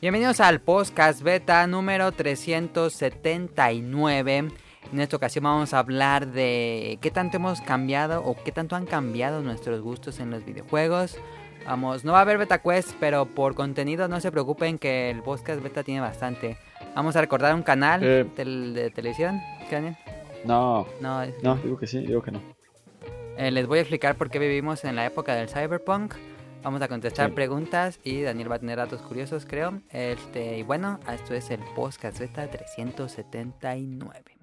[0.00, 4.36] Bienvenidos al podcast beta número 379.
[4.92, 8.86] En esta ocasión vamos a hablar de qué tanto hemos cambiado o qué tanto han
[8.86, 11.18] cambiado nuestros gustos en los videojuegos.
[11.66, 15.22] Vamos, no va a haber beta quest, pero por contenido no se preocupen que el
[15.22, 16.56] podcast beta tiene bastante.
[16.94, 18.24] Vamos a recordar un canal Eh.
[18.34, 19.38] tel- de televisión.
[19.68, 19.96] ¿Qué, Daniel?
[20.46, 22.40] No, No, no, digo que sí, digo que no.
[23.36, 26.14] Eh, les voy a explicar por qué vivimos en la época del cyberpunk.
[26.62, 27.34] Vamos a contestar Sí.
[27.34, 29.80] preguntas y Daniel va a tener datos curiosos, creo.
[29.90, 34.40] Este, y bueno, esto es el podcast beta 379.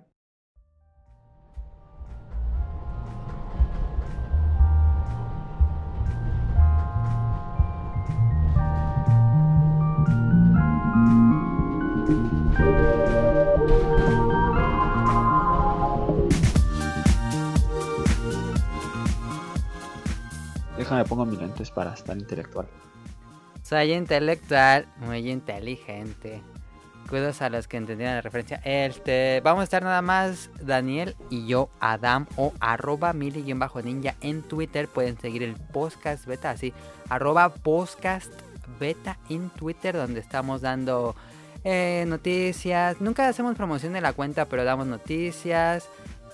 [20.87, 22.65] Déjame pongo mis lentes para estar intelectual.
[23.61, 26.41] Soy intelectual, muy inteligente.
[27.09, 28.61] Cuidos a los que entendieron la referencia.
[28.63, 34.87] Este, vamos a estar nada más Daniel y yo, Adam o arroba mili-ninja en Twitter.
[34.87, 36.71] Pueden seguir el podcast beta así,
[37.09, 38.31] arroba podcast
[38.79, 41.17] beta en Twitter donde estamos dando
[41.65, 43.01] eh, noticias.
[43.01, 45.89] Nunca hacemos promoción de la cuenta, pero damos noticias.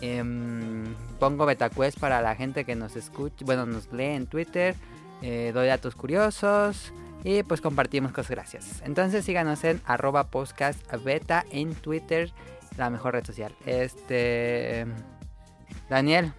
[0.06, 0.84] Em,
[1.18, 4.76] pongo BetaQuest para la gente que nos escucha, bueno, nos lee en Twitter.
[5.22, 6.92] eh, doy datos curiosos
[7.24, 8.82] y pues compartimos cosas gracias.
[8.86, 12.34] Entonces síganos en arroba podcast beta en Twitter,
[12.76, 13.56] la mejor red social.
[13.66, 14.86] Este...
[15.90, 16.34] Daniel,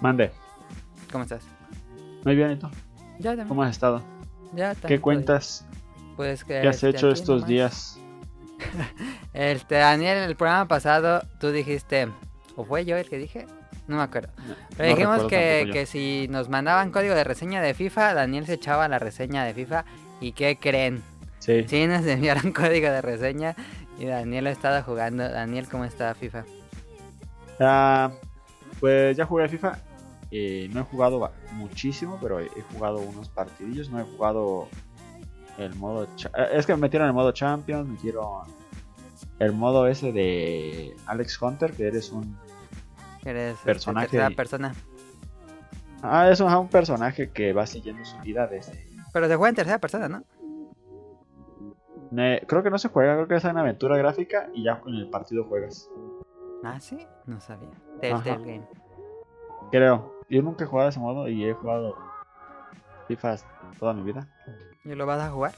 [0.00, 0.30] Mande.
[1.12, 1.44] ¿cómo estás?
[2.24, 2.68] Muy bien, ¿y tú?
[3.18, 3.48] Ya, también.
[3.48, 4.02] ¿Cómo has estado?
[4.54, 5.66] Ya, ¿Qué también, cuentas?
[6.16, 7.48] Pues que ¿Qué has este, hecho estos nomás.
[7.48, 7.98] días?
[9.34, 12.08] Este, Daniel, el programa pasado tú dijiste,
[12.56, 13.46] o fue yo el que dije,
[13.86, 14.30] no me acuerdo.
[14.76, 18.88] Pero dijimos que, que si nos mandaban código de reseña de FIFA, Daniel se echaba
[18.88, 19.84] la reseña de FIFA.
[20.20, 21.02] ¿Y qué creen?
[21.40, 21.64] Sí.
[21.68, 23.54] Sí, nos enviaron código de reseña
[23.98, 25.28] y Daniel ha estado jugando.
[25.28, 26.44] Daniel, ¿cómo está FIFA?
[27.60, 28.10] Ah,
[28.80, 29.78] pues ya jugué a FIFA.
[30.30, 33.90] Eh, no he jugado muchísimo, pero he jugado unos partidillos.
[33.90, 34.68] No he jugado
[35.58, 36.04] el modo...
[36.04, 38.42] eh, Es que me metieron el modo Champions, me metieron
[39.38, 42.36] el modo ese de Alex Hunter, que eres un...
[43.24, 44.08] Eres este, Personaje.
[44.08, 44.74] tercera persona.
[46.02, 48.86] Ah, es un, personaje que va siguiendo su vida desde...
[49.12, 50.24] Pero se juega en tercera persona, ¿no?
[52.10, 54.94] Ne- creo que no se juega, creo que es una aventura gráfica y ya en
[54.94, 55.88] el partido juegas.
[56.62, 57.70] Ah, sí, no sabía.
[58.00, 58.38] Telltale Ajá.
[58.40, 58.66] Game.
[59.70, 60.14] Creo.
[60.28, 61.96] Yo nunca he jugado de ese modo y he jugado
[63.08, 63.36] FIFA
[63.78, 64.28] toda mi vida.
[64.84, 65.52] ¿Y lo vas a jugar?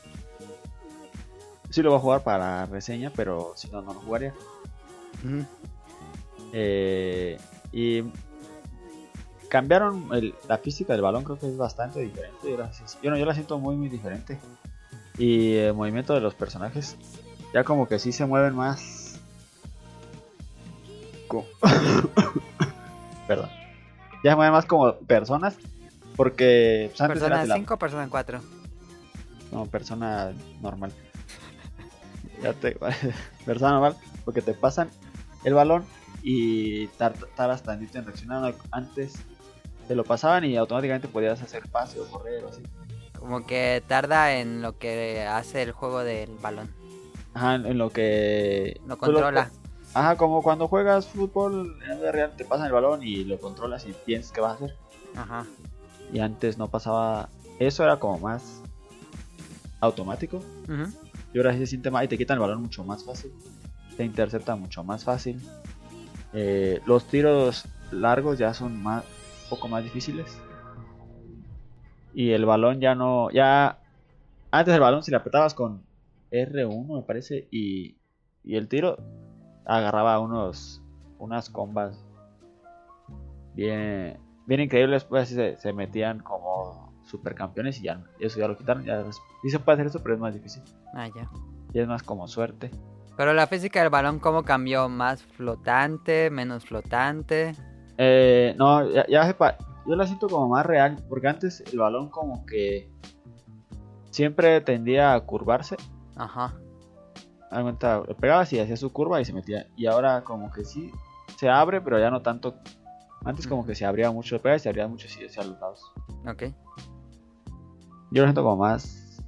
[1.71, 4.32] Sí lo voy a jugar para reseña, pero si no, no lo jugaría.
[5.25, 5.44] Ujú.
[6.53, 7.38] Eh,
[7.78, 8.03] y
[9.48, 12.38] cambiaron el- la física del balón, creo que es bastante diferente.
[12.50, 12.70] Yo la,
[13.03, 14.38] yo no, yo la siento muy, muy diferente.
[15.19, 16.97] Y el movimiento de los personajes,
[17.53, 19.20] ya como que sí se mueven más.
[23.28, 23.50] Perdón.
[24.25, 25.56] Ya se mueven más como personas.
[26.16, 28.41] Porque pues, antes ¿Persona de la- 5 o persona 4?
[29.53, 30.32] no, persona
[30.62, 30.93] normal.
[32.43, 32.76] Ya te...
[33.47, 34.88] persona normal, porque te pasan
[35.44, 35.84] el balón
[36.22, 38.54] y tar- tardas tantito en reaccionar.
[38.71, 39.15] Antes
[39.88, 42.62] te lo pasaban y automáticamente podías hacer pase o correr o así.
[43.19, 46.72] Como que tarda en lo que hace el juego del balón.
[47.34, 48.81] Ajá, en lo que...
[48.87, 49.50] Lo controla.
[49.94, 53.38] Ajá, como cuando juegas fútbol en la vida real, te pasan el balón y lo
[53.41, 54.76] controlas y piensas qué vas a hacer.
[55.16, 55.47] Ajá.
[56.12, 57.28] Y antes no pasaba...
[57.59, 58.60] Eso era como más
[59.81, 60.38] automático.
[60.65, 60.91] Ujú.
[61.32, 63.32] Y ahora sí se siente más y te quitan el balón mucho más fácil.
[63.97, 65.41] Te interceptan mucho más fácil.
[66.38, 69.04] Eh, los tiros largos ya son más,
[69.44, 70.38] un poco más difíciles.
[72.12, 73.30] Y el balón ya no.
[73.30, 73.80] Ya.
[74.50, 75.86] Antes el balón, si le apretabas con
[76.30, 77.96] R1, me parece, y,
[78.44, 78.98] y el tiro
[79.64, 80.82] agarraba unos.
[81.19, 82.05] Unas combas
[83.55, 85.05] bien, bien increíbles.
[85.05, 88.84] Pues se, se metían como supercampeones y ya eso ya lo quitaron.
[88.84, 89.02] Ya,
[89.40, 90.62] sí se puede hacer eso, pero es más difícil.
[90.93, 91.31] Ah, ya.
[91.72, 92.70] Y es más como suerte.
[93.16, 94.88] Pero la física del balón, ¿cómo cambió?
[94.88, 96.30] ¿Más flotante?
[96.30, 97.54] ¿Menos flotante?
[97.98, 102.10] Eh, no, ya, ya sepa, yo la siento como más real, porque antes el balón
[102.10, 102.90] como que
[104.10, 105.76] siempre tendía a curvarse.
[106.16, 106.54] Ajá.
[107.52, 109.66] Le pegabas y hacía su curva y se metía.
[109.76, 110.90] Y ahora como que sí
[111.36, 112.56] se abre, pero ya no tanto.
[113.24, 115.92] Antes como que se abría mucho, pegabas y se abría mucho así hacia los lados.
[116.26, 116.42] Ok.
[118.10, 119.22] Yo lo siento como más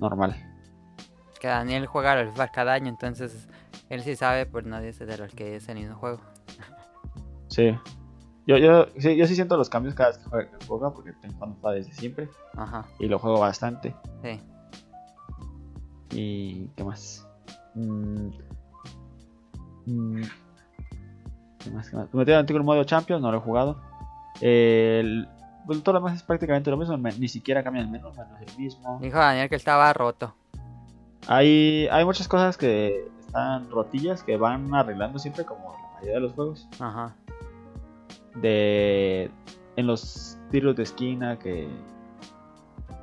[0.00, 0.34] normal.
[1.44, 3.46] Que Daniel juega a los FIFA cada año, entonces
[3.90, 6.18] él sí sabe, pues nadie dice de los que es el mismo juego.
[7.48, 7.78] Sí.
[8.46, 11.12] Yo, yo, sí, yo sí siento los cambios cada vez que juega, que juega porque
[11.12, 13.94] tengo FIFA desde siempre Ajá, y lo juego bastante.
[14.22, 14.40] sí.
[16.12, 17.28] ¿Y qué más?
[17.74, 18.28] Mm,
[19.84, 20.22] mm,
[21.58, 21.90] ¿Qué más?
[21.90, 22.14] ¿Qué más?
[22.14, 23.82] Metieron el modo Champions, no lo he jugado.
[24.40, 25.28] El,
[25.66, 28.22] pues, todo lo demás es prácticamente lo mismo, me- ni siquiera cambia el menú, no
[28.38, 28.98] es el mismo.
[29.02, 30.34] Dijo Daniel que estaba roto.
[31.26, 36.20] Hay, hay muchas cosas que están rotillas que van arreglando siempre, como la mayoría de
[36.20, 36.68] los juegos.
[36.78, 37.16] Ajá.
[38.36, 39.30] De
[39.76, 41.68] en los tiros de esquina que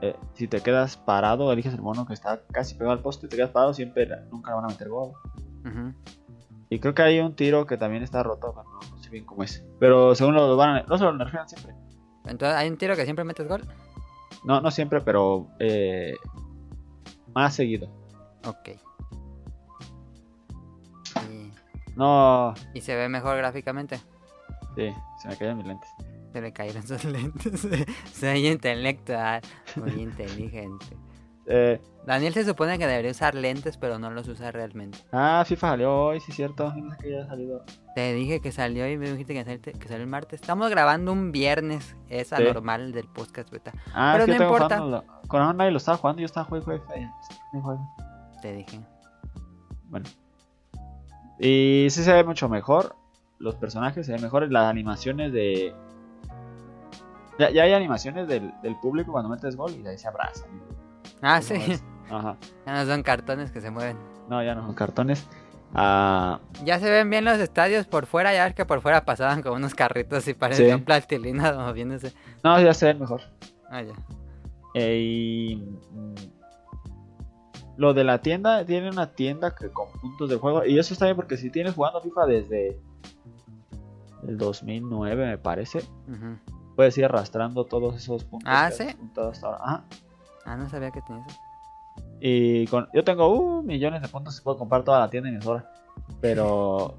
[0.01, 3.35] eh, si te quedas parado, eliges el mono que está casi pegado al poste, te
[3.35, 5.11] quedas parado, siempre nunca van a meter gol.
[5.65, 5.93] ujú.
[6.69, 9.25] Y creo que hay un tiro que también está roto, pero no, no sé bien
[9.25, 9.61] cómo es.
[9.77, 11.75] Pero según lo van a, no se lo nerfean siempre.
[12.25, 13.61] Entonces, ¿hay un tiro que siempre metes gol?
[14.45, 16.15] No, no siempre, pero eh,
[17.35, 17.89] más seguido.
[18.45, 18.69] Ok.
[21.29, 21.51] Y,
[21.95, 23.99] No, y se ve mejor gráficamente.
[24.75, 25.89] sí, se me caían mis lentes.
[26.33, 27.67] Se le cayeron sus lentes.
[28.13, 29.41] Soy intelectual,
[29.75, 30.85] muy inteligente.
[31.47, 34.97] Eh, Daniel se supone que debería usar lentes, pero no los usa realmente.
[35.11, 36.71] ah, FIFA salió hoy, sí cierto.
[36.73, 37.65] No sé que ya ha salido.
[37.95, 40.39] Te dije que salió y me dijiste que salió, que salió el martes.
[40.39, 41.97] Estamos grabando un viernes.
[42.07, 42.35] Es Sí.
[42.35, 43.73] anormal del podcast beta.
[43.93, 44.77] Ah, Pero es que no importa.
[44.77, 46.71] jugando- Con nadie lo estaba jugando, yo estaba jugando
[47.51, 47.95] no juego.
[48.41, 48.79] Te dije.
[49.89, 50.05] Bueno.
[51.39, 52.95] Y sí se ve mucho mejor.
[53.39, 54.51] Los personajes se ven mejores.
[54.51, 55.73] Las animaciones de.
[57.39, 60.49] Ya, ya hay animaciones del, del público cuando metes gol y de ahí se abrazan.
[61.21, 61.67] Ah, ¿Cómo sí.
[61.71, 61.83] ves?
[62.09, 62.37] Ajá.
[62.65, 63.97] Ya no son cartones que se mueven.
[64.29, 65.27] No, ya no son cartones.
[65.73, 68.33] Ah, Ya se ven bien los estadios por fuera.
[68.33, 70.85] Ya ves que por fuera pasaban como unos carritos y parecían Sí.
[70.85, 72.13] plastilina moviéndose.
[72.43, 73.21] no, ya se ven mejor.
[73.69, 73.93] Ah, ya.
[74.73, 75.63] Eh, y,
[77.81, 80.63] lo de la tienda, tiene una tienda que con puntos del juego.
[80.65, 82.79] Y eso está bien porque si tienes jugando FIFA desde
[84.27, 85.83] el 2009, me parece,
[86.75, 88.47] puedes ir arrastrando todos esos puntos.
[88.51, 88.85] Ah, ¿sí?
[89.29, 89.59] hasta ahora.
[89.63, 89.83] Ajá.
[90.45, 91.39] Ah, no sabía que tenía eso.
[92.19, 95.33] Y con, yo tengo uh, millones de puntos y puedo comprar toda la tienda y
[95.33, 95.67] me sobra.
[96.21, 96.93] Pero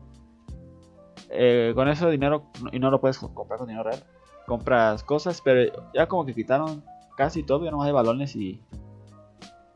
[1.30, 4.02] eh, con eso dinero, y no lo puedes co- comprar con dinero real.
[4.46, 6.82] Compras cosas, pero ya como que quitaron
[7.16, 8.60] casi todo, ya no hay balones y,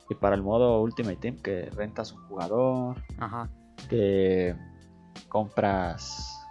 [0.09, 3.49] y para el modo Ultimate Team que rentas un jugador, Ajá.
[3.89, 4.55] que
[5.29, 6.49] compras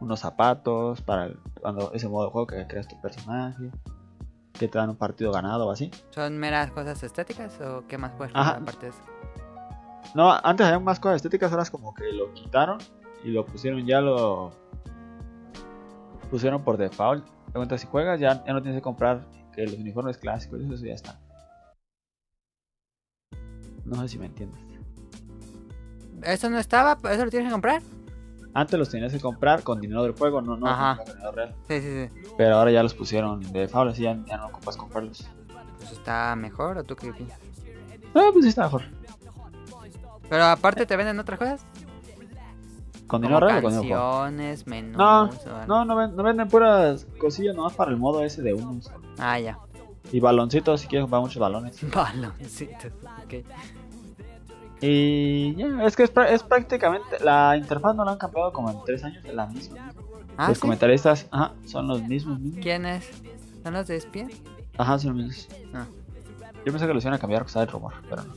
[0.00, 3.70] unos zapatos para el- cuando ese modo de juego que creas tu personaje,
[4.52, 5.90] que te dan un partido ganado o así.
[6.10, 8.56] ¿Son meras cosas estéticas o qué más puedes Ajá.
[8.56, 9.02] aparte de eso?
[10.14, 12.78] No, antes había más cosas estéticas, ahora es como que lo quitaron
[13.24, 14.50] y lo pusieron ya lo
[16.30, 17.24] pusieron por default.
[17.46, 20.84] De cuenta, si juegas ya, ya no tienes que comprar que los uniformes clásicos, eso
[20.84, 21.18] ya está.
[23.88, 24.58] No sé si me entiendes.
[26.22, 26.98] ¿Eso no estaba?
[27.10, 27.80] ¿Eso lo tienes que comprar?
[28.54, 30.96] Antes los tenías que comprar con dinero del juego, no, no Ajá.
[30.96, 31.54] con dinero real.
[31.68, 32.30] Sí, sí, sí.
[32.36, 35.28] Pero ahora ya los pusieron de default, así ya, ya no ocupas comprarlos.
[35.78, 37.38] Pues está mejor o tú qué piensas?
[38.14, 38.82] Ah, pues sí está mejor.
[40.28, 41.64] Pero aparte te venden otras cosas.
[43.06, 45.30] ¿Con dinero real o con canciones, menús No.
[45.66, 48.90] No, no, ven- no venden puras cosillas nomás para el modo ese de unos.
[49.18, 49.58] Ah, ya.
[50.12, 51.78] Y baloncitos, si quieres comprar muchos balones.
[51.94, 52.92] Baloncitos.
[53.24, 53.34] ok.
[54.80, 57.18] Y ya, es que es, es prácticamente.
[57.20, 59.92] La interfaz no la han cambiado como en tres años, es la misma.
[60.36, 60.60] Ah, los ¿sí?
[60.62, 62.38] comentaristas ajá, son los mismos.
[62.38, 62.62] mismos.
[62.62, 63.10] ¿Quién es?
[63.64, 64.28] ¿Son los de espía?
[64.76, 65.48] Ajá, son los mismos.
[65.74, 65.86] Ah.
[66.64, 68.34] Yo pensé que los iban a cambiar, que estaba el rumor, pero no.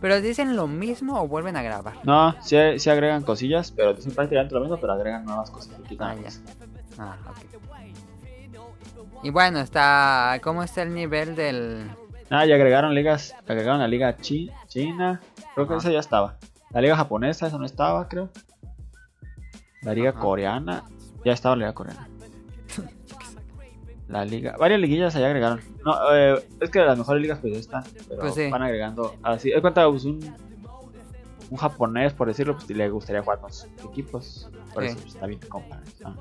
[0.00, 1.94] ¿Pero dicen lo mismo o vuelven a grabar?
[2.04, 5.74] No, sí, sí agregan cosillas, pero dicen prácticamente lo mismo, pero agregan nuevas cosas.
[5.98, 6.30] Ah, ya.
[6.98, 7.36] Ah, ok.
[9.22, 10.38] Y bueno, está...
[10.42, 11.90] ¿Cómo está el nivel del...?
[12.30, 15.20] Ah, y agregaron ligas, agregaron la liga chi- china,
[15.54, 15.80] creo que Ajá.
[15.82, 16.36] esa ya estaba.
[16.70, 18.30] La liga japonesa, esa no estaba, creo.
[19.82, 20.18] La liga Ajá.
[20.20, 20.84] coreana,
[21.24, 22.08] ya estaba la liga coreana.
[24.08, 25.60] La liga, varias liguillas allá agregaron.
[25.84, 28.48] No, eh, es que las mejores ligas pues ya están, pero Pues sí.
[28.50, 29.50] van agregando así.
[29.52, 30.20] Es cuenta pues, un
[31.48, 34.50] un japonés, por decirlo, pues le gustaría jugar con sus equipos.
[34.74, 34.88] Por Sí.
[34.90, 35.40] eso pues, está bien.
[36.04, 36.14] Ah.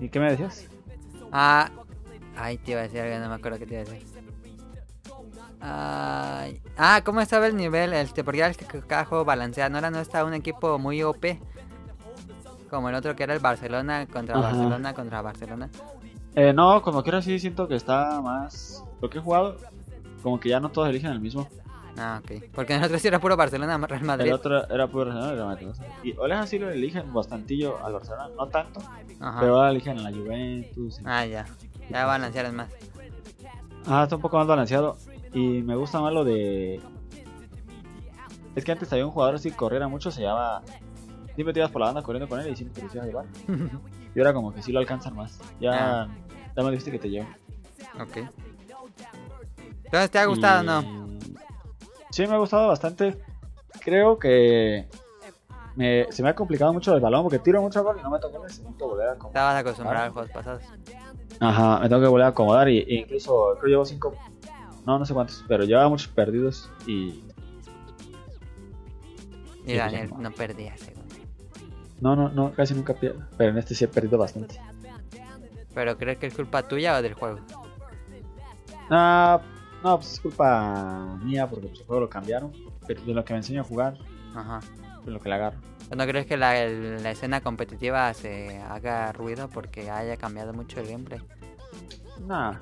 [0.00, 0.66] ¿Y qué me decías?
[1.32, 1.70] Ah...
[2.36, 4.06] Ay, te iba a decir algo, no me acuerdo qué te iba a decir.
[5.60, 6.60] Ay.
[6.76, 7.92] Ah, ¿cómo estaba el nivel?
[7.92, 9.68] Este, porque ya es que cada juego balancea.
[9.68, 11.38] No era no está un equipo muy OP.
[12.68, 14.48] Como el otro que era el Barcelona contra Ajá.
[14.48, 15.70] Barcelona contra Barcelona.
[16.34, 18.82] Eh, no, como quiera sí siento que está más...
[19.00, 19.56] Lo que he jugado,
[20.22, 21.46] como que ya no todos eligen el mismo.
[21.98, 22.44] Ah, ok.
[22.54, 24.26] Porque en el otro sí era puro Barcelona, Real Madrid.
[24.28, 25.68] El otro era puro Barcelona Real Madrid.
[26.02, 28.80] Y Oleja sí lo eligen bastantillo al Barcelona, no tanto,
[29.20, 29.40] Ajá.
[29.40, 31.00] pero ahora eligen a la Juventus.
[31.00, 31.46] y- Ah, ya.
[31.90, 32.70] Ya balancearon más.
[33.86, 34.96] Ah, está un poco más balanceado.
[35.34, 36.80] Y me gusta más lo de.
[38.54, 40.62] Es que antes había un jugador así que corriera mucho, se llama.
[41.34, 43.24] Siempre te ibas por la banda corriendo con él y siempre te a llevar.
[44.14, 45.40] Y ahora como que sí lo alcanzan más.
[45.58, 46.02] Ya.
[46.02, 46.08] Ah.
[46.54, 47.28] Ya me dijiste que te llevo.
[47.98, 48.18] ok.
[49.84, 51.01] Entonces, ¿te ha gustado o no?
[52.12, 53.16] Sí, me ha gustado bastante.
[53.80, 54.86] Creo que
[55.74, 58.18] me- se me ha complicado mucho el balón porque tiro mucho gol y no me
[58.20, 58.58] toca goles.
[58.60, 59.30] Necesito volver a acomodar.
[59.30, 60.62] Estabas acostumbrado a los juegos pasados.
[61.40, 64.14] Ajá, me tengo que volver a acomodar y, e incluso creo que llevo cinco,
[64.86, 67.24] no, no sé cuántos, pero llevaba muchos perdidos y
[69.64, 71.04] Y Daniel no perdía según.
[72.00, 74.60] no, no, no, casi nunca pierdo, pero en este sí he perdido bastante.
[75.74, 77.38] ¿Pero crees que es culpa tuya o del juego?
[78.90, 79.40] Ah,
[79.82, 82.52] no, pues es culpa mía porque pues, el juego lo cambiaron,
[82.86, 83.98] pero de lo que me enseño a jugar,
[84.34, 84.60] Ajá.
[85.04, 85.58] de lo que le agarro.
[85.96, 90.88] ¿No crees que la, la escena competitiva se haga ruido porque haya cambiado mucho el
[90.88, 91.20] gameplay?
[92.26, 92.54] Nah,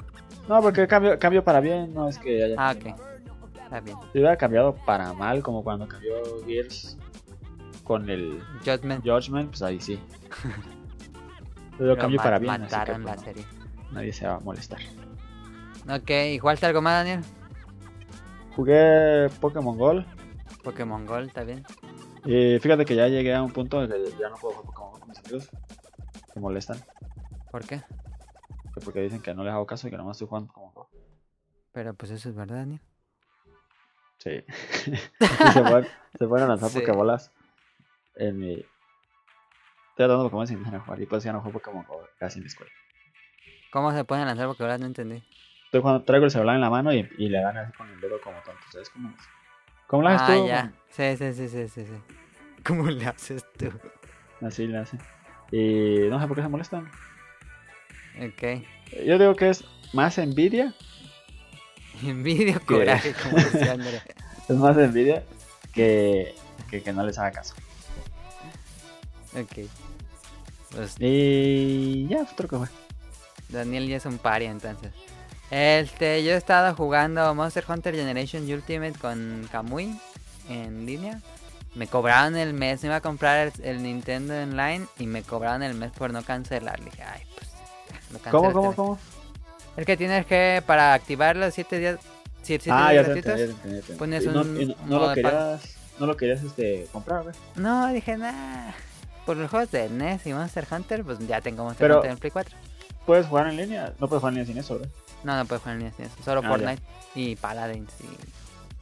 [0.49, 3.03] no, porque cambio, cambio para bien, no es que haya Ah, cambiado.
[3.03, 3.57] ok.
[3.62, 3.97] Está bien.
[4.12, 6.97] Si hubiera cambiado para mal, como cuando cambió Gears
[7.85, 9.05] con el Judgment.
[9.07, 10.00] Judgment, pues ahí sí.
[11.79, 13.45] Pero pero para bien, así que, Mataron pues, la serie.
[13.93, 14.81] nadie se va a molestar.
[15.90, 17.20] Ok, ¿y jugaste algo más, Daniel?
[18.56, 20.06] Jugué Pokémon Gold
[20.62, 21.64] Pokémon Gold, ¿está bien?
[22.25, 24.92] y fíjate que ya llegué a un punto en que ya no puedo jugar Pokémon
[24.92, 25.50] Go con mis amigos.
[26.35, 26.78] Me molestan,
[27.50, 27.78] ¿Por qué?
[28.75, 30.90] que porque dicen que no les hago caso y que nomás estoy jugando Pokémon Go.
[31.73, 32.80] Pero pues eso es verdad, Daniel.
[34.18, 34.44] Sí.
[35.52, 35.87] Se, pueden,
[36.18, 36.80] se pueden lanzar Sí.
[36.80, 37.32] Pokébolas
[38.16, 38.52] en mi...
[39.90, 42.47] Estoy dando Pokémon sin de jugar y pues ya no juego Pokémon Go casi en
[42.47, 42.70] escuela.
[43.73, 44.78] ¿Cómo se pueden lanzar Pokébolas?
[44.78, 45.23] No entendí.
[45.71, 48.00] Estoy jugando, traigo el celular en la mano y, y le dan así con el
[48.00, 48.61] dedo como tonto.
[48.73, 49.15] ¿Sabes cómo?
[49.87, 50.47] ¿Cómo lo haces Ah, tú?
[50.49, 50.73] ya.
[50.91, 52.15] Sí, sí, sí, sí, sí, sí.
[52.67, 53.71] ¿Cómo le haces tú?
[54.45, 54.99] Así le hacen.
[55.53, 56.91] Y no sé por qué se molestan.
[58.21, 58.65] Ok.
[59.07, 60.75] Yo digo que es más envidia.
[62.03, 63.75] Envidia o coraje, como decía.
[64.49, 65.23] Es más envidia
[65.73, 66.35] que,
[66.69, 67.55] que, que no les haga caso.
[69.37, 69.69] Ok.
[70.73, 72.67] Pues Y ya, otro que fue.
[73.50, 74.93] Daniel ya es un pari entonces.
[75.50, 79.99] Este, yo he estado jugando Monster Hunter Generation Ultimate con Kamui
[80.49, 81.21] en línea.
[81.75, 85.62] Me cobraron el mes, me iba a comprar el, el Nintendo Online y me cobraron
[85.62, 86.78] el mes por no cancelar.
[86.80, 87.50] Le dije, ay, pues.
[88.23, 88.76] Cancelo ¿Cómo, cómo, mes".
[88.76, 88.99] cómo?
[89.76, 91.99] El que tienes que, para activar los 7 días.
[92.42, 93.33] 7 ah, ya días gratuitos.
[93.33, 93.99] entendí, ya entendí, entendí.
[93.99, 97.35] pones no, un no, no lo querías, no lo querías este, comprar, güey.
[97.54, 98.75] No, dije, nada.
[99.26, 102.19] Por los juegos de NES y Monster Hunter, pues ya tengo Monster Pero- Hunter en
[102.19, 102.57] Play 4.
[103.07, 103.92] Puedes jugar en línea.
[104.00, 104.90] No puedes jugar en línea sin eso, ¿verdad?
[105.25, 106.49] No, no puedes jugar en NES, sin eso, solo Ah, ya.
[106.50, 106.83] Fortnite
[107.15, 108.05] y Paladins y.
[108.05, 108.09] Sí,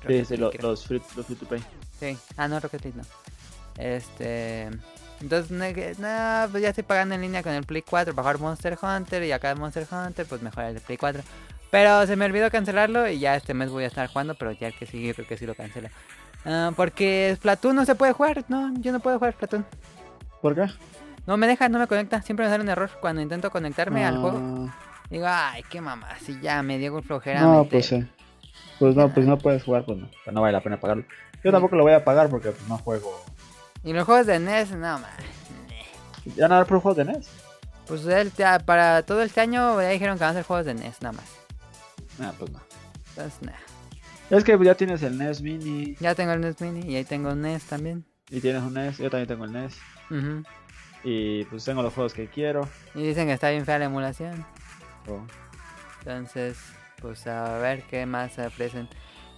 [0.03, 1.63] Rocket sí, League, lo- los, free, los free to play.
[1.99, 2.17] Sí.
[2.37, 3.05] Ah, no, Rocket League no.
[3.83, 4.69] Este.
[5.21, 8.79] Entonces, no, pues ya estoy pagando en línea con el Play 4 para jugar Monster
[8.81, 11.23] Hunter y acá Monster Hunter, pues mejor el Play 4.
[11.71, 14.69] Pero se me olvidó cancelarlo y ya este mes voy a estar jugando, pero ya
[14.69, 15.89] el que sigue creo que sí lo cancelo.
[16.45, 19.67] Ah, porque Splatoon no se puede jugar, no, yo no puedo jugar Splatoon.
[20.41, 20.67] ¿Por qué?
[21.27, 24.19] No me deja, no me conecta, siempre me sale un error cuando intento conectarme al
[24.19, 24.71] juego.
[25.09, 27.41] Ah, Digo, ay, qué mamá, si ya me dio flojera.
[27.41, 28.07] No, meter- pues sí.
[28.79, 30.09] Pues no, pues no puedes jugar, pues no.
[30.25, 31.05] Pues no vale la pena pagarlo.
[31.43, 33.25] Yo tampoco lo voy a pagar porque pues, no juego.
[33.83, 35.05] Y los juegos de NES, no, man.
[36.37, 37.29] ¿Ya no hay por juegos de NES?
[37.87, 40.75] Pues el, te- para todo este año ya dijeron que van a ser juegos de
[40.75, 41.31] NES, nada más.
[42.21, 42.61] Ah, pues no.
[43.11, 43.53] Entonces, nah.
[44.37, 47.31] Es que ya tienes el NES Mini Ya tengo el NES Mini y ahí tengo
[47.31, 48.05] un NES también.
[48.31, 48.99] y tienes un NES.
[48.99, 49.75] Yo también tengo el NES.
[51.05, 52.69] Y pues tengo los juegos que quiero.
[52.95, 54.45] Y dicen que está bien fea la emulación.
[56.01, 56.59] Entonces,
[57.01, 58.89] pues a ver qué más ofrecen.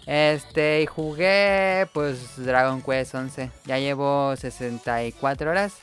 [0.06, 3.50] Este, y jugué pues Dragon Quest 11.
[3.66, 5.74] Ya llevo 64 horas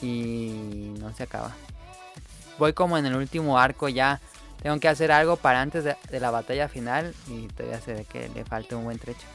[0.00, 1.52] y no se acaba.
[2.58, 4.20] Voy como en el último arco ya.
[4.62, 8.30] Tengo que hacer algo para antes de, la batalla final y todavía se ve que
[8.30, 9.26] le falta un buen trecho.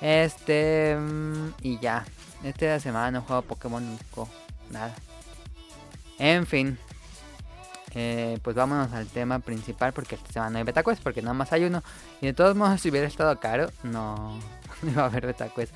[0.00, 2.04] Este, mm, y ya.
[2.44, 3.98] Esta semana no juego Pokémon.
[4.70, 4.94] Nada.
[6.18, 6.78] En fin.
[7.98, 11.50] Eh, pues vámonos al tema principal porque esta semana no hay BetaQuest porque nada más
[11.54, 11.82] hay uno.
[12.20, 14.38] Y de todos modos, si hubiera estado caro, no,
[14.82, 15.72] no iba a haber BetaQuest.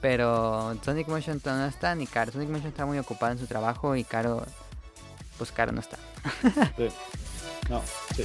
[0.00, 2.30] Pero Sonic Motion no está ni Caro.
[2.30, 4.46] Sonic Motion está muy ocupado en su trabajo y Caro,
[5.36, 5.98] pues Caro no está.
[6.76, 6.88] Sí.
[7.70, 7.82] No,
[8.14, 8.24] sí.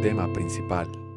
[0.00, 1.07] Tema principal.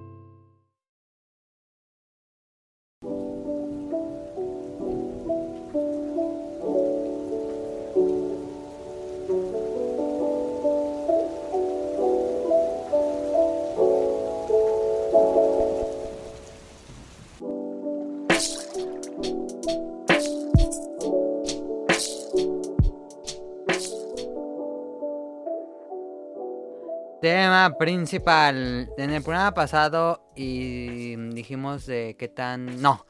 [27.70, 28.89] Principal.
[28.98, 32.82] En el programa pasado y dijimos de qué tan...
[32.82, 33.06] No.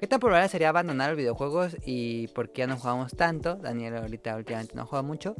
[0.00, 3.54] ¿Qué tan probable sería abandonar los videojuegos y por qué ya no jugamos tanto?
[3.54, 5.36] Daniel ahorita últimamente no juega mucho.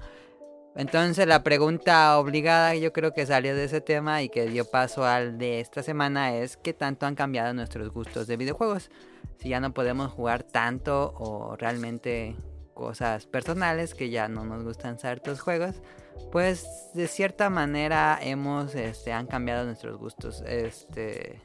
[0.76, 5.04] Entonces la pregunta obligada yo creo que salió de ese tema y que dio paso
[5.04, 8.90] al de esta semana es qué tanto han cambiado nuestros gustos de videojuegos.
[9.38, 12.36] Si ya no podemos jugar tanto o realmente
[12.74, 15.82] cosas personales que ya no nos gustan ciertos juegos
[16.30, 21.40] pues de cierta manera hemos, este, han cambiado nuestros gustos, este,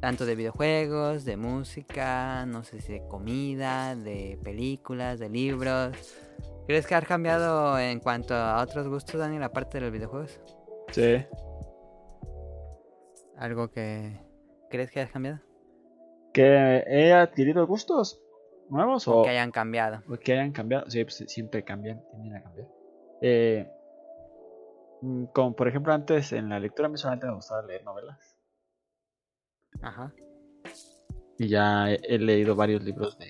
[0.00, 5.96] tanto de videojuegos, de música, no sé si de comida, de películas, de libros.
[6.66, 10.40] ¿Crees que ha cambiado en cuanto a otros gustos, Daniel, aparte de los videojuegos?
[10.92, 11.24] Sí.
[13.36, 14.20] ¿Algo que
[14.70, 15.40] crees que haya cambiado?
[16.32, 18.20] ¿Que he adquirido gustos
[18.68, 20.02] nuevos o, que hayan cambiado?
[20.08, 20.90] O que hayan cambiado.
[20.90, 22.68] Sí, pues, siempre cambian, tienden a cambiar.
[23.20, 23.70] Eh,
[25.02, 28.36] mm, como por ejemplo antes en la lectura a mí solamente me gustaba leer novelas.
[29.82, 30.12] Ajá.
[31.38, 33.26] Y ya he, leído varios libros de...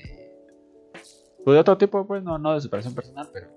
[1.45, 3.49] Pues de otro tipo, pues no, no de superación personal, pero...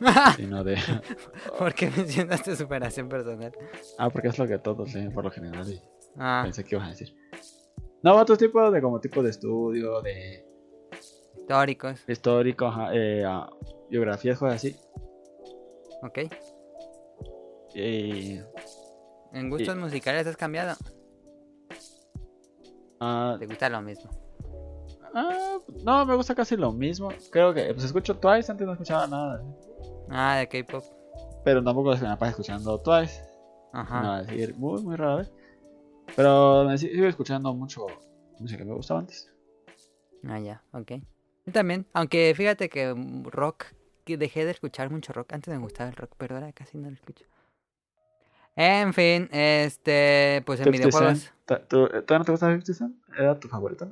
[0.36, 0.76] sino de...
[1.58, 3.52] ¿Por qué mencionaste superación personal?
[3.98, 5.82] Ah, porque es lo que todos leen por lo general y
[6.18, 6.40] ah.
[6.44, 7.14] pensé que ibas a decir.
[8.02, 10.46] No, otro tipo de como tipo de estudio, de...
[11.36, 12.04] Históricos.
[12.08, 13.50] Históricos, eh, ah,
[13.90, 14.76] biografías, cosas así.
[16.02, 16.18] Ok.
[17.74, 18.40] Y...
[19.32, 20.76] ¿En gustos musicales has cambiado?
[23.00, 24.10] Ah, ¿Te gusta lo mismo?
[25.14, 27.10] Ah, no, me gusta casi lo mismo.
[27.30, 29.42] Creo que pues escucho Twice, antes no escuchaba nada.
[30.10, 30.84] Ah, de K-pop.
[31.44, 33.22] Pero tampoco me pasa escuchando Twice.
[33.72, 34.02] Ajá.
[34.02, 35.32] No, decir, muy, muy rara vez.
[36.16, 37.86] Pero me sigo escuchando mucho
[38.38, 39.30] música que me gustaba antes.
[40.24, 40.92] Ah, ya, ok.
[41.46, 42.94] Yo también, aunque fíjate que
[43.24, 43.66] rock
[44.16, 45.32] dejé de escuchar mucho rock.
[45.32, 47.24] Antes me gustaba el rock, pero ahora casi no lo escucho.
[48.56, 51.32] En fin, este, pues en videojuegos.
[51.68, 52.96] ¿Tú, no te gusta 50 Cent?
[53.16, 53.88] ¿Era tu favorito?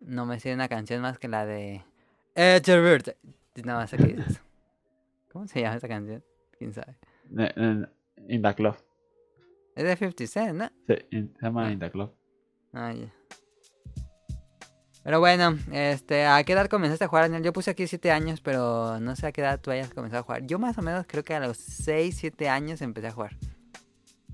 [0.00, 1.84] No, me sé una canción más que la de
[3.64, 4.16] No, más aquí
[5.32, 6.24] ¿Cómo se llama esa canción?
[6.58, 6.96] ¿Quién sabe?
[8.28, 8.74] In the Club.
[9.76, 10.70] Es de 50 Cent, ¿no?
[10.88, 11.72] Sí, se llama ah.
[11.72, 12.12] In the Club.
[12.72, 13.14] Ah, ya.
[15.02, 17.42] Pero bueno, este, ¿a qué edad comenzaste a jugar, Daniel?
[17.42, 20.24] Yo puse aquí 7 años, pero no sé a qué edad tú hayas comenzado a
[20.24, 20.46] jugar.
[20.46, 23.36] Yo más o menos creo que a los 6, 7 años empecé a jugar.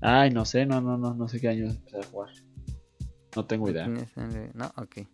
[0.01, 2.29] Ay, no sé, no, no, no, no sé qué años empecé a jugar.
[3.35, 3.87] No tengo idea.
[3.87, 5.07] No, ok.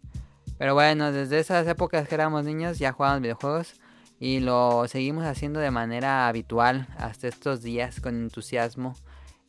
[0.58, 3.74] Pero bueno, desde esas épocas que éramos niños ya jugábamos videojuegos
[4.20, 8.96] y lo seguimos haciendo de manera habitual hasta estos días con entusiasmo.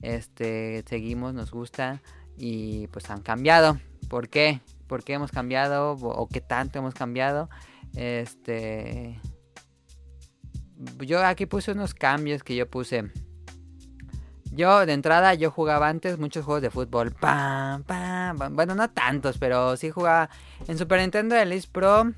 [0.03, 2.03] Este, seguimos, nos gusta
[2.37, 3.79] y pues han cambiado.
[4.09, 4.61] ¿Por qué?
[4.87, 7.49] Por qué hemos cambiado o qué tanto hemos cambiado.
[7.95, 9.21] Este.
[10.99, 13.11] Yo aquí puse unos cambios que yo puse.
[14.51, 17.13] Yo de entrada yo jugaba antes muchos juegos de fútbol.
[17.13, 20.31] Pam, pam, Bueno, no tantos, pero sí jugaba
[20.69, 22.13] en Super Nintendo el Elite Pro.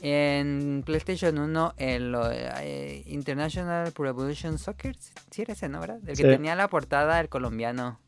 [0.00, 4.96] En PlayStation 1 el eh, International Pro Evolution Soccer.
[5.30, 5.80] Sí era ese, ¿no?
[5.80, 5.98] ¿verdad?
[6.06, 7.98] El que tenía la portada el colombiano.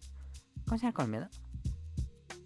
[0.66, 1.28] ¿Cómo se llama el colombiano?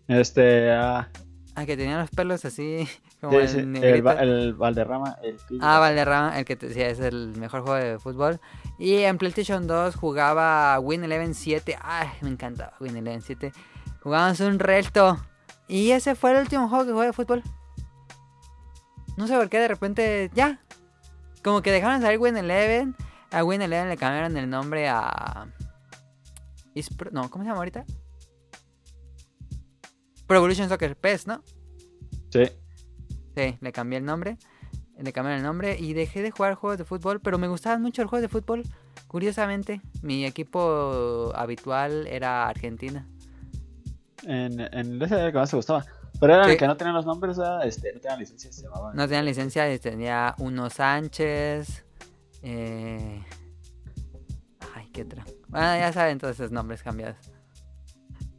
[0.08, 0.70] Este...
[0.70, 1.23] Uh,
[1.56, 2.88] Ah, que tenía los pelos así,
[3.20, 4.02] como el, el,
[4.54, 5.16] Valderrama.
[5.22, 8.40] El ah, Valderrama, el que te decía es el mejor juego de fútbol.
[8.78, 11.78] Y en PlayStation 2 jugaba Win Eleven 7.
[11.80, 13.52] Ay, me encantaba Win Eleven 7.
[14.02, 15.18] Jugábamos un resto.
[15.68, 17.42] Y ese fue el último juego que jugué de fútbol.
[19.16, 20.60] No sé por qué de repente ya.
[21.44, 22.96] Como que dejaron de salir Win Eleven.
[23.30, 25.46] A Win Eleven le cambiaron el nombre a...
[27.12, 27.84] No, ¿cómo se llama ahorita?
[30.26, 31.42] Pro Evolution Soccer PES, ¿no?
[32.30, 32.44] Sí.
[33.36, 34.38] Sí, le cambié el nombre.
[34.98, 38.02] Le cambié el nombre y dejé de jugar juegos de fútbol, pero me gustaban mucho
[38.02, 38.62] los juegos de fútbol.
[39.08, 43.08] Curiosamente, mi equipo habitual era Argentina.
[44.22, 45.84] En, en ese era el que más te gustaba.
[46.20, 49.24] Pero era el que no tenía los nombres, este, no tenían licencia, se No tenían
[49.24, 51.84] licencia, tenía Uno Sánchez.
[52.42, 53.22] Eh...
[54.74, 55.24] Ay, qué otra.
[55.48, 57.16] Bueno, ya saben todos esos nombres cambiados.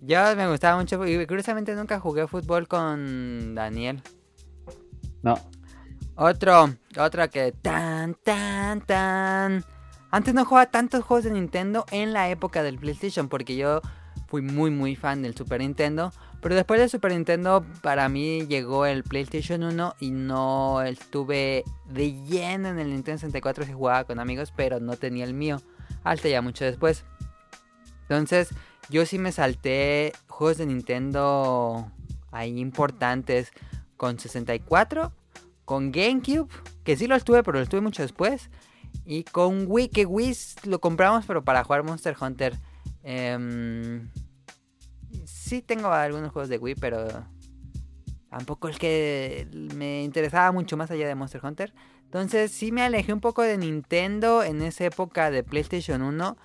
[0.06, 4.04] Yo me gustaba mucho y curiosamente nunca jugué fútbol con Daniel.
[5.24, 5.36] No.
[6.16, 9.66] Otro, otro que tan, tan, tan.
[10.12, 13.82] Antes no jugaba tantos juegos de Nintendo en la época del PlayStation porque yo
[14.28, 16.12] fui muy, muy fan del Super Nintendo.
[16.40, 22.14] Pero después del Super Nintendo para mí llegó el PlayStation 1 y no estuve de
[22.26, 25.62] lleno en el Nintendo 64 si jugaba con amigos, pero no tenía el mío.
[26.04, 27.04] Hasta ya mucho después.
[28.04, 28.50] Entonces
[28.90, 31.92] yo sí me salté juegos de Nintendo
[32.32, 33.52] ahí importantes
[33.98, 35.12] con 64,
[35.64, 36.50] con GameCube,
[36.84, 38.50] que sí lo estuve, pero lo estuve mucho después.
[39.06, 42.58] Y con Wii, que Wii lo compramos, pero para jugar Monster Hunter.
[43.04, 44.10] Em,
[45.26, 47.08] sí tengo algunos juegos de Wii, pero
[48.30, 51.74] tampoco el que me interesaba mucho más allá de Monster Hunter.
[52.04, 56.38] Entonces sí me alejé un poco de Nintendo en esa época de PlayStation 1.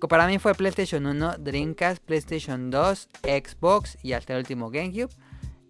[0.00, 5.12] Para mí fue PlayStation 1, Dreamcast, PlayStation 2, Xbox y hasta el último GameCube.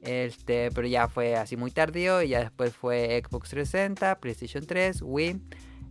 [0.02, 5.00] Este, pero ya fue así muy tardío y ya después fue Xbox 360, PlayStation 3,
[5.02, 5.40] Wii.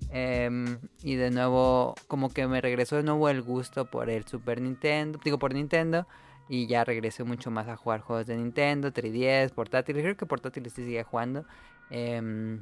[0.09, 4.61] Em, y de nuevo, como que me regresó de nuevo el gusto por el Super
[4.61, 6.05] Nintendo, digo por Nintendo.
[6.47, 10.03] Y ya regresé mucho más a jugar juegos de Nintendo, 3DS, portátiles.
[10.03, 11.45] Creo que portátiles sí sigue jugando.
[11.89, 12.61] Em,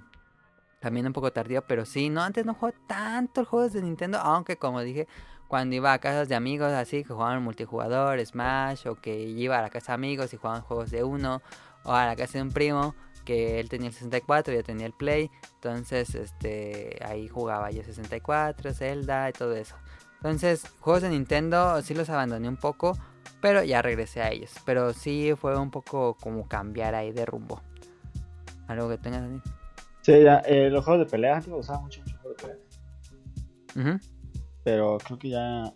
[0.80, 4.58] también un poco tardío, pero sí, no, antes no jugaba tantos juegos de Nintendo, aunque
[4.58, 5.08] como dije,
[5.54, 9.62] cuando iba a casas de amigos así, que jugaban multijugador, Smash, o que iba a
[9.62, 11.44] la casa de amigos y jugaban juegos de uno,
[11.84, 14.88] o a la casa de un primo, que él tenía el 64 y yo tenía
[14.88, 19.76] el Play, entonces este ahí jugaba yo 64, Zelda y todo eso.
[20.16, 22.98] Entonces, juegos de Nintendo sí los abandoné un poco,
[23.40, 24.54] pero ya regresé a ellos.
[24.66, 27.62] Pero sí fue un poco como cambiar ahí de rumbo.
[28.68, 29.40] ¿Algo que tengas, Dani?
[30.02, 34.00] Sí, ya, eh, los juegos de pelea, antes me gustaban mucho, mucho juegos de pelea.
[34.64, 35.74] Pero creo que ya.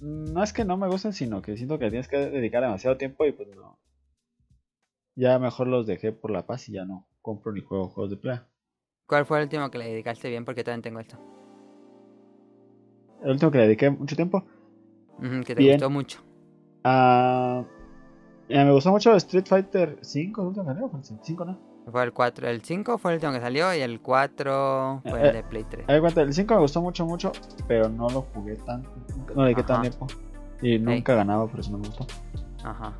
[0.00, 3.24] No es que no me gusten, sino que siento que tienes que dedicar demasiado tiempo
[3.24, 3.78] y pues no.
[5.14, 8.16] Ya mejor los dejé por la paz y ya no compro ni juego juegos de
[8.16, 8.48] pelea.
[9.06, 10.44] ¿Cuál fue el último que le dedicaste bien?
[10.44, 11.16] Porque también tengo esto.
[13.22, 14.44] El último que le dediqué mucho tiempo.
[15.46, 16.22] que te gustó mucho.
[16.82, 17.64] Ah,
[18.48, 21.73] me gustó mucho Street Fighter 5, el último que salió, el 5, ¿no?
[21.90, 25.26] Fue el 4, el 5 fue el último que salió y el 4 fue el
[25.26, 25.84] Eh, de Play 3.
[25.88, 27.32] Hay cuenta, el 5 me gustó mucho, mucho,
[27.68, 28.90] pero no lo jugué tanto.
[29.34, 30.06] No le dediqué tan tiempo.
[30.62, 32.06] Y nunca ganaba, por eso no me gustó.
[32.64, 32.94] Ajá.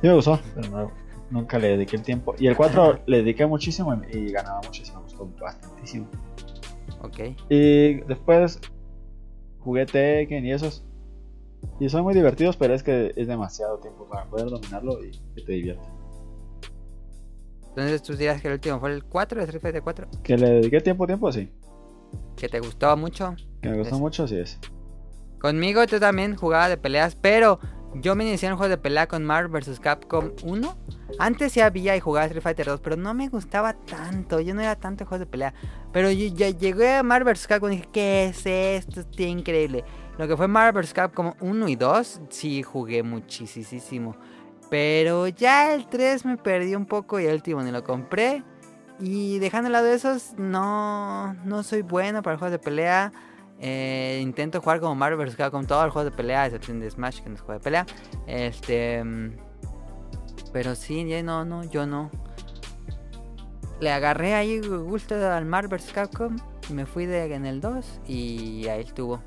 [0.00, 0.90] Sí me gustó, pero no,
[1.30, 2.34] nunca le dediqué el tiempo.
[2.38, 6.06] Y el 4 le dediqué muchísimo y, y ganaba muchísimo, me gustó bastantísimo.
[7.02, 7.18] Ok.
[7.48, 8.60] Y después
[9.60, 10.84] jugué Tekken y esos.
[11.80, 15.42] Y son muy divertidos, pero es que es demasiado tiempo para poder dominarlo y que
[15.42, 15.82] te divierta.
[17.78, 20.08] Entonces tú dirás que el último fue el 4 de Street Fighter 4.
[20.22, 21.50] Que le dediqué tiempo, tiempo, sí.
[22.36, 23.34] Que te gustó mucho.
[23.62, 24.58] Que me gustó Es- mucho, sí es.
[25.40, 27.60] Conmigo tú también jugaba de peleas, pero
[27.94, 29.78] yo me inicié en juegos de pelea con Marvel vs.
[29.78, 30.76] Capcom 1.
[31.20, 34.40] Antes sí había y jugaba Street Fighter 2, pero no me gustaba tanto.
[34.40, 35.54] Yo no era tanto de juegos de pelea.
[35.92, 37.46] Pero yo, ya llegué a Marvel vs.
[37.46, 39.00] Capcom y dije, ¿qué es esto?
[39.00, 39.84] Está increíble.
[40.18, 40.92] Lo que fue Marvel vs.
[40.92, 44.16] Capcom 1 y 2, sí jugué muchísimo.
[44.70, 48.42] Pero ya el 3 me perdí un poco y el último ni lo compré.
[49.00, 53.12] Y dejando al lado de esos, no, no soy bueno para juegos de pelea.
[53.60, 55.36] Eh, intento jugar como Marvel vs.
[55.36, 57.86] Capcom todos los juegos de pelea, excepción de Smash, que no es juego de pelea.
[58.26, 59.02] Este.
[59.02, 59.36] mm,
[60.52, 62.10] Pero sí, ya no, no, yo no.
[63.80, 65.92] Le agarré ahí gusto al Marvel vs.
[65.92, 66.36] Capcom.
[66.70, 69.22] Me fui de, en el 2 y ahí estuvo.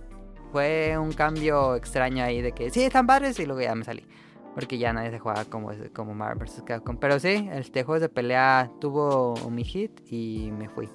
[0.51, 4.05] Fue un cambio extraño ahí de que sí, están padres y luego ya me salí.
[4.53, 6.63] Porque ya nadie se juega como, como Marvel vs.
[6.65, 6.97] Capcom.
[6.97, 10.89] Pero sí, este juego de pelea tuvo mi hit y me fui.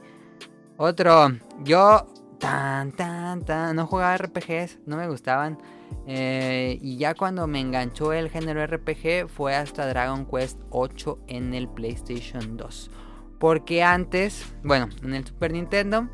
[0.76, 1.30] Otro,
[1.64, 2.06] yo
[2.38, 5.58] tan, tan, tan, no jugaba RPGs, no me gustaban.
[6.06, 11.54] Eh, y ya cuando me enganchó el género RPG fue hasta Dragon Quest 8 en
[11.54, 12.90] el PlayStation 2.
[13.38, 16.08] Porque antes, bueno, en el Super Nintendo,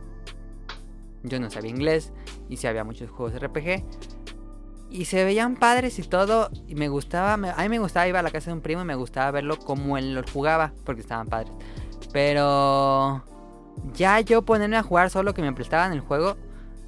[1.23, 2.13] yo no sabía inglés
[2.49, 3.85] y sí había muchos juegos RPG.
[4.93, 6.51] Y se veían padres y todo.
[6.69, 8.83] Y me gustaba, me- a mí me gustaba, iba a la casa de un primo
[8.83, 11.53] y me gustaba verlo como él los jugaba, porque estaban padres.
[12.13, 13.23] Pero
[13.95, 16.37] ya yo ponerme a jugar solo que me prestaban el juego,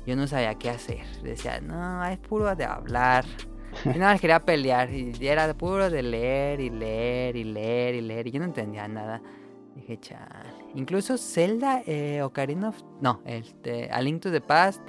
[0.06, 1.00] yo no sabía qué hacer.
[1.22, 3.24] Decía, no, es puro de hablar.
[3.84, 4.90] Y nada más quería pelear.
[4.92, 8.26] Y era puro de leer y leer y leer y leer.
[8.26, 9.20] Y yo no entendía nada.
[9.74, 10.50] Dije, chale.
[10.74, 12.76] Incluso Zelda, eh, Ocarina of...
[13.00, 14.80] No, este, A Link to the Past.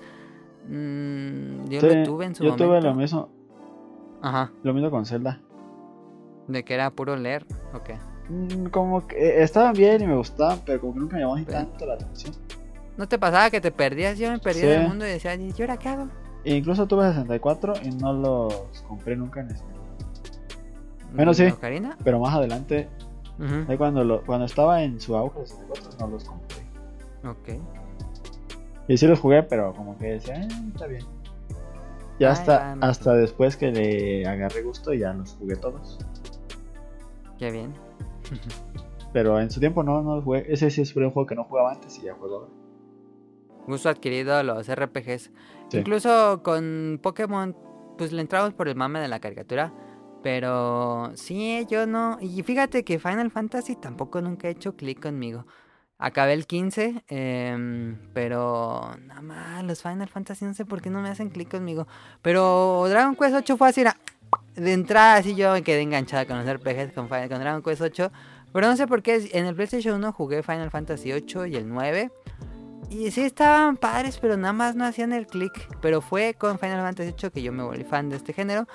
[0.68, 2.66] Mm, yo Sí, lo tuve en su yo momento.
[2.68, 3.30] tuve lo mismo,
[4.22, 4.52] Ajá.
[4.64, 5.40] lo mismo con Zelda.
[6.48, 7.46] De que era puro leer.
[7.74, 7.90] Ok.
[8.30, 11.36] Mm, Como que eh, estaban bien y me gustaban, pero como que nunca me llamó
[11.36, 12.34] Pero- tanto la atención.
[12.98, 14.18] ¿No te pasaba que te perdías?
[14.18, 14.68] Yo me perdía Sí.
[14.68, 16.08] del mundo y decía, ¿y ahora qué hago?
[16.44, 19.64] E incluso tuve 64 y no los compré nunca en ese.
[21.14, 21.46] Bueno, sí.
[21.48, 21.98] ¿Ocarina?
[22.04, 22.88] Pero más adelante,
[23.68, 26.58] ahí cuando, lo, cuando estaba en su auge de 64, no los compré.
[27.28, 27.60] Ok.
[28.88, 31.04] Y sí los jugué, pero como que decía, eh, está bien.
[32.20, 35.98] Ya hasta, hasta después que le agarré gusto y ya los jugué todos.
[37.38, 37.74] Qué bien.
[39.12, 40.46] Pero en su tiempo no, no los jugué.
[40.52, 42.52] Ese sí fue un juego que no jugaba antes y ya juego ahora.
[43.68, 45.32] Gusto adquirido los RPGs.
[45.70, 45.78] Sí.
[45.78, 47.56] Incluso con Pokémon,
[47.98, 49.74] pues le entramos por el mame de la caricatura.
[50.22, 52.18] Pero sí, yo no.
[52.22, 55.46] Y fíjate que Final Fantasy tampoco nunca ha hecho clic conmigo.
[55.98, 61.02] Acabé el 15, em, pero nada más los Final Fantasy no sé por qué no
[61.02, 61.88] me hacen clic conmigo.
[62.22, 63.96] Pero Dragon Quest 8 fue así, era,
[64.56, 68.12] de entrada así yo me quedé enganchada con los RPGs con, con Dragon Quest 8.
[68.52, 71.68] Pero no sé por qué, en el PlayStation 1 jugué Final Fantasy 8 y el
[71.68, 72.12] 9.
[72.90, 75.52] Y sí estaban padres, pero nada más no hacían el clic.
[75.82, 78.68] Pero fue con Final Fantasy 8 que yo me volví fan de este género.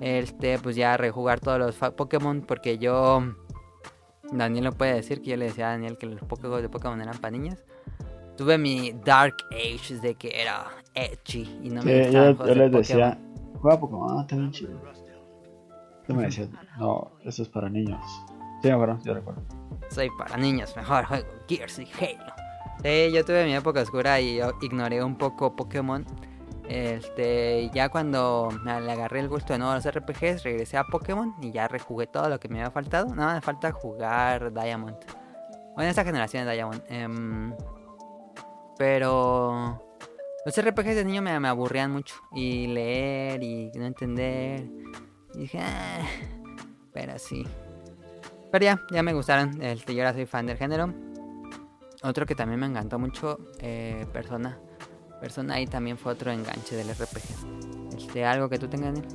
[0.00, 3.34] Este, pues ya rejugar todos los Pokémon porque yo...
[4.38, 7.00] Daniel no puede decir que yo le decía a Daniel que los Pokémon de Pokémon
[7.00, 7.62] eran para niñas.
[8.36, 12.44] Tuve mi Dark Age de que era edgy y no me Sí, yo, juegos yo
[12.46, 12.78] de les Pokémon.
[12.80, 13.18] decía,
[13.60, 14.80] juega Pokémon, ah, está bien chido.
[16.06, 18.00] Tú me decías, no, eso es para niños.
[18.60, 19.42] Sí, me acuerdo, yo recuerdo.
[19.90, 22.32] Soy para niños, mejor juego Gears y Halo.
[22.82, 26.04] Sí, yo tuve mi época oscura y yo ignoré un poco Pokémon.
[26.68, 31.34] Este, ya cuando le agarré el gusto de nuevo a los RPGs, regresé a Pokémon
[31.42, 33.14] y ya rejugué todo lo que me había faltado.
[33.14, 34.96] Nada, me falta jugar Diamond.
[35.74, 36.82] Bueno, esta generación de Diamond.
[36.88, 37.54] Em,
[38.78, 39.82] pero
[40.44, 42.14] los RPGs de niño me, me aburrían mucho.
[42.32, 44.66] Y leer y no entender.
[45.34, 46.00] Dije, "Ah",
[46.92, 47.46] pero sí.
[48.50, 49.60] Pero ya, ya me gustaron.
[49.60, 50.92] Este, yo ahora soy fan del género.
[52.02, 54.58] Otro que también me encantó mucho, eh, Persona.
[55.24, 57.96] Persona ahí también fue otro enganche del RPG.
[57.96, 59.08] Este, algo que tú tengas, Daniel?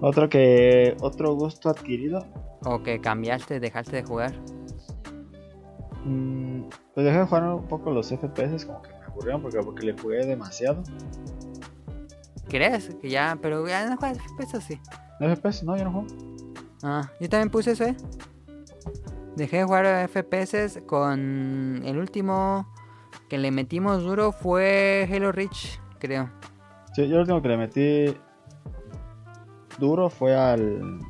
[0.00, 2.24] Otro que, otro gusto adquirido,
[2.64, 4.32] O que cambiaste, dejaste de jugar.
[6.04, 6.60] mm,
[6.94, 9.98] pues dejé de jugar un poco los FPS, como que me aburrieron porque, porque le
[10.00, 10.80] jugué demasiado.
[12.48, 12.94] ¿Crees?
[13.02, 14.80] Que ya, pero ya no juegas FPS o sí.
[15.18, 16.06] FPS, no, yo no juego.
[16.84, 17.96] Ah, yo también puse eso, eh.
[19.34, 22.72] Dejé de jugar FPS con el último
[23.28, 26.30] que le metimos duro fue Halo Reach, creo.
[26.94, 28.16] Sí, yo lo último que le metí
[29.78, 31.00] duro fue al.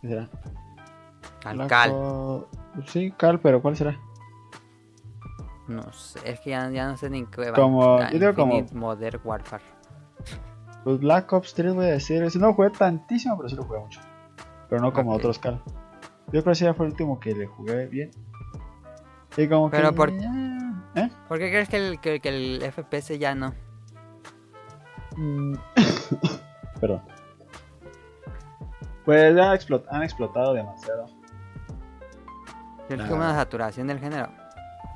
[0.00, 0.28] ¿Qué será?
[1.44, 2.46] Al Cal.
[2.86, 3.98] Sí, Cal, pero ¿cuál será?
[5.68, 7.56] No sé, es que ya, ya no sé ni qué va.
[7.56, 9.62] Como- yo digo como- Modern Warfare.
[10.84, 12.22] Pues Black Ops 3 voy a decir.
[12.24, 14.00] Ese no jugué tantísimo, pero sí lo jugué mucho.
[14.68, 15.62] Pero no como otros Cal.
[16.26, 18.10] Yo creo que ese ya fue el último que le jugué bien.
[19.36, 19.96] Y como Pero que.
[19.96, 20.12] por-
[20.94, 21.10] ¿Eh?
[21.28, 23.54] ¿Por qué crees que el, que, que el FPS ya no?
[25.16, 25.54] Mm.
[26.80, 27.02] Perdón.
[29.04, 31.06] Pues ya explot- han explotado demasiado.
[32.88, 33.16] Creo que Ah.
[33.16, 34.28] una saturación del género.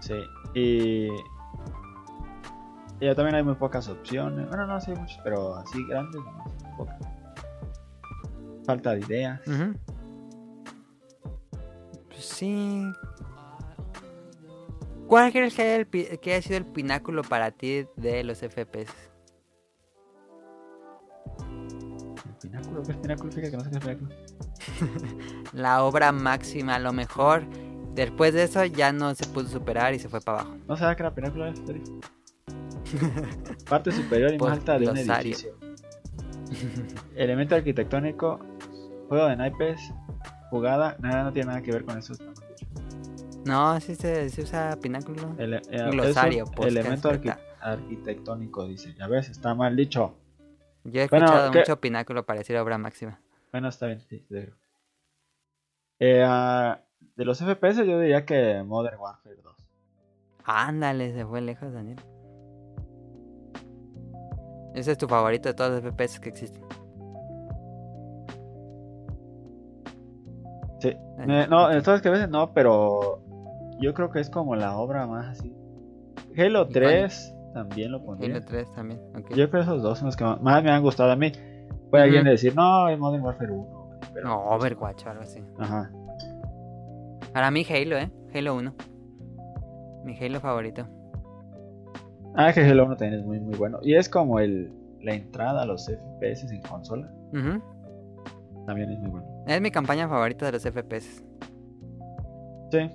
[0.00, 0.14] Sí.
[0.54, 1.08] Y.
[2.98, 4.48] Y ya también hay muy pocas opciones.
[4.48, 6.44] Bueno, no, sí hay muchas, pero así grandes, no,
[6.76, 6.96] pocas.
[8.64, 9.40] Falta de ideas.
[12.08, 12.90] Pues sí.
[15.08, 18.90] ¿Cuál crees que haya, el que haya sido el pináculo para ti de los FPS?
[22.26, 23.32] El pináculo, ¿qué es pináculo?
[23.32, 24.10] Fíjate que no sé qué es pináculo.
[25.52, 27.44] La obra máxima, a lo mejor.
[27.94, 30.56] Después de eso ya no se pudo superar y se fue para abajo.
[30.68, 31.82] No sabía que era pináculo era serio.
[33.68, 35.56] Parte superior y Pues, más alta de un edificio.
[37.14, 38.38] Elemento arquitectónico,
[39.08, 39.80] juego de naipes,
[40.50, 42.14] jugada, nada, no tiene nada que ver con eso.
[43.46, 45.34] No, sí se, se usa pináculo.
[45.38, 47.10] Ele- eh, es Glosario, un podcast, elemento
[47.60, 48.94] arquitectónico, dice.
[48.98, 50.14] Ya ves, está mal dicho.
[50.84, 51.58] Yo he Bueno, escuchado ¿qué?
[51.60, 53.20] mucho pináculo para decir obra máxima.
[53.52, 54.52] Bueno, está bien, sí, digo.
[55.98, 56.80] Eh, ah,
[57.16, 59.56] de los FPS yo diría que Modern Warfare 2.
[60.44, 61.98] Ándale, se fue lejos, Daniel.
[64.74, 66.62] Ese es tu favorito de todos los FPS que existen.
[70.80, 70.88] Sí.
[70.88, 73.22] Eh, no, en todas que veces no, pero
[73.80, 75.54] yo creo que es como la obra más así.
[76.36, 78.36] Halo 3 también lo pondría.
[78.36, 79.00] Halo 3 también.
[79.16, 79.30] ok.
[79.30, 81.32] Yo creo que esos dos son los que más, me han gustado a mí.
[81.90, 82.30] Puede alguien Ujú.
[82.30, 83.98] decir, no, es Modern Warfare 1.
[84.12, 85.42] Pero, No, Overwatch o algo así.
[85.58, 85.90] Ajá.
[87.32, 88.10] Para mí Halo, ¿eh?
[88.34, 88.74] Halo 1.
[90.04, 90.86] Mi Halo favorito.
[92.34, 93.78] Ah, que Halo 1 también es muy, muy bueno.
[93.82, 97.10] Y es como el, la entrada a los FPS en consola.
[97.32, 97.62] Ujú.
[98.66, 99.26] También es muy bueno.
[99.46, 101.22] Es mi campaña favorita de los FPS.
[102.72, 102.90] Sí.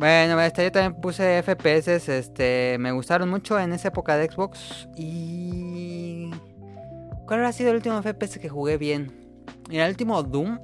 [0.00, 4.88] Bueno, este, yo también puse FPS, este, me gustaron mucho en esa época de Xbox
[4.96, 6.30] y...
[7.26, 9.12] ¿Cuál ha sido el último FPS que jugué bien?
[9.68, 10.58] Mira, el último Doom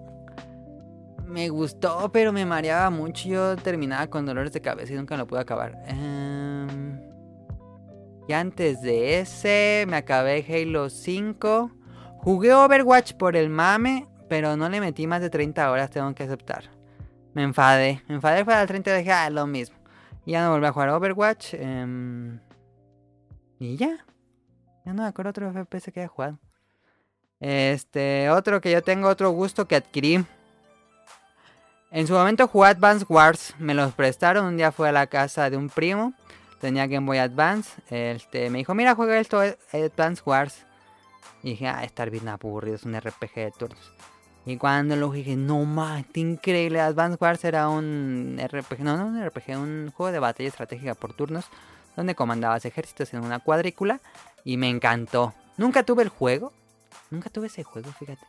[1.27, 3.29] me gustó, pero me mareaba mucho.
[3.29, 5.83] Yo terminaba con dolores de cabeza y nunca lo pude acabar.
[5.87, 6.99] Em,
[8.27, 11.71] y antes de ese, me acabé Halo 5.
[12.21, 16.23] Jugué Overwatch por el mame, pero no le metí más de 30 horas, tengo que
[16.23, 16.76] aceptar.
[17.37, 18.03] Me enfadé.
[18.09, 19.77] Me enfadé para el 30 y dije, ah, lo mismo.
[20.25, 21.53] Ya no volví a jugar Overwatch.
[21.53, 22.41] em,
[23.59, 24.07] y ya.
[24.87, 26.39] Ya no me acuerdo otro FPS que haya jugado.
[27.39, 30.25] Este, otro que yo tengo, otro gusto que adquirí.
[31.91, 35.51] En su momento jugué Advance Wars, me los prestaron, un día fui a la casa
[35.51, 36.15] de un primo,
[36.59, 40.65] tenía Game Boy Advance, este, me dijo, mira, juega esto, eh, Advance Wars.
[41.43, 43.93] Y dije, ah, estar bien aburrido, es un RPG de turnos.
[44.47, 46.81] Y cuando lo dije, no más, increíble.
[46.81, 51.15] Advance Wars era un RPG, no, no un RPG, un juego de batalla estratégica por
[51.15, 51.47] turnos,
[51.97, 54.01] donde comandabas ejércitos en una cuadrícula.
[54.45, 55.35] Y me encantó.
[55.57, 56.53] Nunca tuve el juego,
[57.11, 58.25] nunca tuve ese juego, fíjate.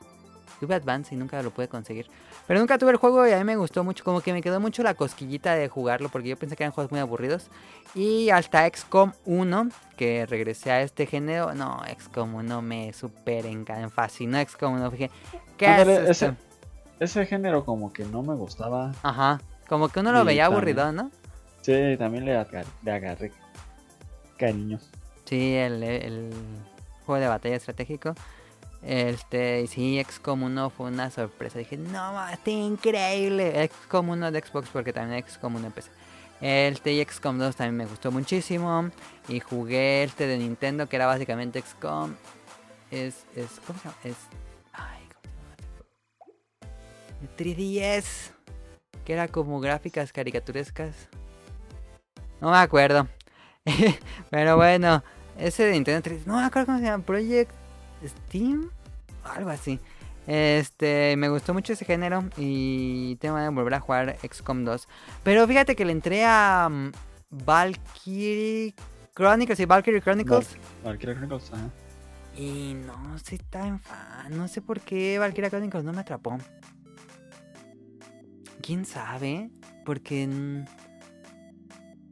[0.60, 2.08] Tuve Advance y nunca lo pude conseguir.
[2.48, 4.04] Pero nunca tuve el juego y a mí me gustó mucho.
[4.04, 6.10] Como que me quedó mucho la cosquillita de jugarlo.
[6.10, 7.48] Porque yo pensé que eran juegos muy aburridos.
[7.94, 11.54] Y hasta XCOM 1, que regresé a este género.
[11.54, 13.90] No, XCOM 1 me super encantó.
[13.90, 14.92] Fascinó XCOM 1.
[14.92, 15.14] Fíjate,
[15.58, 16.34] ¿qué Ándale, ese,
[17.00, 18.94] ese género como que no me gustaba.
[19.04, 19.40] Ajá.
[19.70, 21.12] Como que uno lo Y veía también- aburrido, ¿no?
[21.62, 23.32] Sí, también le agarré, le agarré
[24.38, 24.80] cariño.
[25.26, 26.30] Sí, el, el
[27.06, 28.14] juego de batalla estratégico.
[28.82, 31.60] Este, y sí, XCOM 1 fue una sorpresa.
[31.60, 33.70] Dije, no, está increíble.
[33.70, 35.92] XCOM 1 de Xbox, porque también XCOM 1 empecé.
[36.40, 38.90] Este y XCOM 2 también me gustó muchísimo.
[39.28, 42.16] Y jugué este de Nintendo, que era básicamente XCOM.
[42.92, 43.98] Es, es, ¿cómo se llama?
[44.04, 44.16] Es,
[44.74, 46.74] ay, ¿cómo se llama?
[47.22, 48.32] El 3DS.
[49.04, 51.10] Que era como gráficas caricaturescas.
[52.40, 53.08] No me acuerdo.
[54.30, 55.04] Pero bueno,
[55.38, 57.52] ese de Nintendo 3, no me acuerdo cómo se llama, Project
[58.06, 58.70] Steam,
[59.24, 59.80] algo así.
[60.28, 64.88] Este, me gustó mucho ese género y tengo de volver a jugar XCOM 2.
[65.24, 66.92] Pero fíjate que le entré a mm,
[67.30, 68.76] Valkyrie
[69.14, 71.70] Chronicles y Valkyrie Chronicles Valkyria Chronicles, ajá.
[72.38, 76.38] y no soy tan fan, no sé por qué Valkyrie Chronicles no me atrapó.
[78.62, 79.50] ¿Quién sabe?
[79.86, 80.66] Porque mm,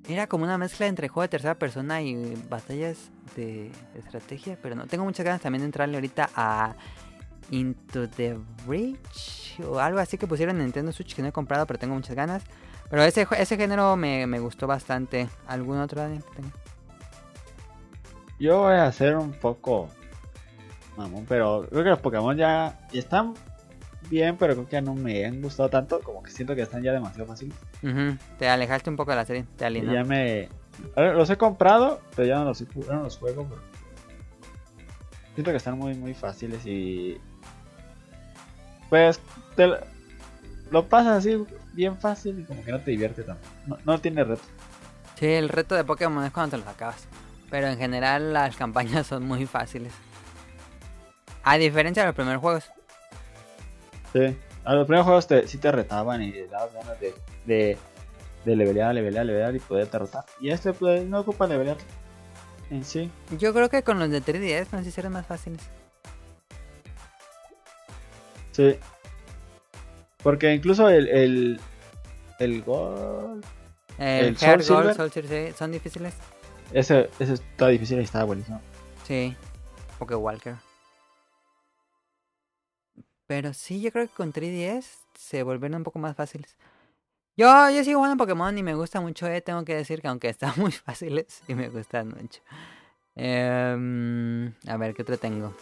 [0.08, 4.88] era como una mezcla entre juego de tercera persona y batallas de estrategia, pero no
[4.88, 6.76] tengo muchas ganas también de entrarle ahorita a
[7.52, 11.65] Into the Breach o algo así que pusieron en Nintendo Switch que no he comprado,
[11.65, 12.43] pero tengo muchas ganas.
[12.89, 15.28] Pero ese, ese género me, me gustó bastante.
[15.48, 16.08] ¿Algún otro?
[18.39, 19.89] Yo voy a hacer un poco
[20.98, 23.34] mamón, pero creo que los Pokémon ya están
[24.10, 26.84] bien, pero creo que ya no me han gustado tanto, como que siento que están
[26.84, 27.56] ya demasiado fáciles.
[28.38, 29.93] Te alejaste un poco de la serie, te alienó.
[29.93, 30.50] ya me...
[30.96, 33.46] Los he comprado, pero ya no los, no los juego.
[33.50, 33.62] pero
[35.34, 37.20] Siento que están muy, muy fáciles y...
[38.90, 39.20] Pues
[39.56, 39.80] te lo-
[40.72, 43.48] lo pasas así bien fácil y como que no te divierte tanto.
[43.68, 44.44] No, no tiene reto.
[45.20, 47.08] Sí, el reto de Pokémon es cuando te los acabas.
[47.50, 49.94] Pero en general las campañas son muy fáciles.
[51.44, 52.72] A diferencia de los primeros juegos.
[54.14, 54.38] Sí.
[54.64, 57.14] A los primeros juegos te, sí te retaban y te dabas ganas de,
[57.46, 57.78] de,
[58.45, 60.25] de levelear, levelear, levelear y poder derrotar.
[60.39, 61.77] Y este pues no ocupa levelear
[62.69, 63.12] en sí.
[63.38, 65.62] Yo creo que con los de 3DS nos hicieron más fáciles.
[68.51, 68.79] Sí.
[70.23, 71.62] Porque incluso el, el,
[72.39, 73.41] el gol,
[73.97, 74.95] El, ¿El Soul Gold, Silver?
[74.95, 76.15] Soul Silver, sí, son difíciles.
[76.71, 78.62] ese, ese está difícil y estaba buenísimo.
[79.03, 79.36] Sí,
[79.99, 80.55] Poké Walker.
[83.27, 86.55] Pero sí, yo creo que con 3DS se volvieron un poco más fáciles.
[87.38, 90.30] Yo, yo sigo jugando Pokémon y me gusta mucho, eh, tengo que decir que aunque
[90.30, 92.41] están muy fáciles y me gustan mucho.
[93.15, 95.54] Em, a ver, ¿qué otro tengo?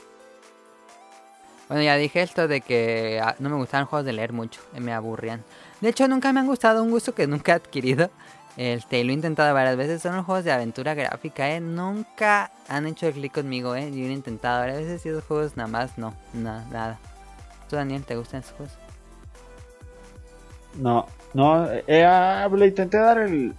[1.69, 4.79] Bueno, ya dije esto de que ah, no me gustaban juegos de leer mucho, eh,
[4.79, 5.43] me aburrían.
[5.81, 8.11] De hecho, nunca me han gustado, un gusto que nunca he adquirido.
[8.55, 11.59] Este, lo he intentado varias veces, son los juegos de aventura gráfica, eh.
[11.59, 13.89] Nunca han hecho el clic conmigo, eh.
[13.91, 16.99] Yo lo he intentado varias veces y esos juegos nada más no, na- nada.
[17.69, 18.77] ¿Tú, Daniel, te gustan esos juegos?
[20.75, 23.53] No, no, eh, ah, le intenté dar el...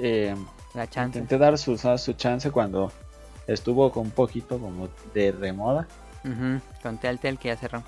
[0.00, 0.34] eh,
[0.74, 1.18] La chance.
[1.18, 2.92] intenté dar su, su chance cuando
[3.46, 5.86] estuvo con un poquito como de remoda.
[6.24, 7.82] Ujú, Con Telltale que ya cerró.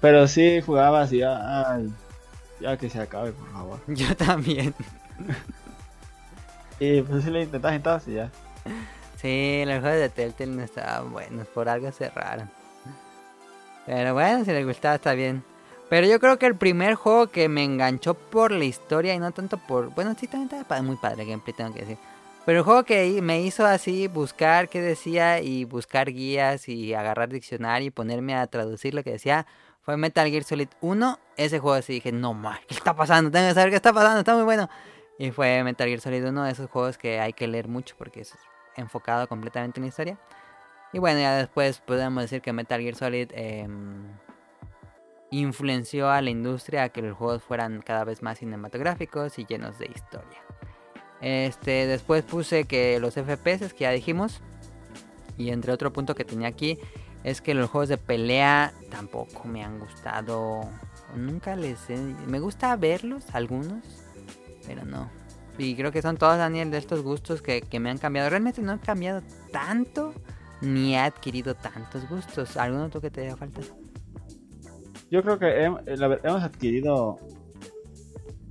[0.00, 1.90] Pero sí jugaba así, ay,
[2.60, 3.80] ya que se acabe, por favor.
[3.88, 4.74] Yo también.
[6.78, 8.30] Y pues sí le intentas entrar y ya.
[9.20, 12.50] Sí, los juegos de Telltale no estaban buenos, por algo cerraron.
[13.86, 15.42] Pero bueno, si les gustaba está bien.
[15.88, 19.30] Pero yo creo que el primer juego que me enganchó por la historia y no
[19.30, 19.90] tanto por...
[19.94, 21.98] Bueno, sí, también estaba muy padre el gameplay, tengo que decir.
[22.44, 27.28] Pero el juego que me hizo así buscar qué decía y buscar guías y agarrar
[27.28, 29.46] diccionario y ponerme a traducir lo que decía
[29.82, 31.18] fue Metal Gear Solid 1.
[31.36, 33.30] Ese juego así dije, no más, ¿qué está pasando?
[33.30, 34.68] Tengo que saber qué está pasando, está muy bueno.
[35.18, 38.20] Y fue Metal Gear Solid 1 de esos juegos que hay que leer mucho porque
[38.20, 38.32] es
[38.76, 40.18] enfocado completamente en la historia.
[40.92, 44.08] Y bueno, ya después podemos decir que Metal Gear Solid em,
[45.30, 49.78] influenció a la industria a que los juegos fueran cada vez más cinematográficos y llenos
[49.78, 50.40] de historia.
[51.20, 54.40] Este, después puse que los FPS que ya dijimos.
[55.38, 56.78] Y entre otro punto que tenía aquí
[57.24, 60.62] es que los juegos de pelea tampoco me han gustado
[61.14, 61.96] Nunca les he...
[62.26, 63.84] Me gusta verlos, algunos,
[64.66, 65.10] pero no.
[65.58, 68.28] Y creo que son todos, Daniel, de estos gustos que, que me han cambiado.
[68.28, 69.22] Realmente no han cambiado
[69.52, 70.12] tanto,
[70.60, 72.56] ni he adquirido tantos gustos.
[72.56, 73.62] ¿Alguno otro que te haga falta?
[75.10, 75.70] Yo creo que eh,
[76.24, 77.18] hemos adquirido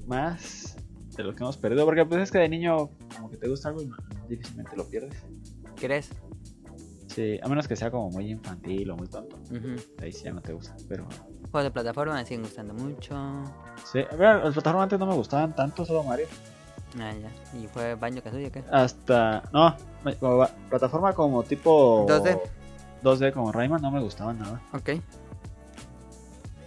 [0.07, 0.77] más
[1.15, 1.85] de lo que hemos perdido.
[1.85, 3.89] Porque pues es que de niño como que te gusta algo y
[4.29, 5.15] difícilmente lo pierdes.
[5.75, 6.09] ¿Crees?
[7.07, 9.37] Sí, a menos que sea como muy infantil o muy tonto.
[10.01, 10.75] Ahí sí ya no te gusta.
[10.89, 11.05] Pero
[11.51, 13.15] Juegos de plataforma me siguen gustando mucho.
[13.85, 16.27] sí, a ver, los plataformas antes no me gustaban tanto, solo Mario.
[16.99, 17.59] Ah, ya.
[17.59, 18.63] ¿Y fue Baño Kazooie o qué?
[18.71, 19.43] Hasta.
[19.53, 19.75] No,
[20.19, 22.05] como plataforma como tipo.
[22.07, 22.41] 2D.
[23.03, 24.61] 2D como Rayman no me gustaban nada.
[24.73, 24.91] Ok.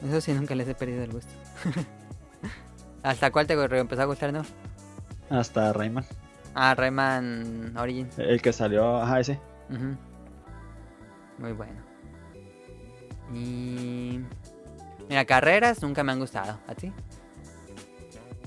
[0.07, 1.33] Eso sí, nunca les he perdido el gusto.
[3.03, 4.43] ¿Hasta cuál te empezó a gustar, no?
[5.31, 6.05] Hasta Rayman.
[6.55, 8.19] Ah, Rayman Origins.
[8.19, 9.41] El que salió, ajá, ese.
[11.39, 11.81] Muy bueno.
[13.35, 14.21] Y...
[15.09, 16.59] Mira, carreras nunca me han gustado.
[16.67, 16.93] ¿A ti?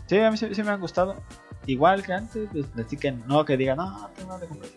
[0.07, 1.15] Sí, a mí sí, sí me han gustado.
[1.67, 4.71] Igual que antes, pues, así que no que diga, no, no tengo nada de comprar.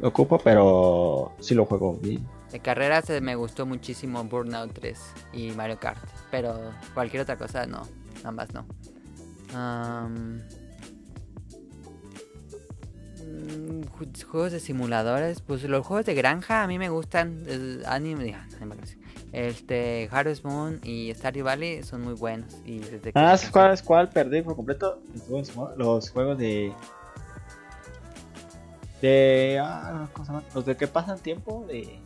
[0.00, 2.26] Lo ocupo, pero sí lo juego bien.
[2.52, 4.98] De carreras me gustó muchísimo Burnout 3
[5.32, 6.02] y Mario Kart.
[6.30, 7.82] Pero cualquier otra cosa no.
[8.24, 8.66] Ambas no.
[13.24, 15.40] Mm, ju- juegos de simuladores.
[15.40, 17.44] Pues los juegos de granja a mí me gustan.
[17.46, 18.36] El anime.
[19.32, 22.52] Este, Harvest Moon y Stardew Valley son muy buenos.
[22.64, 25.00] Y desde que Ah, ¿sabes cuál, es cuál perdí por completo?
[25.76, 26.72] Los juegos, de.
[29.00, 29.58] De.
[29.62, 30.44] Ah, ¿cómo se llaman?
[30.54, 32.00] Los de que pasan tiempo de.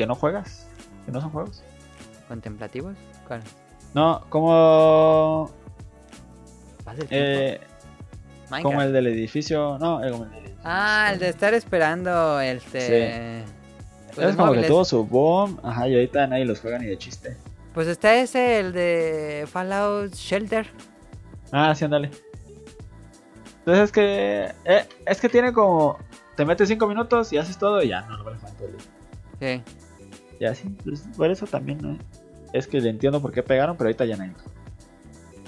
[0.00, 0.66] Que no juegas.
[1.04, 1.62] Que no son juegos.
[2.26, 2.96] ¿Contemplativos?
[3.28, 3.42] ¿Cuál?
[3.92, 5.50] No, como.
[6.82, 7.08] ¿Pasa el?
[7.10, 7.60] Eh,
[8.62, 9.76] como el del edificio.
[9.78, 10.62] No, eh, como el del edificio.
[10.64, 13.44] Ah, el de estar esperando este...
[14.14, 15.60] pues, es como que tuvo su boom.
[15.62, 17.36] Ajá, y ahorita nadie los juega ni de chiste.
[17.74, 20.66] Pues está ese, el de Fallout Shelter.
[21.52, 22.10] Ah, sí, ándale.
[23.58, 24.54] Entonces es que.
[24.64, 25.98] eh, es que tiene como.
[26.36, 29.62] Te metes 5 minutos y haces todo y ya, no lo vale el día.
[29.62, 29.62] Sí.
[30.40, 31.96] Y así, pues por eso también, ¿no?
[32.52, 34.32] Es que le entiendo por qué pegaron, pero ahorita ya no hay.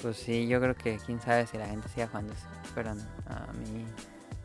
[0.03, 2.47] Pues sí, yo creo que quién sabe si la gente siga jugando eso.
[2.75, 3.85] Pero no, a mí...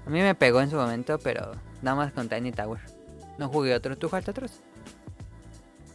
[0.05, 2.79] A mí me pegó en su momento, pero nada más con Tiny Tower.
[3.37, 3.97] No jugué otro.
[3.97, 4.61] ¿Tú jugaste otros?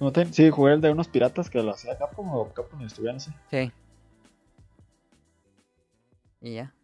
[0.00, 3.14] No te- Sí, jugué el de unos piratas que lo hacía Capcom o Capcom estuviera,
[3.14, 3.32] no sé.
[3.50, 3.72] Sí.
[6.42, 6.74] Y ya.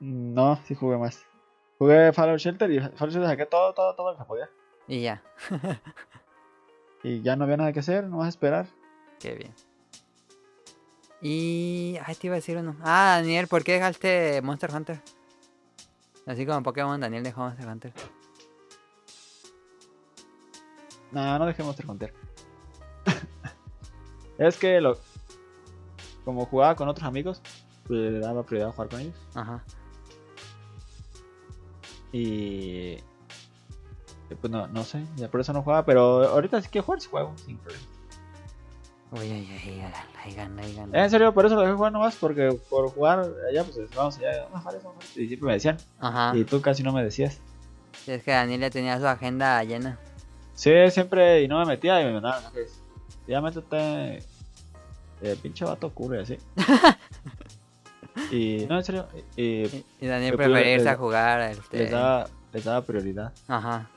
[0.00, 1.22] No, sí jugué más.
[1.82, 4.48] Jugué Fallout Shelter y Fallout Shelter saqué todo, todo, todo lo que podía.
[4.86, 5.20] Y ya.
[7.02, 8.66] Y ya no había nada que hacer, no vas a esperar.
[9.18, 9.52] Qué bien.
[11.20, 11.98] Y...
[12.06, 12.76] Ay, te iba a decir uno.
[12.84, 15.02] Ah, Daniel, ¿por qué dejaste Monster Hunter?
[16.24, 17.92] Así como Pokémon, Daniel dejó Monster Hunter.
[21.10, 22.14] No, no dejé Monster Hunter.
[24.38, 24.96] es que lo.
[26.24, 27.42] Como jugaba con otros amigos,
[27.88, 29.16] pues le daba prioridad a jugar con ellos.
[29.34, 29.64] Ajá.
[32.12, 32.96] Y.
[34.40, 37.08] Pues no, no sé, ya por eso no jugaba, pero ahorita sí que jugar, sí
[37.10, 37.84] juego, sin problema.
[39.10, 39.28] Uy,
[39.78, 41.04] gana, ay, Eh, gana.
[41.04, 44.44] En serio, por eso lo dejé jugar nomás, porque por jugar allá, pues vamos allá,
[44.44, 45.22] vamos a jugar eso, vamos a jugar".
[45.22, 46.34] Y siempre me decían, Ajá.
[46.34, 47.38] y tú casi no me decías.
[48.04, 49.98] Sí, es que Daniel ya tenía su agenda llena.
[50.54, 52.42] Sí, siempre, y no me metía, y me mandaban.
[53.26, 54.16] Ya métete,
[55.20, 56.38] eh, pinche vato y así.
[58.30, 61.40] y, no, en serio, y, y Y, y Daniel Pero prefería irse les- a jugar.
[61.42, 61.78] Este...
[61.78, 63.32] les, daba, les daba prioridad.
[63.48, 63.88] Ajá.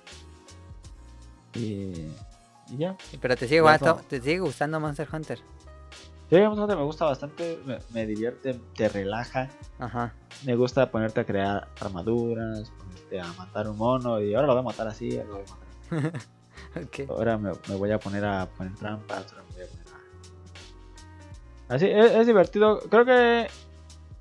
[1.54, 2.08] Y,
[2.70, 2.96] y ya.
[3.22, 5.40] Pero te sigue, gustando, te sigue gustando Monster Hunter.
[6.30, 9.50] Sí, Monster Hunter me gusta bastante, me, me divierte, te relaja.
[9.80, 10.14] Ajá.
[10.44, 14.62] Me gusta ponerte a crear armaduras, ponerte a matar un mono y ahora lo voy
[14.62, 16.22] a matar así, ahora lo voy a matar.
[17.10, 19.86] Ahora me, me voy a poner a poner trampas, ahora me voy a poner
[21.70, 21.76] a...
[21.76, 22.80] Así, es, es divertido.
[22.90, 23.48] Creo que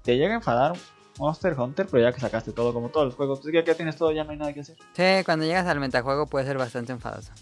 [0.04, 0.74] te llega a enfadar
[1.18, 3.96] Monster Hunter, pero ya que sacaste todo, como todos los juegos, pues ya que tienes
[3.96, 4.76] todo, ya no hay nada que hacer.
[4.94, 7.32] Sí, cuando llegas al metajuego puede ser bastante enfadoso.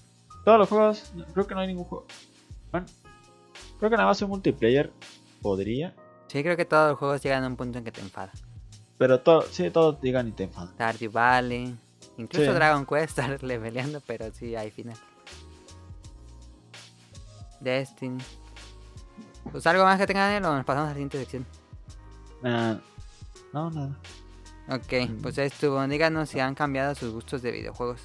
[0.44, 2.06] Todos los juegos, creo que no hay ningún juego.
[2.70, 2.86] Bueno,
[3.78, 4.90] creo que nada más un multiplayer
[5.42, 5.94] podría,
[6.28, 8.30] Sí, creo que todos los juegos llegan a un punto en que te enfada.
[8.96, 10.72] pero todo, sí, todos digan y te enfadan.
[10.74, 11.76] Stardew Valley.
[12.18, 12.52] Incluso Sí.
[12.54, 14.96] Dragon Quest estar leveleando, pero sí hay final.
[17.60, 18.22] Destiny.
[19.50, 21.46] Pues algo más que tenga Daniel o nos pasamos a la siguiente sección.
[22.45, 22.78] Ah,
[23.53, 23.97] no, nada.
[24.68, 25.84] Ok, pues ya estuvo.
[25.86, 28.01] Díganos si han cambiado sus gustos de videojuegos.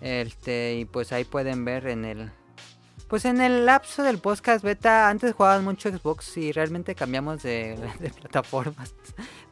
[0.00, 2.30] Este, y pues ahí pueden ver en el.
[3.08, 7.76] Pues en el lapso del podcast beta, antes jugaban mucho Xbox y realmente cambiamos de,
[8.00, 8.94] de plataformas.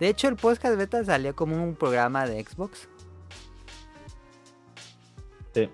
[0.01, 2.89] De hecho, el podcast beta salió como un programa de Xbox.
[5.55, 5.69] Sí.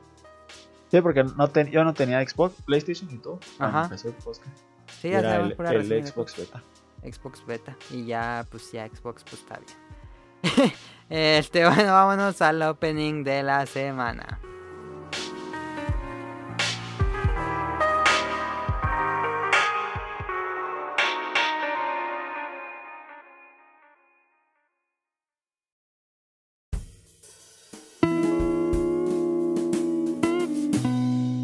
[0.91, 3.39] Sí, porque no ten- yo no tenía Xbox, PlayStation y todo.
[3.59, 3.84] Ajá.
[3.84, 4.57] empezó el podcast.
[5.01, 5.53] Sí, ya era el,
[5.93, 6.62] el Xbox Beta.
[7.03, 7.76] Xbox Beta.
[7.90, 10.72] Y ya, pues ya Xbox, pues está bien.
[11.09, 14.40] este, bueno, vámonos al opening de la semana.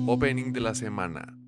[0.07, 1.44] Opening de la semana.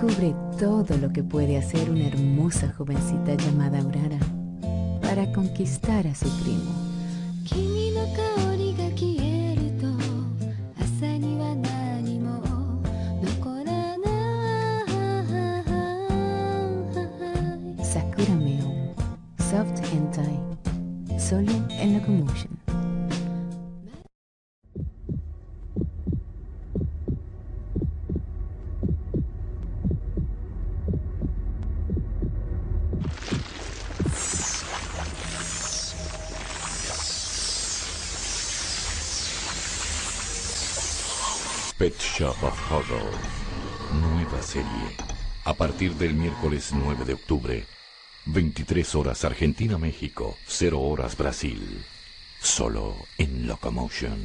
[0.00, 4.18] Descubre todo lo que puede hacer una hermosa jovencita llamada Aurora
[5.02, 6.72] para conquistar a su primo.
[42.50, 43.92] Of.
[43.92, 44.96] Nueva serie.
[45.44, 47.64] A partir del miércoles 9 de octubre.
[48.26, 50.36] 23 horas Argentina, México.
[50.46, 51.84] 0 horas Brasil.
[52.40, 54.24] Solo en Locomotion.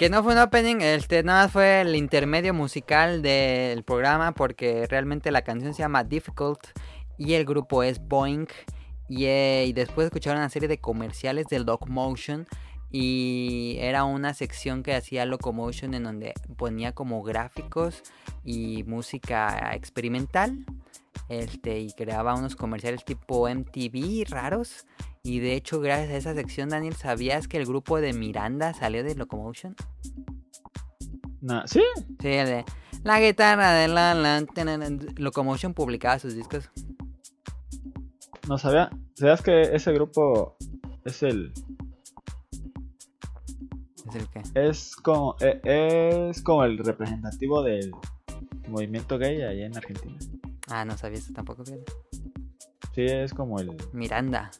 [0.00, 4.86] Que no fue un opening, este nada más fue el intermedio musical del programa porque
[4.86, 6.68] realmente la canción se llama Difficult
[7.18, 8.46] y el grupo es Boeing.
[9.10, 12.46] Y, eh, después escucharon una serie de comerciales del Locomotion
[12.90, 18.02] y era una sección que hacía Locomotion en donde ponía como gráficos
[18.42, 20.64] y música experimental
[21.28, 24.86] este y creaba unos comerciales tipo MTV raros
[25.22, 29.04] y de hecho gracias a esa sección Daniel sabías que el grupo de Miranda salió
[29.04, 29.76] de Locomotion
[31.66, 31.82] ¿Sí?
[32.20, 32.64] Sí, el de
[33.02, 34.44] la guitarra de la,
[35.16, 36.68] Locomotion publicaba sus discos.
[38.46, 38.90] No sabía.
[39.14, 40.56] ¿Sabías que ese grupo
[41.04, 41.52] es el.
[44.06, 44.42] Es el que.
[44.54, 47.90] Es como, eh, es como el representativo del
[48.68, 50.18] movimiento gay allá en Argentina.
[50.68, 51.64] Ah, no sabía eso tampoco.
[51.64, 51.80] Sí,
[52.96, 53.76] es como el.
[53.92, 54.50] Miranda.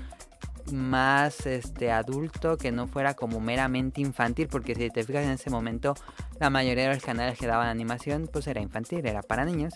[0.72, 5.50] más este adulto que no fuera como meramente infantil porque si te fijas en ese
[5.50, 5.96] momento
[6.40, 9.74] la mayoría de los canales que daban animación pues era infantil era para niños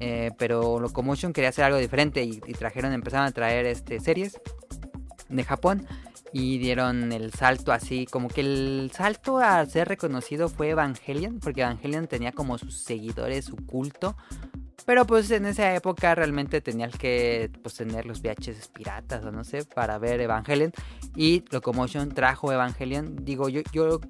[0.00, 4.40] Eh, pero Locomotion quería hacer algo diferente y, y trajeron empezaron a traer este series
[5.28, 5.86] de Japón
[6.32, 11.62] y dieron el salto así como que el salto a ser reconocido fue Evangelion porque
[11.62, 14.16] Evangelion tenía como sus seguidores su culto
[14.84, 19.44] pero pues en esa época realmente tenías que pues, tener los VHS piratas o no
[19.44, 20.72] sé para ver Evangelion.
[21.14, 23.16] Y Locomotion trajo Evangelion.
[23.24, 24.00] Digo, yo, yo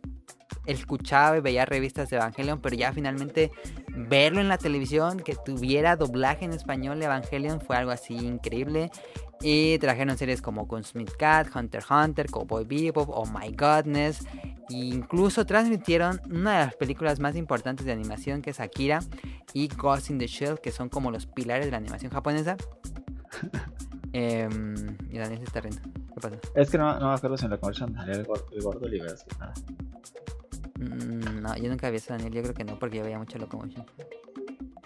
[0.66, 3.50] escuchaba y veía revistas de Evangelion, pero ya finalmente
[3.94, 8.90] verlo en la televisión, que tuviera doblaje en español Evangelion fue algo así increíble.
[9.42, 14.24] Y trajeron series como Smith Cat, Hunter x Hunter, Cowboy Bebop, Oh My Godness.
[14.70, 19.00] E incluso transmitieron una de las películas más importantes de animación que es Akira
[19.52, 22.56] y Ghost in the Shell, que son como los pilares de la animación japonesa.
[24.14, 24.74] Em,
[25.10, 25.80] y Daniel se está riendo.
[25.82, 26.36] ¿Qué pasa?
[26.54, 28.84] Es que no, no me acuerdo si en la conversión salía el, gor- el gordo
[28.84, 29.24] Oliveras.
[29.24, 29.54] que nada.
[30.76, 32.30] Mm, no, yo nunca vi eso, Daniel.
[32.34, 33.86] Yo creo que no, porque yo veía mucho Locomotion.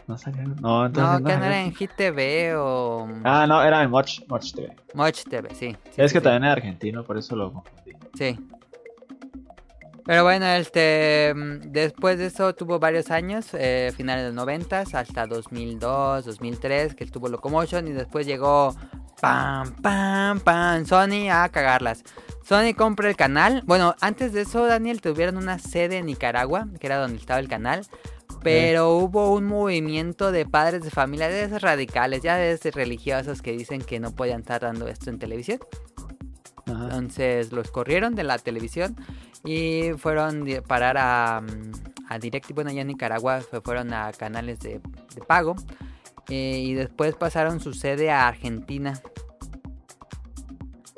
[0.06, 0.44] No salía.
[0.44, 1.20] No, entonces.
[1.20, 4.74] No, que no era en Hit TV o Ah, no, era en Watch, Watch TV.
[4.94, 5.56] Moch TV, sí.
[5.56, 6.20] sí, es sí, que sí.
[6.20, 7.92] también era argentino, por eso lo confundí.
[8.14, 8.38] Sí.
[10.04, 14.84] Pero bueno, este mm, después de eso tuvo varios años, eh, finales de los 90
[14.92, 18.76] hasta 2002, 2003, que estuvo Locomotion y después llegó
[19.20, 22.04] pam, pam, pam, Sony a cagarlas.
[22.44, 23.62] Sony compra el canal.
[23.66, 27.48] Bueno, antes de eso, Daniel, tuvieron una sede en Nicaragua, que era donde estaba el
[27.48, 27.82] canal.
[28.46, 33.42] Pero hubo un movimiento de padres de familia de esos radicales, ya de esos religiosos
[33.42, 35.58] que dicen que no podían estar dando esto en televisión.
[36.66, 36.84] Ajá.
[36.84, 38.96] Entonces los corrieron de la televisión
[39.44, 41.72] y fueron a parar a, mm,
[42.08, 42.52] a Direct.
[42.52, 44.80] Bueno, allá en Nicaragua se fueron a canales de,
[45.14, 45.54] de pago.
[46.28, 49.00] eh, y después pasaron su sede a Argentina.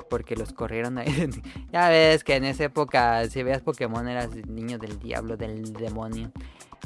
[0.09, 1.29] Porque los corrieron ahí.
[1.71, 6.31] ya ves que en esa época, si veías Pokémon, eras niño del diablo, del demonio.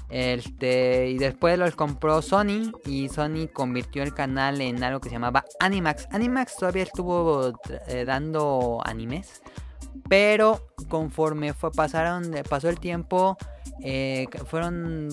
[0.10, 5.16] Este, y después los compró Sony y Sony convirtió el canal en algo que se
[5.16, 6.08] llamaba Animax.
[6.12, 7.54] Animax todavía estuvo
[7.88, 9.42] eh, dando animes,
[10.10, 13.38] pero conforme fue pasaron pasó el tiempo,
[13.82, 15.10] eh, fueron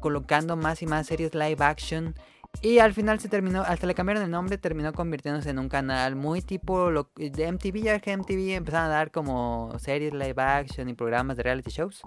[0.00, 2.14] colocando más y más series live action
[2.62, 6.16] y al final se terminó, hasta le cambiaron el nombre, terminó convirtiéndose en un canal
[6.16, 10.88] muy tipo lo- de MTV, ya que MTV empezaron a dar como series live action
[10.88, 12.00] y programas de reality shows.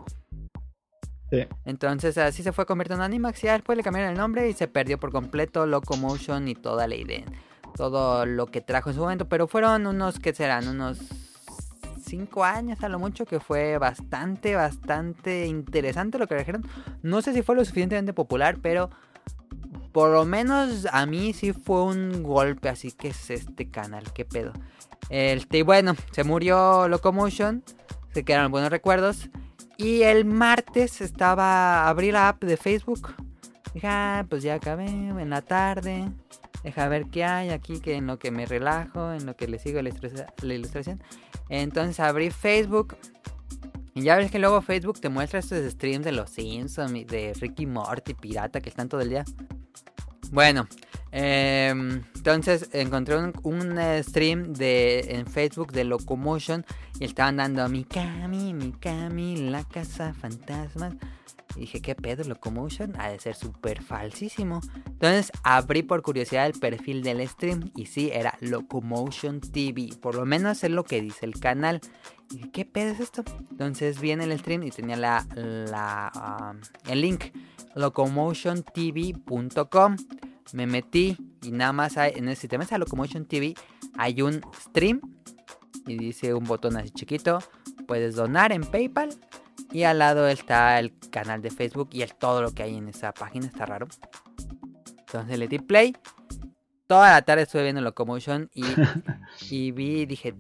[1.66, 4.68] Entonces así se fue convirtiendo en Animax y después le cambiaron el nombre y se
[4.68, 7.26] perdió por completo Locomotion y toda la idea.
[7.76, 9.30] Todo lo que trajo en su momento.
[9.30, 10.68] Pero fueron unos, ¿qué serán?
[10.68, 11.00] Unos
[12.06, 16.68] 5 años a lo mucho que fue bastante, bastante interesante lo que trajeron.
[17.04, 18.90] No sé si fue lo suficientemente popular, pero
[19.92, 22.70] por lo menos a mí sí fue un golpe.
[22.70, 24.54] Así que es este canal, qué pedo.
[25.10, 27.64] Este, y bueno, se murió Locomotion.
[28.14, 29.30] Se quedaron buenos recuerdos.
[29.80, 33.16] Y el martes estaba, abrí la app de Facebook.
[33.74, 36.12] Dije, ah, pues ya acabé en la tarde.
[36.66, 39.58] Deja ver qué hay aquí, que en lo que me relajo, en lo que le
[39.58, 39.92] sigo la,
[40.42, 41.02] la ilustración.
[41.48, 42.98] Entonces abrí Facebook.
[43.94, 47.66] Y ya ves que luego Facebook te muestra estos streams de los Simpsons de Ricky
[47.66, 49.24] Morty, pirata, que están todo el día.
[50.32, 50.68] Bueno,
[51.12, 56.66] em, entonces encontré un, un, eh, stream de, en Facebook de Locomotion
[57.00, 60.96] y estaban dando Mikami, Mikami, la casa fantasmas.
[61.56, 62.94] Y dije, ¿qué pedo Locomotion?
[63.00, 64.62] Ha de ser súper falsísimo.
[64.86, 69.90] Entonces abrí por curiosidad el perfil del stream y sí, era Locomotion TV.
[70.00, 71.82] Por lo menos es lo que dice el canal.
[72.32, 73.24] Y dije, ¿qué pedo es esto?
[73.52, 76.60] Entonces vi en el stream y tenía la, la, um,
[76.92, 77.26] el link
[77.76, 79.96] locomotiontv.com.
[80.54, 83.56] Me metí y nada más hay, en el sistema de Locomotion TV
[83.98, 85.02] hay un stream
[85.86, 87.40] y dice un botón así chiquito.
[87.88, 89.10] Puedes donar en PayPal
[89.72, 92.90] y al lado está el canal de Facebook y el, todo lo que hay en
[92.90, 93.48] esa página.
[93.48, 93.88] Está raro.
[95.00, 95.96] Entonces le di play.
[96.88, 98.64] Toda la tarde estuve viendo Locomotion y,
[99.52, 100.34] y vi y dije,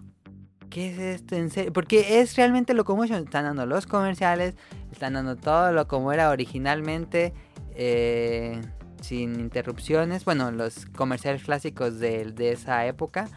[0.70, 1.74] ¿qué es esto en serio?
[1.74, 3.24] Porque es realmente Locomotion.
[3.24, 4.55] Están dando los comerciales,
[4.91, 7.34] están dando todo lo como era originalmente,
[7.76, 8.61] eh,
[9.01, 10.26] sin interrupciones.
[10.26, 13.30] Bueno, los comerciales clásicos de, de esa época.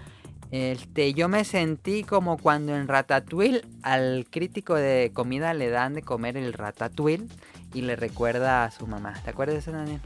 [0.50, 6.02] Este, yo me sentí como cuando en Ratatouille al crítico de comida le dan de
[6.02, 7.26] comer el Ratatouille
[7.72, 9.14] y le recuerda a su mamá.
[9.24, 10.00] ¿Te acuerdas de eso, Daniel?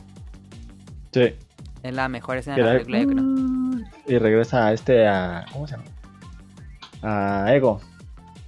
[1.12, 1.35] Sí.
[1.83, 4.16] Es la mejor escena de la película, yo creo.
[4.16, 5.47] Y regresa a este a.
[5.53, 5.95] ¿Cómo se llama?
[7.07, 7.81] A Ego.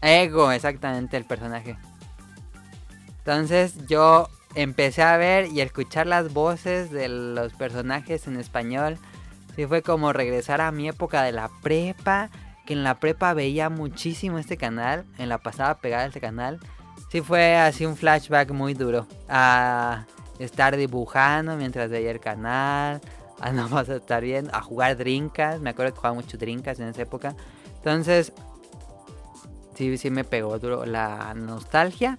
[0.01, 1.77] Ego, exactamente, el personaje.
[3.19, 8.99] Entonces yo empecé a ver y escuchar las voces de los personajes en español.
[9.55, 12.31] Sí, fue como regresar a mi época de la prepa.
[12.67, 15.05] Que en la prepa veía muchísimo este canal.
[15.19, 16.59] En la pasada pegada este canal.
[17.13, 19.07] Sí, fue así un flashback muy duro.
[19.29, 20.05] A
[20.41, 23.01] estar dibujando mientras veía el canal.
[23.41, 24.53] A no más estar viendo.
[24.53, 25.61] A jugar drinkas.
[25.61, 27.37] Me acuerdo que jugaba mucho drinkas en esa época.
[27.77, 28.33] Entonces,
[29.79, 32.19] sí, sí me pegó duro la nostalgia.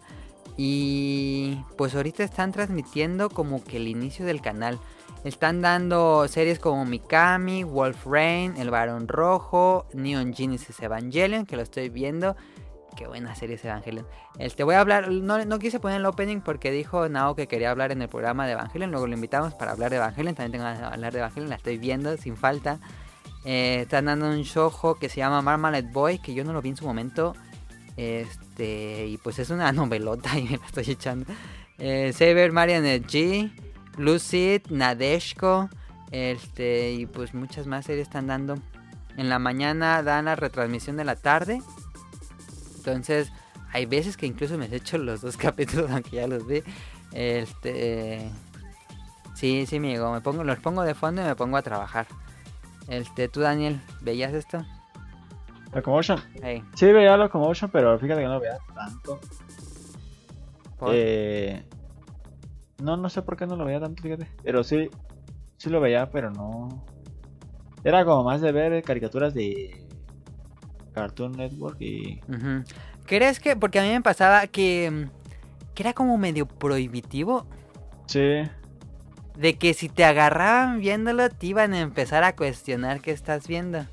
[0.57, 4.79] Y pues ahorita están transmitiendo como que el inicio del canal.
[5.23, 11.61] Están dando series como Mikami, Wolf Rain, El Barón Rojo, Neon Genesis Evangelion, que lo
[11.61, 12.35] estoy viendo.
[12.97, 14.05] Qué buena serie es Evangelion.
[14.37, 17.71] Este, voy a hablar, no, no quise poner el opening porque dijo Nao que quería
[17.71, 18.91] hablar en el programa de Evangelion.
[18.91, 20.35] Luego lo invitamos para hablar de Evangelion.
[20.35, 22.79] También tengo que hablar de Evangelion, la estoy viendo sin falta.
[23.45, 26.69] Eh, están dando un shoujo que se llama Marmalade Boy, que yo no lo vi
[26.69, 27.33] en su momento.
[27.99, 31.25] Este, y pues es una novelota y me la estoy echando.
[31.77, 33.51] Eh, Saber Marionette G,
[33.97, 35.69] Lucid, Nadeshko,
[36.11, 38.55] este, y pues muchas más series están dando.
[39.17, 41.61] En la mañana dan la retransmisión de la tarde.
[42.77, 43.33] Entonces,
[43.73, 46.63] hay veces que incluso me he hecho los dos capítulos, aunque ya los vi.
[47.11, 48.31] Este.
[49.35, 50.13] Sí, sí, me llegó.
[50.13, 52.07] Me pongo, los pongo de fondo y me pongo a trabajar.
[52.87, 54.65] Este, tú, Daniel, ¿veías esto?
[55.73, 56.19] Locomotion.
[56.41, 59.19] Hey, Sí, veía Locomotion, pero fíjate que no lo veía tanto.
[60.77, 60.91] ¿por?
[60.93, 61.63] Eh,
[62.81, 64.27] no, no sé por qué no lo veía tanto, fíjate.
[64.43, 64.89] Pero sí,
[65.57, 66.85] sí lo veía, pero no.
[67.83, 69.85] Era como más de ver caricaturas de
[70.93, 72.19] Cartoon Network y.
[73.05, 73.55] ¿Crees que.?
[73.55, 74.89] Porque a mí me pasaba que.
[74.91, 77.45] mm, que era como medio prohibitivo.
[78.07, 78.41] Sí,
[79.35, 83.85] De que si te agarraban viéndolo, te iban a empezar a cuestionar qué estás viendo.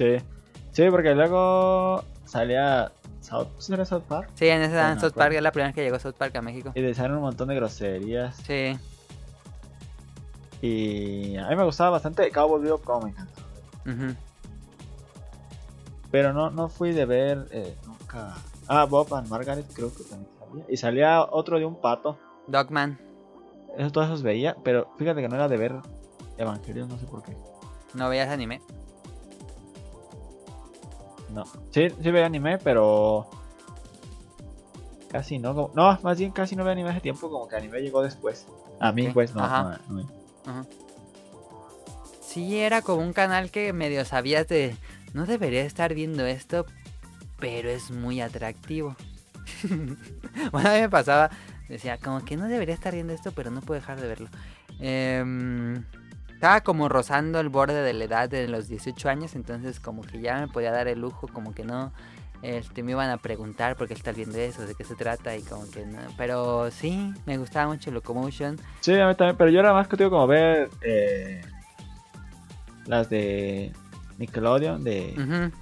[0.00, 0.24] Sí.
[0.72, 4.30] Sí, porque luego salía South, ¿sí era South Park.
[4.34, 5.12] Sí, en esa Bueno, South.
[5.14, 6.72] Park es la primera vez que llegó South Park a México.
[6.74, 8.36] Y decían un montón de groserías.
[8.46, 8.78] Sí.
[10.62, 13.42] Y a mí me gustaba bastante Cowboy Bebop, como me encantó.
[13.86, 14.14] ujú.
[16.10, 18.34] Pero no, no fui de ver eh, nunca.
[18.68, 20.64] Ah, Bob and Margaret creo que también salía.
[20.68, 22.18] Y salía otro de un pato.
[22.46, 22.98] Dogman.
[23.78, 25.74] Eso, todos esos veía, pero fíjate que no era de ver
[26.36, 27.36] Evangelion, no sé por qué.
[27.94, 28.60] No veías anime.
[31.32, 31.44] No.
[31.70, 33.28] Sí, sí veía anime, pero.
[35.10, 35.54] Casi no.
[35.54, 38.46] como- No, más bien casi no veía anime hace tiempo, como que anime llegó después.
[38.78, 39.44] A mí, pues, no.
[39.44, 39.80] ajá.
[39.88, 40.08] no, no.
[40.46, 40.64] Ajá.
[42.22, 44.76] Sí, era como un canal que medio sabías de.
[45.12, 46.64] No debería estar viendo esto,
[47.40, 48.94] pero es muy atractivo.
[50.52, 51.30] bueno, a mí me pasaba.
[51.68, 54.28] Decía, como que no debería estar viendo esto, pero no puedo dejar de verlo.
[54.80, 55.84] Em,
[56.40, 60.22] estaba como rozando el borde de la edad de los 18 años, entonces como que
[60.22, 61.92] ya me podía dar el lujo, como que no.
[62.40, 65.42] Este, me iban a preguntar por qué estás viendo eso, de qué se trata y
[65.42, 65.98] como que no.
[66.16, 68.58] Pero sí, me gustaba mucho Locomotion.
[68.80, 71.42] Sí, a mí también, pero yo era más que digo como ver eh,
[72.86, 73.74] las de
[74.16, 75.52] Nickelodeon, de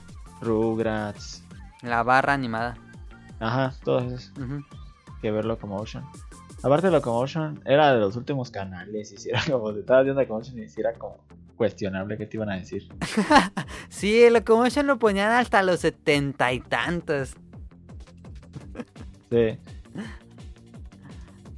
[0.40, 1.42] Rugrats.
[1.82, 2.76] La barra animada.
[3.40, 4.32] Ajá, todos esos.
[4.38, 4.62] Ujú.
[5.20, 6.04] que ver Locomotion.
[6.62, 10.58] Aparte Locomotion era de los últimos canales, y si era como te estabas viendo Locomotion
[10.62, 11.18] y si era como
[11.56, 12.88] cuestionable que te iban a decir.
[13.88, 17.34] Sí, Locomotion lo ponían hasta los setenta y tantos.
[19.30, 19.58] Sí.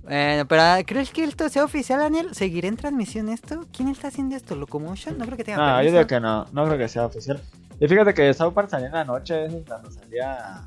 [0.03, 2.35] Bueno, pero ah, ¿crees que esto sea oficial, Daniel?
[2.35, 3.67] ¿Seguirá en transmisión esto?
[3.73, 4.57] ¿Quién está haciendo esto?
[4.57, 5.17] ¿Locomotion?
[5.19, 5.97] No creo que tenga No, yo permiso.
[5.97, 7.41] digo que no, no creo que sea oficial.
[7.79, 10.63] Y fíjate que South Park salía en la noche, eso es cuando salía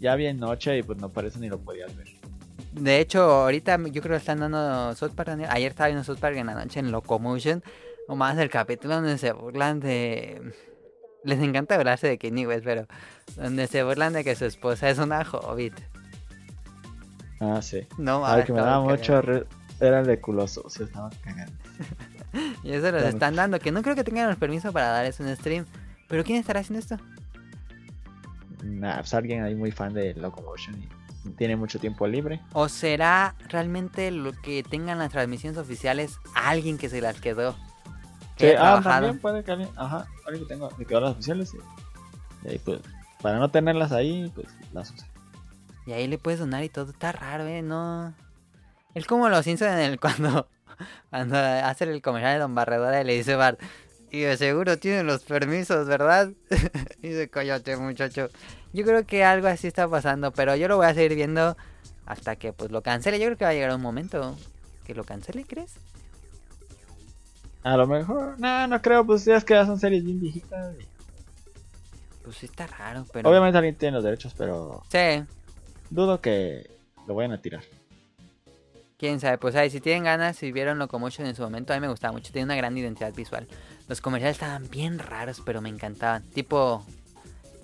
[0.00, 2.08] ya bien noche y pues no parece ni lo podías ver.
[2.72, 5.30] De hecho, ahorita yo creo que están dando South Park.
[5.48, 7.62] Ayer estaba viendo South Park en la noche en Locomotion.
[8.08, 10.52] O más el capítulo donde se burlan de...
[11.24, 12.86] Les encanta hablarse de Kenny West, pero...
[13.36, 15.74] Donde se burlan de que su esposa es una hobbit.
[17.40, 17.86] Ah, sí.
[17.98, 19.46] No, Al ah, que me daba mucho re-
[19.80, 21.52] era de culoso, se estaba cagando.
[22.62, 25.04] Y eso los Está están dando, que no creo que tengan el permiso para dar
[25.06, 25.66] eso en stream.
[26.06, 26.96] Pero ¿quién estará haciendo esto?
[28.62, 30.88] Nah, pues alguien ahí muy fan de Locomotion y
[31.36, 32.40] tiene mucho tiempo libre.
[32.52, 37.56] ¿O será realmente lo que tengan las transmisiones oficiales alguien que se las quedó?
[38.36, 42.46] Que ah, también puede que alguien, ajá, alguien que tenga, que quedó las oficiales y,
[42.46, 42.80] y ahí, pues,
[43.20, 45.06] para no tenerlas ahí, pues las usa.
[45.86, 46.90] Y ahí le puedes donar y todo.
[46.90, 47.62] Está raro, ¿eh?
[47.62, 48.14] No.
[48.94, 50.48] Es como los Simpsons en el cuando,
[51.10, 53.60] cuando hacen el comercial de Don Barredora y le dice Bart.
[54.10, 56.30] Y de seguro tienen los permisos, ¿verdad?
[57.02, 58.28] y dice, cállate, muchacho.
[58.72, 61.56] Yo creo que algo así está pasando, pero yo lo voy a seguir viendo
[62.06, 63.18] hasta que pues lo cancele.
[63.18, 64.36] Yo creo que va a llegar un momento
[64.84, 65.74] que lo cancele, ¿crees?
[67.62, 70.74] A lo mejor, no, no creo, pues ya es que ya son series bien viejitas.
[72.24, 73.28] Pues sí está raro, pero...
[73.28, 75.24] Obviamente alguien tiene los derechos, pero Sí,
[75.90, 76.70] dudo que
[77.06, 77.62] lo vayan a tirar.
[79.00, 79.38] Quién sabe.
[79.38, 82.12] Pues ahí, si tienen ganas, si vieron Locomotion en su momento, a mí me gustaba
[82.12, 82.32] mucho.
[82.32, 83.48] Tiene una gran identidad visual.
[83.88, 86.22] Los comerciales estaban bien raros, pero me encantaban.
[86.30, 86.84] Tipo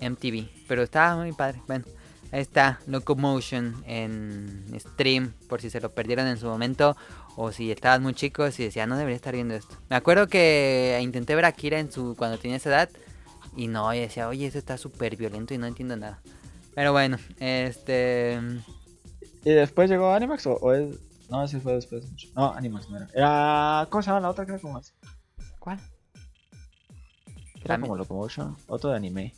[0.01, 0.49] MTV.
[0.67, 1.61] Pero estaba muy padre.
[1.67, 1.85] Bueno,
[2.31, 5.31] ahí está Locomotion en stream.
[5.47, 6.97] Por si se lo perdieron en su momento.
[7.35, 9.77] O si estaban muy chicos y decían, no debería estar viendo esto.
[9.91, 12.89] Me acuerdo que intenté ver a Kira su, cuando tenía esa edad.
[13.55, 16.19] Y no, y decía, oye, eso está súper violento y no entiendo nada.
[16.73, 18.39] Pero bueno, este...
[19.43, 21.06] ¿Y después llegó Animax o es.?
[21.29, 22.05] No, ese fue después.
[22.35, 23.07] No, Animax no era.
[23.13, 23.87] Era.
[23.89, 24.93] ¿Cómo se llama la otra que era como así?
[25.59, 25.79] ¿Cuál?
[27.63, 28.55] Era como Locomotion.
[28.67, 29.33] Otro de anime.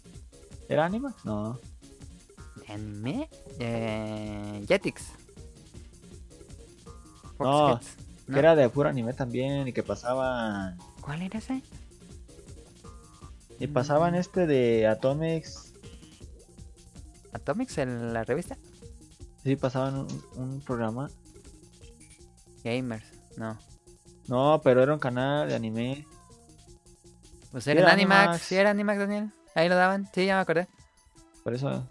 [0.68, 1.26] ¿Era Animax?
[1.26, 1.60] No.
[2.68, 3.28] ¿Anime?
[3.58, 5.08] Eh, Jetix.
[7.38, 7.96] Fox No, Kids,
[8.28, 8.38] Que ¿no?
[8.40, 10.78] era de puro anime también y que pasaban.
[11.02, 11.64] ¿Cuál era ese?
[13.60, 15.74] Y pasaban este de Atomics.
[17.34, 18.58] ¿Atomics en la revista?
[19.44, 21.10] Sí, pasaban un, un programa.
[22.64, 23.05] Gamers,
[23.38, 23.57] no.
[24.28, 26.05] No, pero era un canal de anime.
[27.51, 28.22] Pues era era Animax.
[28.22, 28.41] Animax.
[28.43, 29.32] Sí, era Animax, Daniel.
[29.55, 30.07] Ahí lo daban.
[30.14, 30.68] Sí, ya me acordé.
[31.43, 31.88] Por eso.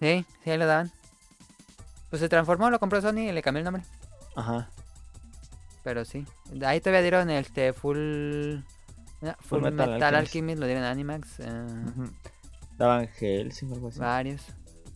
[0.00, 0.90] Sí, sí, ahí lo daban.
[2.08, 3.82] Pues se transformó, lo compró Sony y le cambió el nombre.
[4.34, 4.68] Ajá.
[5.84, 6.26] Pero sí.
[6.64, 8.56] Ahí todavía dieron este full.
[9.20, 10.14] no, full, Metal Metal, Alchemist.
[10.14, 10.60] Alchemist.
[10.60, 11.38] lo dieron en Animax.
[11.40, 12.10] Ujú.
[12.78, 13.98] Daban Hellsing algo así.
[13.98, 14.42] Varios.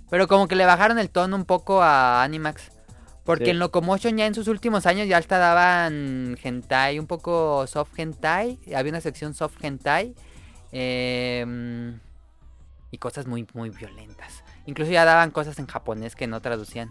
[0.08, 2.70] Pero como que le bajaron el tono un poco a Animax.
[3.26, 3.50] Porque Sí.
[3.50, 8.58] en Locomotion ya en sus últimos años ya hasta daban hentai, un poco soft hentai.
[8.74, 10.14] Había una sección soft hentai.
[10.72, 11.98] em,
[12.90, 14.42] y cosas muy, muy violentas.
[14.66, 16.90] Incluso ya daban cosas en japonés que no traducían.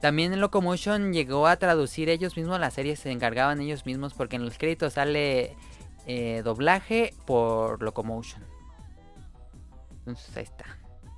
[0.00, 4.36] También en Locomotion llegó a traducir ellos mismos las series, se encargaban ellos mismos porque
[4.36, 5.56] en los créditos sale
[6.06, 8.42] eh, doblaje por Locomotion.
[9.98, 10.64] Entonces ahí está.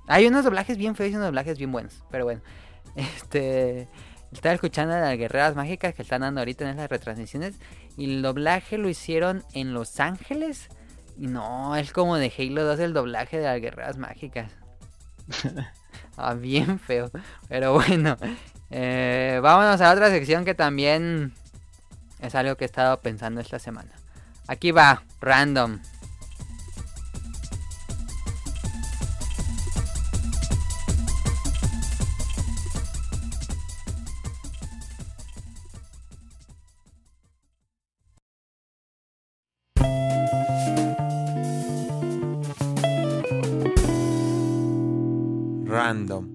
[0.07, 2.03] Hay unos doblajes bien feos y unos doblajes bien buenos.
[2.11, 2.41] Pero bueno.
[2.95, 3.87] Este.
[4.35, 7.55] Estaba escuchando a las guerreras mágicas que están dando ahorita en esas retransmisiones.
[7.95, 10.67] Y el doblaje lo hicieron en Los Ángeles.
[11.17, 14.51] Y no, es como de Halo 2 el doblaje de las guerreras mágicas.
[16.17, 17.09] ah, bien feo.
[17.47, 18.17] Pero bueno.
[18.71, 21.33] eh, vámonos a otra sección que también
[22.19, 23.91] es algo que he estado pensando esta semana.
[24.47, 25.79] Aquí va, random.
[45.85, 46.34] Random.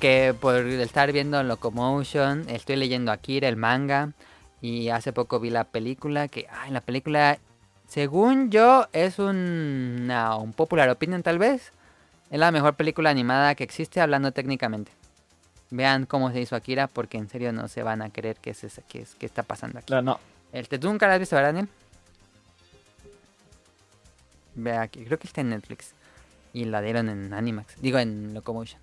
[0.00, 4.12] Que por estar viendo Locomotion, estoy leyendo Akira, el manga,
[4.60, 7.38] y hace poco vi la película, que ay, la película,
[7.86, 11.72] según yo, es un, una- un popular opinion tal vez,
[12.30, 14.92] es la mejor película animada que existe hablando técnicamente.
[15.70, 18.64] Vean cómo se hizo Akira, porque en serio no se van a creer qué es
[18.64, 19.92] ese- qué es, qué está pasando aquí.
[19.92, 20.18] La- no,
[20.52, 21.68] Este, ¿Tú nunca la has visto, verdad, Daniel?
[24.54, 25.92] Ve aquí, creo que está en Netflix.
[26.54, 27.80] Y la dieron en Animax.
[27.82, 28.80] Digo, en Locomotion.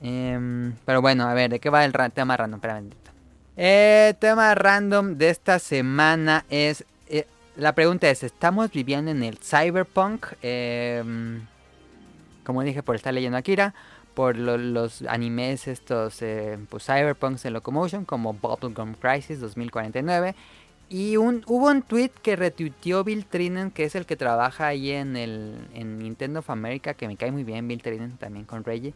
[0.00, 2.58] Em, pero bueno, a ver, ¿de qué va el tema random?
[2.58, 2.82] Espera.
[3.56, 6.84] Eh, tema random de esta semana es...
[7.08, 7.26] eh,
[7.56, 10.26] la pregunta es, ¿estamos viviendo en el cyberpunk?
[10.42, 11.42] Em,
[12.44, 13.74] como dije, por estar leyendo Akira.
[14.14, 20.34] Por lo- los animes estos, eh, pues cyberpunks en Locomotion, como Bubblegum Crisis 2049.
[20.88, 24.90] Y un, hubo un tweet que retuiteó Bill Trinen, que es el que trabaja ahí
[24.90, 28.64] en, el, en Nintendo of America, que me cae muy bien Bill Trinen, también con
[28.64, 28.92] Reggie.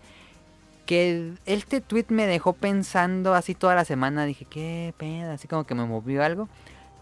[0.87, 4.25] Que este tweet me dejó pensando así toda la semana.
[4.25, 6.49] Dije, qué pedo, así como que me movió algo.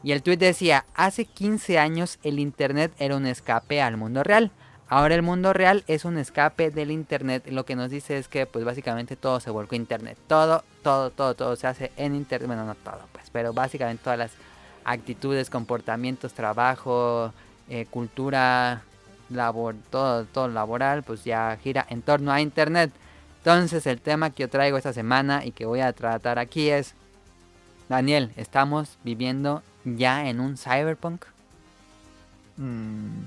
[0.02, 4.50] Y el tweet decía, hace 15 años el Internet era un escape al mundo real.
[4.88, 7.46] Ahora el mundo real es un escape del Internet.
[7.48, 10.18] Lo que nos dice es que pues básicamente todo se volvió Internet.
[10.26, 12.46] Todo, todo, todo, todo se hace en Internet.
[12.46, 14.32] Bueno, no todo, pues, pero básicamente todas las
[14.84, 17.32] actitudes, comportamientos, trabajo,
[17.68, 18.82] eh, cultura,
[19.30, 22.92] labor, todo, todo laboral, pues ya gira en torno a Internet.
[23.45, 26.95] Entonces el tema que yo traigo esta semana y que voy a tratar aquí es,
[27.88, 31.24] Daniel, ¿estamos viviendo ya en un cyberpunk?
[32.57, 33.24] mm,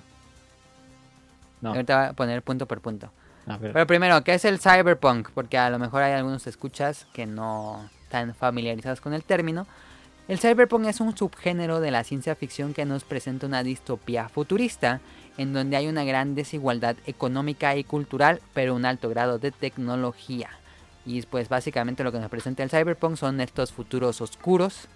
[1.59, 3.11] no, Ahorita voy a poner punto por punto.
[3.45, 5.31] ver, Pero primero, ¿qué es el cyberpunk?
[5.31, 9.67] Porque a lo mejor hay algunos escuchas que no están familiarizados con el término.
[10.29, 15.01] El cyberpunk es un subgénero de la ciencia ficción que nos presenta una distopía futurista,
[15.37, 20.49] en donde hay una gran desigualdad económica y cultural, pero un alto grado de tecnología.
[21.05, 24.87] Y pues básicamente lo que nos presenta el cyberpunk son estos futuros oscuros,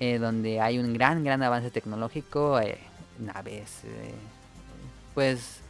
[0.00, 2.78] eh, donde hay un gran, gran avance tecnológico, eh,
[3.18, 4.14] naves, eh,
[5.14, 5.60] pues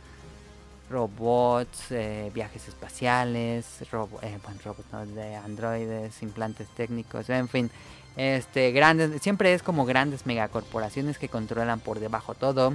[0.90, 1.86] robots,
[2.32, 7.70] viajes espaciales, robo- bueno, robots de androides, implantes técnicos, en fin,
[8.16, 12.74] este grandes, siempre es como grandes megacorporaciones que controlan por debajo todo,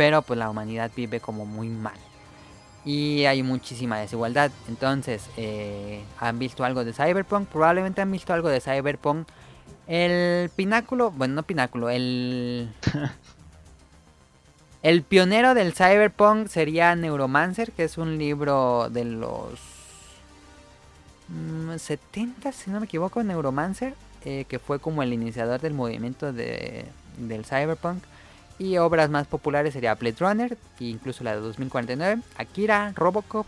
[0.00, 1.98] pero pues la humanidad vive como muy mal.
[2.86, 4.50] Y hay muchísima desigualdad.
[4.66, 7.46] Entonces, eh, ¿han visto algo de Cyberpunk?
[7.48, 9.28] Probablemente han visto algo de Cyberpunk.
[9.86, 12.72] El pináculo, bueno, no pináculo, el...
[14.82, 19.60] El pionero del cyberpunk sería Neuromancer, que es un libro de los
[21.28, 23.92] mm, 70, si no me equivoco, Neuromancer,
[24.24, 26.86] eh, que fue como el iniciador del movimiento de,
[27.18, 28.02] del cyberpunk.
[28.60, 33.46] Y obras más populares sería Blade Runner, e incluso la de 2049, Akira, Robocop,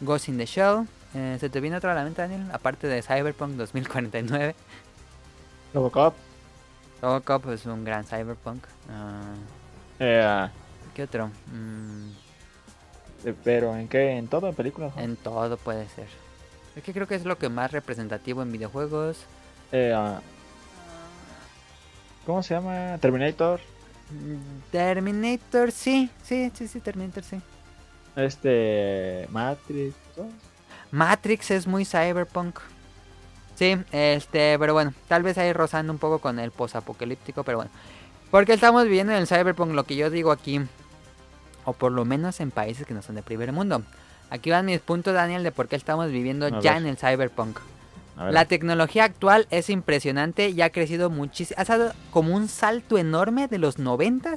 [0.00, 0.86] Ghost in the Shell.
[1.14, 2.46] Eh, ¿Se te viene otra a la mente, Daniel?
[2.52, 4.54] Aparte de Cyberpunk 2049.
[5.74, 6.14] Robocop,
[7.02, 8.64] Robocop es un gran cyberpunk.
[8.88, 9.34] Ah,
[9.98, 10.48] eh,
[10.94, 11.26] ¿Qué otro?
[11.52, 12.10] Mm,
[13.24, 14.12] eh, pero ¿en qué?
[14.12, 14.48] ¿En todo?
[14.48, 14.94] ¿En películas?
[14.94, 15.02] no?
[15.02, 16.06] En todo puede ser.
[16.76, 19.24] Es que creo que es lo que más representativo en videojuegos.
[19.72, 20.20] Eh, ah,
[22.24, 22.98] ¿Cómo se llama?
[23.00, 23.60] Terminator,
[24.70, 27.40] Terminator, sí, sí, sí, sí, Terminator, sí.
[28.16, 30.28] este, Matrix, todo.
[30.90, 32.58] Matrix es muy cyberpunk.
[33.56, 37.70] Sí, este, pero bueno, tal vez ahí rozando un poco con el posapocalíptico, pero bueno.
[38.30, 40.60] Porque estamos viviendo en el cyberpunk, lo que yo digo aquí,
[41.64, 43.82] o por lo menos en países que no son de primer mundo.
[44.28, 46.82] Aquí van mis puntos, Daniel, de por qué estamos viviendo A ya ver.
[46.82, 47.58] en el cyberpunk.
[48.16, 51.60] La tecnología actual es impresionante y ha crecido muchísimo.
[51.60, 54.34] Ha dado como un salto enorme de los 90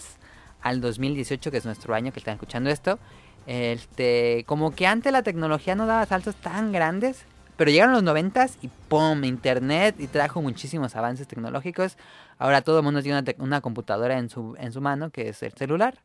[0.61, 2.99] al 2018, que es nuestro año que están escuchando esto.
[3.47, 7.23] Este, como que antes la tecnología no daba saltos tan grandes,
[7.55, 9.23] pero llegaron los 90 y ¡pum!
[9.23, 11.97] Internet y trajo muchísimos avances tecnológicos.
[12.38, 15.41] Ahora todo el mundo tiene una, una computadora en su, en su mano, que es
[15.41, 15.99] el celular.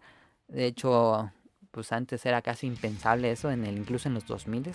[0.47, 1.33] De hecho,
[1.73, 4.73] pues antes era casi impensable eso, en el, incluso en los 2000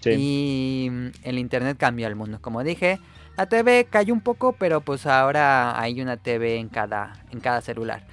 [0.00, 0.10] sí.
[0.16, 2.38] y mm, el internet cambió el mundo.
[2.40, 3.00] Como dije,
[3.36, 7.60] la TV cayó un poco, pero pues ahora hay una TV en cada, en cada
[7.60, 8.04] celular.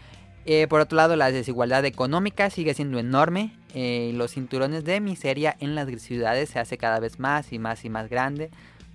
[0.45, 3.53] Eh, por otro lado, la desigualdad económica sigue siendo enorme.
[3.73, 7.83] eh, los cinturones de miseria en las ciudades se hace cada vez más y más
[7.85, 8.49] y más grande.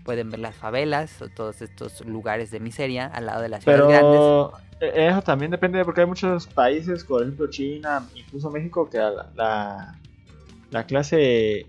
[0.05, 3.86] Pueden ver las favelas o todos estos lugares de miseria al lado de las ciudades
[3.86, 4.22] grandes.
[4.22, 8.99] Pero eh, eso también depende porque hay muchos países, por ejemplo China, incluso México, que
[8.99, 10.01] la, la,
[10.70, 11.66] la clase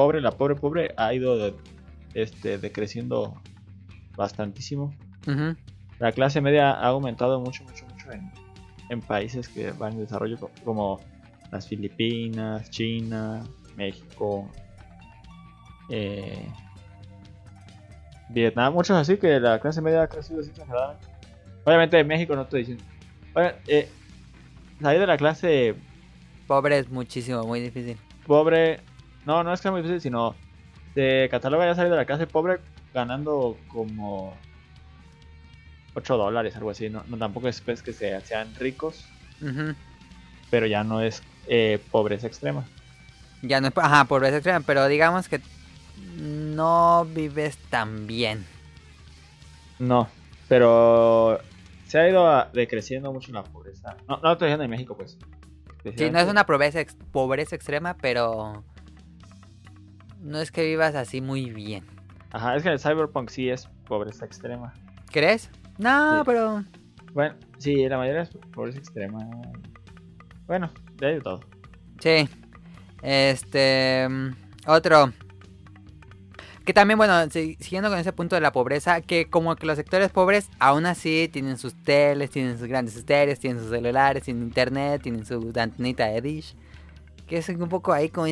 [0.00, 1.54] pobre, la pobre pobre, ha ido de-
[2.14, 3.38] este, decreciendo
[4.16, 4.94] bastantísimo.
[5.98, 8.30] La clase media ha aumentado mucho, mucho, mucho en,
[8.88, 10.98] en países que van en desarrollo co- como
[11.50, 13.42] las Filipinas, China,
[13.76, 14.50] México,
[15.90, 16.48] eh,
[18.30, 20.50] Vietnam, muchos así que la clase media ha crecido así.
[21.64, 22.84] Obviamente en México no estoy diciendo.
[23.34, 23.88] Oigan, eh,
[24.80, 25.74] salir de la clase
[26.46, 27.96] Pobre es muchísimo, muy difícil.
[28.26, 28.80] pobre,
[29.26, 30.34] no, no es que sea muy difícil, sino
[30.94, 32.58] se cataloga ya salir de la clase pobre
[32.92, 34.36] ganando como
[35.94, 36.88] 8 dólares, algo así.
[36.90, 39.04] No, no tampoco es pues, que se- sean ricos,
[39.42, 39.74] Ujú.
[40.50, 42.64] pero ya no es eh, pobreza extrema.
[43.42, 45.40] Ya no es, ajá, pobreza extrema, pero digamos que
[46.16, 48.44] no vives tan bien.
[49.78, 50.08] No,
[50.48, 51.40] pero
[51.86, 53.96] se ha ido a- decreciendo mucho la pobreza.
[54.08, 55.16] No, no estoy diciendo en México, pues.
[55.96, 58.62] Sí, no es una pobreza, ex- pobreza extrema, pero
[60.20, 61.84] no es que vivas así muy bien.
[62.32, 64.72] Ajá, es que el cyberpunk sí es pobreza extrema.
[65.10, 65.50] ¿Crees?
[65.78, 66.22] No, Sí.
[66.26, 66.64] pero
[67.12, 69.18] Bueno, sí, la mayoría es pobreza extrema.
[70.46, 71.40] Bueno, de ahí de todo.
[72.00, 72.28] sí.
[73.02, 74.30] Este, mm,
[74.66, 75.12] otro.
[76.64, 79.76] Que también, bueno, si- siguiendo con ese punto de la pobreza, que como que los
[79.76, 84.42] sectores pobres aún así tienen sus teles, tienen sus grandes estéreos, tienen sus celulares, tienen
[84.44, 86.54] internet, tienen su antenita de dish.
[87.26, 88.26] Que es un poco ahí como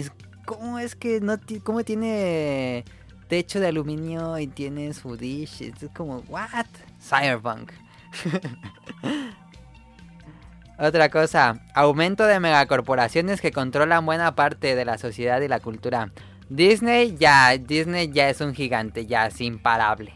[0.48, 2.86] ¿cómo es que no cómo tiene
[3.28, 5.60] techo de aluminio y tiene su dish?
[5.60, 6.64] Es como, what?
[6.98, 7.70] Cyberpunk.
[10.78, 16.12] Otra cosa, aumento de megacorporaciones que controlan buena parte de la sociedad y la cultura.
[16.48, 20.14] Disney ya, Disney ya es un gigante, ya es imparable.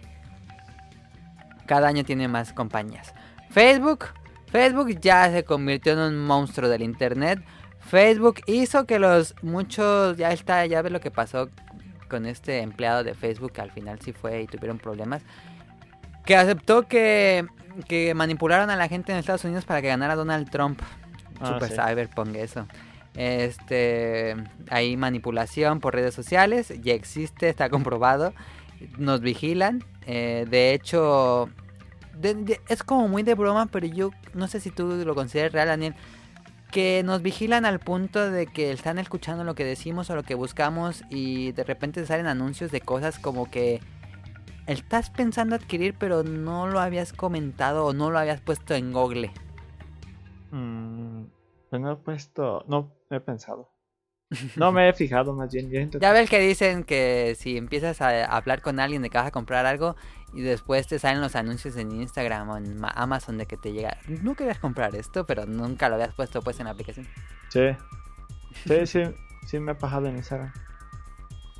[1.66, 3.12] Cada año tiene más compañías.
[3.50, 4.06] Facebook,
[4.46, 7.44] Facebook ya se convirtió en un monstruo del internet.
[7.84, 11.50] Facebook hizo que los muchos, ya está, ya ves lo que pasó
[12.08, 15.22] con este empleado de Facebook que al final sí fue y tuvieron problemas.
[16.24, 17.44] Que aceptó que,
[17.88, 20.80] que manipularon a la gente en Estados Unidos para que ganara Donald Trump.
[21.40, 21.74] Ah, Super sí.
[21.74, 22.66] cyberpunk eso.
[23.14, 24.36] Este,
[24.70, 28.32] hay manipulación por redes sociales, ya existe, está comprobado.
[28.98, 29.82] Nos vigilan.
[30.06, 31.48] eh, de hecho,
[32.18, 35.52] de- de- es como muy de broma, pero yo no sé si tú lo consideras
[35.52, 35.94] real, Daniel.
[36.72, 40.34] Que nos vigilan al punto de que están escuchando lo que decimos o lo que
[40.34, 43.80] buscamos y de repente salen anuncios de cosas como que
[44.66, 49.30] estás pensando adquirir pero no lo habías comentado o no lo habías puesto en Google.
[50.50, 51.24] Mm,
[51.70, 52.64] pues no he puesto.
[52.68, 53.70] No he pensado.
[54.56, 55.70] No me he fijado más bien.
[55.70, 59.26] Ya que- ves que dicen que si empiezas a hablar con alguien de que vas
[59.26, 59.94] a comprar algo
[60.34, 63.72] y después te salen los anuncios en Instagram o en Ma- Amazon de que te
[63.72, 67.06] llega, no querías comprar esto, pero nunca lo habías puesto pues en la aplicación.
[67.50, 67.68] Sí.
[68.66, 69.02] Sí, sí,
[69.46, 70.52] sí me he pasado en Instagram.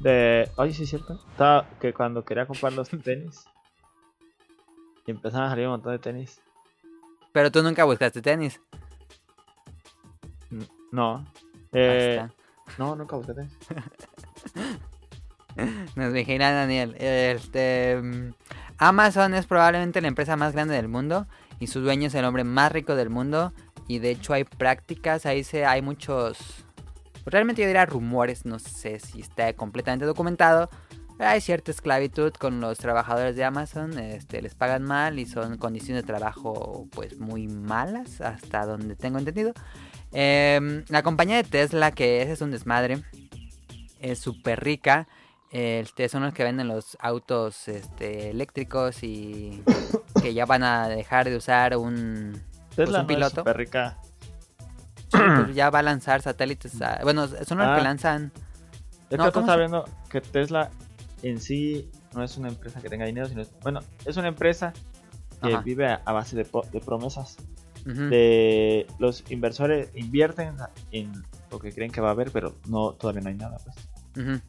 [0.01, 0.51] De.
[0.57, 1.15] Oye, sí es cierto.
[1.31, 3.45] Estaba que cuando quería comprar los tenis.
[5.07, 6.41] Y empezaron a salir un montón de tenis.
[7.33, 8.61] Pero tú nunca buscaste tenis.
[10.91, 11.27] No.
[11.73, 12.27] Eh,
[12.79, 13.57] no, nunca busqué tenis.
[15.97, 16.95] Nos vigila Daniel.
[16.99, 18.35] Este, mm,
[18.79, 21.27] Amazon es probablemente la empresa más grande del mundo
[21.61, 23.53] y su dueño es el hombre más rico del mundo.
[23.89, 26.65] Y de hecho hay prácticas, ahí se, hay muchos...
[27.25, 30.71] Realmente yo diría rumores, no sé si está completamente documentado.
[31.19, 36.03] Hay cierta esclavitud con los trabajadores de Amazon, este, les pagan mal y son condiciones
[36.03, 39.53] de trabajo pues muy malas, hasta donde tengo entendido.
[40.11, 43.03] Em, la compañía de Tesla, que ese es un desmadre,
[44.01, 45.07] es súper rica.
[45.53, 49.63] Este, son los que venden los autos este, eléctricos y
[50.23, 52.41] que ya van a dejar de usar un,
[52.75, 53.37] pues, un piloto.
[53.43, 53.99] súper rica.
[55.13, 56.81] Sí, pues ya va a lanzar satélites.
[56.81, 57.77] a- bueno, son los Ah.
[57.77, 58.33] que lanzan.
[59.11, 60.71] Es No, que tú ¿cómo estás se- viendo que Tesla
[61.23, 64.73] en sí no es una empresa que tenga dinero, sino es, bueno, es una empresa
[65.43, 65.63] que Ajá.
[65.63, 67.37] vive a, a base de, po- de promesas.
[67.85, 70.55] De los inversores invierten
[70.93, 71.13] en
[71.51, 74.41] lo que creen que va a haber, pero no todavía no hay nada, pues.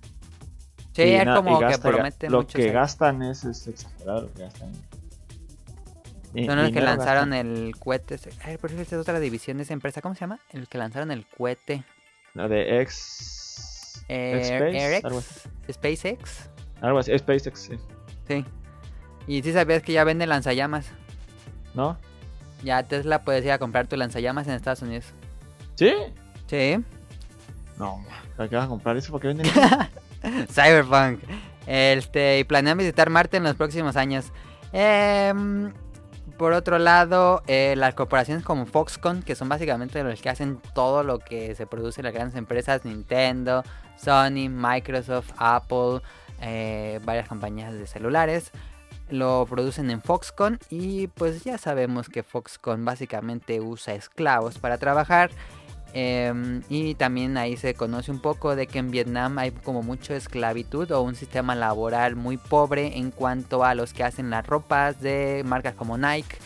[0.93, 2.55] Sí, Y es como y que prometen Lo mucho.
[2.57, 4.71] que ese- gastan es, es exagerado lo que gastan.
[6.45, 7.33] Son los que lanzaron gastan.
[7.55, 8.19] el cohete.
[8.43, 10.01] Ay, por eso esta es otra división de esa empresa.
[10.01, 10.39] ¿Cómo se llama?
[10.51, 11.83] El que lanzaron el cohete.
[12.33, 14.03] La de X.
[14.09, 15.33] Así.
[15.71, 16.49] SpaceX.
[16.81, 17.77] Algo así, SpaceX, sí.
[18.27, 18.45] Sí.
[19.27, 20.87] Y si sabías que ya venden lanzallamas.
[21.73, 21.97] ¿No?
[22.63, 25.05] Ya Tesla puedes ir a comprar tu lanzallamas en Estados Unidos.
[25.75, 25.91] ¿Sí?
[26.47, 26.83] Sí.
[27.77, 28.03] No,
[28.37, 29.11] ¿para qué vas a comprar eso?
[29.11, 29.47] ¿Por qué venden
[30.49, 31.19] Cyberpunk.
[31.67, 34.31] Este, y planean visitar Marte en los próximos años.
[34.71, 35.71] Em,
[36.37, 41.03] por otro lado, eh, las corporaciones como Foxconn, que son básicamente los que hacen todo
[41.03, 43.63] lo que se produce en las grandes empresas, Nintendo,
[43.97, 46.01] Sony, Microsoft, Apple,
[46.41, 48.51] eh, varias compañías de celulares,
[49.09, 55.29] lo producen en Foxconn y pues ya sabemos que Foxconn básicamente usa esclavos para trabajar.
[55.95, 60.15] Em, y también ahí se conoce un poco de que en Vietnam hay como mucho
[60.15, 64.99] esclavitud o un sistema laboral muy pobre en cuanto a los que hacen las ropas
[65.01, 66.37] de marcas como Nike,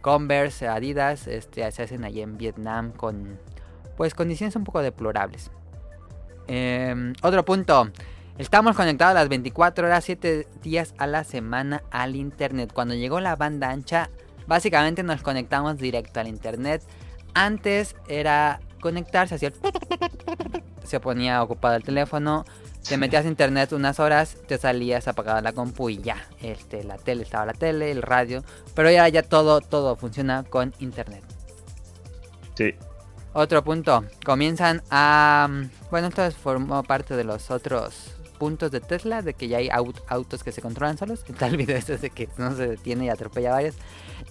[0.00, 3.38] Converse, Adidas, este, se hacen allí en Vietnam con
[3.96, 5.52] pues condiciones un poco deplorables.
[6.48, 7.90] Em, otro punto.
[8.38, 12.70] Estamos conectados las 24 horas, 7 días a la semana al internet.
[12.72, 14.10] Cuando llegó la banda ancha,
[14.46, 16.82] básicamente nos conectamos directo al internet.
[17.34, 19.54] Antes era conectarse, hacía el
[20.84, 22.44] se ponía ocupado el teléfono,
[22.88, 26.96] te metías a internet unas horas, te salías apagada la compu y ya, este, la
[26.96, 28.44] tele estaba la tele, el radio,
[28.74, 31.24] pero ya ya todo todo funciona con internet.
[32.54, 32.74] Sí.
[33.32, 35.48] Otro punto, comienzan a
[35.90, 40.02] bueno, esto formó parte de los otros puntos de Tesla de que ya hay aut-
[40.08, 41.24] autos que se controlan solos.
[41.28, 43.74] Está el video este de que no se detiene y atropella varios.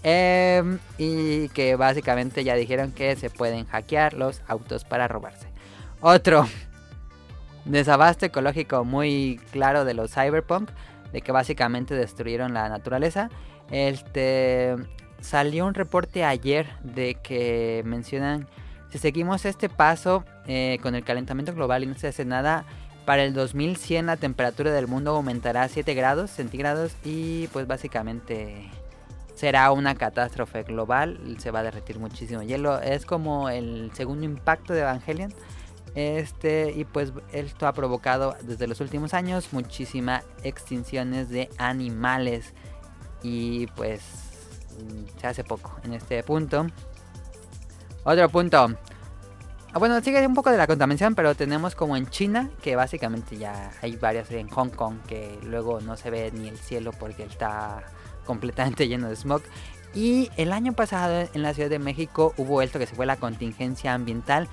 [0.03, 5.47] Em, y que básicamente ya dijeron que se pueden hackear los autos para robarse.
[6.01, 6.47] Otro
[7.65, 10.69] desabasto ecológico muy claro de los cyberpunk,
[11.11, 13.29] de que básicamente destruyeron la naturaleza.
[13.71, 14.75] Este
[15.21, 18.47] salió un reporte ayer de que mencionan
[18.91, 22.65] si seguimos este paso eh, con el calentamiento global y no se hace nada,
[23.05, 28.69] para el 2100 la temperatura del mundo aumentará a 7 grados centígrados y pues básicamente
[29.35, 34.73] será una catástrofe global, se va a derretir muchísimo hielo, es como el segundo impacto
[34.73, 35.33] de Evangelion.
[35.93, 42.53] Este, y pues esto ha provocado desde los últimos años muchísimas extinciones de animales.
[43.23, 44.01] Y pues
[45.19, 46.67] se hace poco en este punto.
[48.03, 48.75] Otro punto.
[49.75, 53.35] Ah, Bueno, sigue un poco de la contaminación, pero tenemos como en China, que básicamente
[53.35, 57.23] ya hay varias en Hong Kong, que luego no se ve ni el cielo porque
[57.23, 57.83] está
[58.23, 59.41] completamente lleno de smog.
[59.93, 63.17] Y el año pasado en la Ciudad de México hubo esto que se fue la
[63.17, 64.47] contingencia ambiental.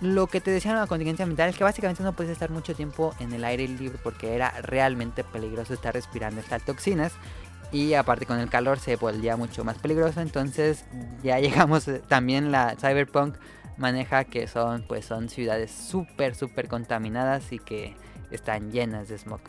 [0.00, 2.74] Lo que te decían de la contingencia ambiental es que básicamente no puedes estar mucho
[2.74, 7.12] tiempo en el aire libre porque era realmente peligroso estar respirando estas toxinas.
[7.70, 10.20] Y aparte con el calor se volvía mucho más peligroso.
[10.20, 10.86] Entonces
[11.22, 13.36] ya llegamos eh, también la Cyberpunk
[13.76, 17.94] maneja que son pues son ciudades súper súper contaminadas y que
[18.30, 19.40] están llenas de smog.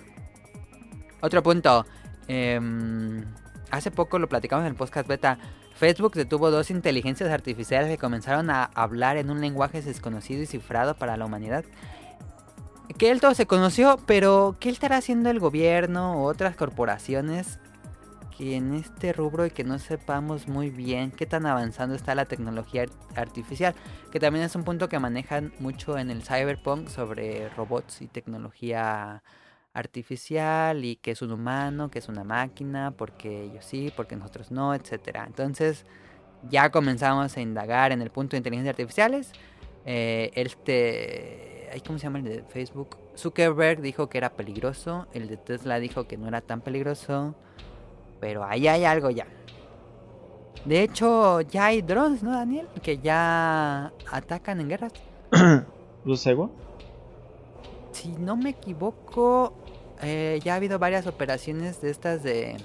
[1.22, 1.86] Otro punto.
[2.28, 3.24] em,
[3.72, 5.38] hace poco lo platicamos en el podcast beta.
[5.76, 10.95] Facebook detuvo dos inteligencias artificiales que comenzaron a hablar en un lenguaje desconocido y cifrado
[10.95, 11.64] para la humanidad.
[12.98, 17.60] Que él todo se conoció, pero ¿qué estará haciendo el gobierno o otras corporaciones
[18.38, 22.26] que en este rubro y que no sepamos muy bien qué tan avanzando está la
[22.26, 23.73] tecnología ar- artificial?
[24.11, 29.23] Que también es un punto que manejan mucho en el cyberpunk sobre robots y tecnología
[29.73, 34.51] artificial y que es un humano, que es una máquina, porque ellos sí, porque nosotros
[34.51, 35.26] no, etcétera.
[35.26, 35.85] Entonces
[36.49, 39.31] ya comenzamos a indagar en el punto de inteligencia artificiales.
[39.85, 42.97] Eh, este, ¿cómo se llama el de Facebook?
[43.15, 47.35] Zuckerberg dijo que era peligroso, el de Tesla dijo que no era tan peligroso,
[48.19, 49.27] pero ahí hay algo ya.
[50.65, 52.68] De hecho, ya hay drones, ¿no, Daniel?
[52.81, 54.91] Que ya atacan en guerras.
[56.06, 56.52] ¿Los Según?
[57.91, 59.53] Si no me equivoco,
[60.02, 62.57] eh, ya ha habido varias operaciones de estas de,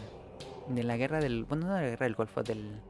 [0.69, 1.45] de la guerra del...
[1.45, 2.81] Bueno, no de la guerra del Golfo, del...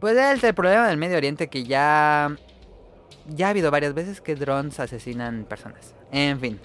[0.00, 2.34] Pues del, del problema del Medio Oriente que ya...
[3.26, 5.94] Ya ha habido varias veces que drones asesinan personas.
[6.10, 6.58] En fin.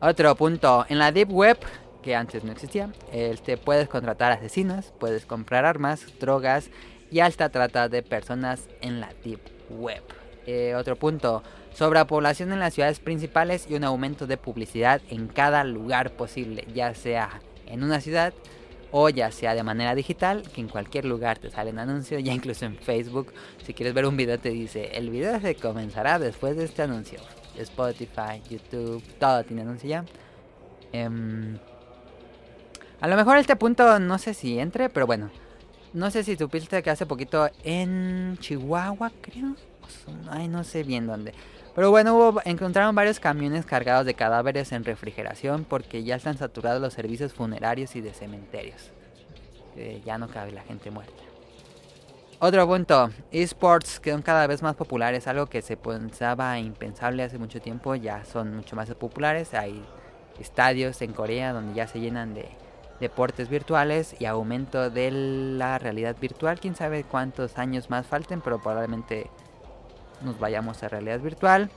[0.00, 0.86] Otro punto.
[0.88, 1.58] En la Deep Web,
[2.02, 6.70] que antes no existía, este, puedes contratar asesinos, puedes comprar armas, drogas
[7.10, 9.40] y hasta trata de personas en la Deep
[9.70, 10.02] Web.
[10.46, 11.42] Eh, otro punto.
[11.74, 16.94] Sobrepoblación en las ciudades principales y un aumento de publicidad en cada lugar posible, ya
[16.94, 18.34] sea en una ciudad
[18.90, 22.66] o ya sea de manera digital, que en cualquier lugar te salen anuncios, ya incluso
[22.66, 23.32] en Facebook,
[23.64, 27.20] si quieres ver un video te dice, el video se comenzará después de este anuncio.
[27.56, 30.04] Spotify, YouTube, todo tiene anuncio ya.
[30.92, 31.58] Em,
[33.00, 35.30] a lo mejor este punto no sé si entre, pero bueno.
[35.92, 39.56] No sé si supiste que hace poquito en Chihuahua, creo.
[40.04, 41.34] son- Ay, no sé bien dónde.
[41.74, 46.80] Pero bueno, hubo- encontraron varios camiones cargados de cadáveres en refrigeración porque ya están saturados
[46.80, 48.90] los servicios funerarios y de cementerios.
[49.74, 51.12] Que ya no cabe la gente muerta.
[52.38, 57.38] Otro punto, esports que son cada vez más populares, algo que se pensaba impensable hace
[57.38, 59.52] mucho tiempo, ya son mucho más populares.
[59.54, 59.82] Hay
[60.38, 62.48] estadios en Corea donde ya se llenan de
[63.00, 66.60] deportes virtuales y aumento de la realidad virtual.
[66.60, 69.30] Quién sabe cuántos años más falten, pero probablemente
[70.22, 71.70] nos vayamos a realidad virtual.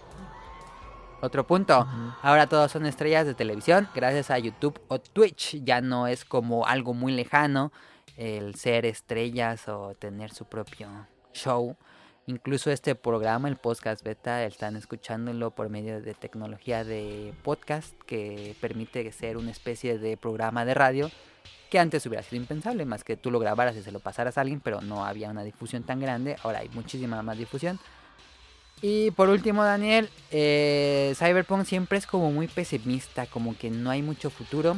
[1.22, 1.88] Otro punto,
[2.22, 5.64] ahora todos son estrellas de televisión gracias a YouTube o Twitch.
[5.64, 7.72] Ya no es como algo muy lejano
[8.18, 10.90] el ser estrellas o tener su propio
[11.32, 11.78] show.
[12.26, 18.56] Incluso este programa, el podcast beta, están escuchándolo por medio de tecnología de podcast que
[18.62, 21.12] permite ser una especie de programa de radio
[21.70, 24.42] que antes hubiera sido impensable, más que tú lo grabaras y se lo pasaras a
[24.42, 26.38] alguien, pero no había una difusión tan grande.
[26.44, 27.78] Ahora hay muchísima más difusión.
[28.82, 34.02] Y por último, Daniel, eh, Cyberpunk siempre es como muy pesimista, como que no hay
[34.02, 34.78] mucho futuro.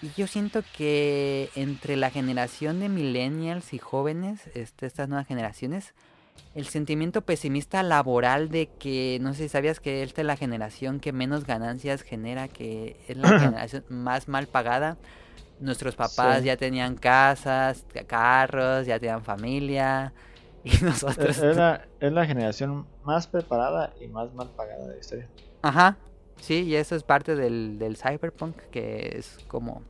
[0.00, 5.92] Y yo siento que entre la generación de millennials y jóvenes, este, estas nuevas generaciones,
[6.54, 11.00] el sentimiento pesimista laboral de que, no sé si sabías que esta es la generación
[11.00, 14.98] que menos ganancias genera, que es la generación más mal pagada.
[15.60, 16.46] Nuestros papás Sí.
[16.46, 20.12] ya tenían casas, carros, ya tenían familia.
[20.64, 21.38] Y nosotros...
[21.38, 25.28] Es, es la, es la generación más preparada y más mal pagada de la historia.
[25.60, 25.96] Ajá,
[26.40, 29.82] sí, y eso es parte del, del cyberpunk, que es como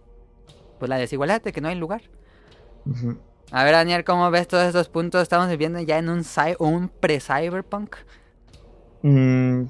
[0.78, 2.00] pues la desigualdad de que no hay lugar.
[3.54, 5.20] A ver, Daniel, ¿cómo ves todos estos puntos?
[5.20, 6.24] Estamos viviendo ya en un,
[6.58, 7.96] un pre-cyberpunk.
[9.02, 9.64] Mm,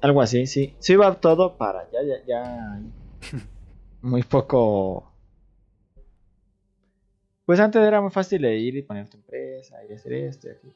[0.00, 0.74] algo así, sí.
[0.78, 2.80] Sí va todo para ya, ya
[4.00, 5.12] muy poco...
[7.44, 10.50] Pues antes era muy fácil de ir y poner tu empresa y hacer esto y
[10.52, 10.74] aquello.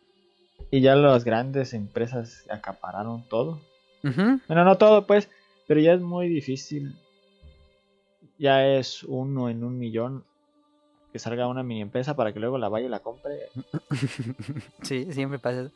[0.70, 3.58] Y ya las grandes empresas acapararon todo.
[4.02, 5.30] Bueno, no todo, pues,
[5.66, 6.94] pero ya es muy difícil.
[8.38, 10.24] Ya es uno en un millón
[11.12, 13.48] que salga una mini empresa para que luego la vaya y la compre
[14.82, 15.70] Sí, siempre pasa eso.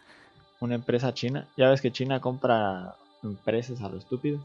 [0.61, 1.48] una empresa china.
[1.56, 4.39] Ya ves que China compra empresas a lo estúpido.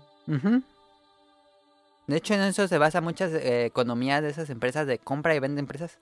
[2.08, 5.40] De hecho, en eso se basa muchas eh, economías de esas empresas de compra y
[5.40, 5.98] vende empresas.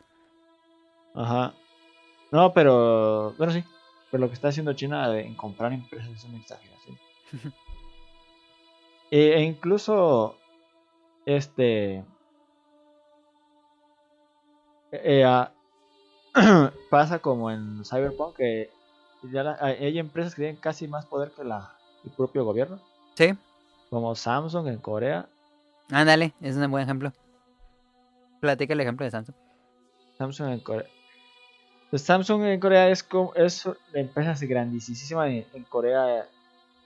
[1.14, 1.53] Ajá.
[2.31, 3.34] No, pero.
[3.38, 3.64] Bueno, sí.
[4.11, 6.97] Pero lo que está haciendo China en comprar empresas es una exageración.
[9.11, 10.38] e, e incluso.
[11.26, 12.03] Este.
[15.03, 15.51] Eh, ah,
[16.89, 18.69] pasa como en Cyberpunk que
[19.31, 22.79] ya la- hay empresas que tienen casi más poder que la, el propio gobierno.
[23.15, 23.33] Sí,
[23.89, 25.27] Como Samsung en Corea.
[25.91, 27.11] ándale, es un buen ejemplo.
[28.39, 29.35] Platica el ejemplo de Samsung.
[30.17, 30.85] Samsung en Corea.
[31.89, 36.27] Pues Samsung en Corea es, co- es la empresa grandísima en, en Corea.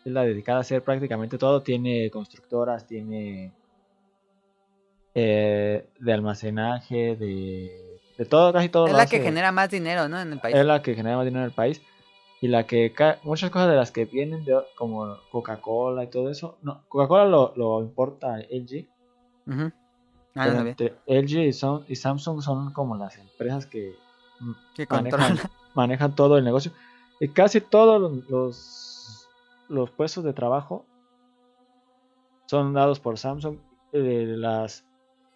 [0.06, 1.62] Es la dedicada a hacer prácticamente todo.
[1.62, 3.52] Tiene constructoras, tiene
[5.14, 7.91] eh, de almacenaje, de,
[8.22, 8.86] de todo, casi todo.
[8.86, 9.26] Es la que hace.
[9.26, 10.20] genera más dinero, ¿no?
[10.22, 10.56] En el país.
[10.56, 11.82] Es la que genera más dinero en el país.
[12.40, 12.94] Y la que
[13.24, 16.60] muchas cosas de las que vienen de, como Coca-Cola y todo eso.
[16.62, 18.86] No, Coca-Cola lo, lo importa LG.
[20.36, 21.48] Ah, no entre LG
[21.88, 23.96] y, Samsung son como las empresas que
[24.76, 25.40] Que manejan,
[25.74, 26.72] manejan todo el negocio.
[27.20, 29.30] Y casi todos los, los,
[29.68, 30.86] los puestos de trabajo
[32.46, 33.58] son dados por Samsung.
[33.94, 34.86] Eh, las.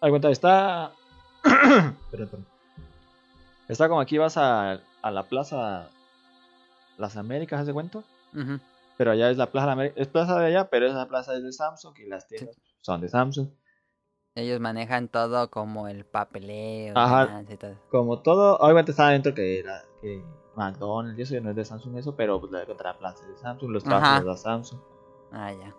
[0.00, 0.92] Hay cuenta, está.
[1.42, 2.55] Perdón, perdón.
[3.68, 5.90] Está como aquí vas a, a la plaza
[6.98, 7.98] Las Américas, ¿haz de cuenta?
[8.34, 8.60] Ujú.
[8.96, 10.00] Pero allá es la plaza de América.
[10.00, 13.08] Es plaza de allá, pero esa plaza es de Samsung y las tiendas son de
[13.08, 13.48] Samsung.
[14.34, 17.42] Ellos manejan todo como el papeleo, Ajá.
[17.48, 17.74] y todo.
[17.90, 20.22] Como todo, obviamente está adentro que, era, que
[20.54, 23.38] McDonald's y eso no es de Samsung eso, pero pues la contra plaza es de
[23.38, 24.80] Samsung, los trabajos da Samsung.
[25.32, 25.74] Ah, ya.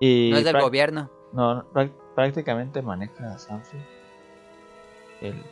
[0.00, 1.10] Y No es del gobierno.
[1.32, 1.64] No,
[2.14, 3.80] prácticamente maneja Samsung.
[5.20, 5.42] El,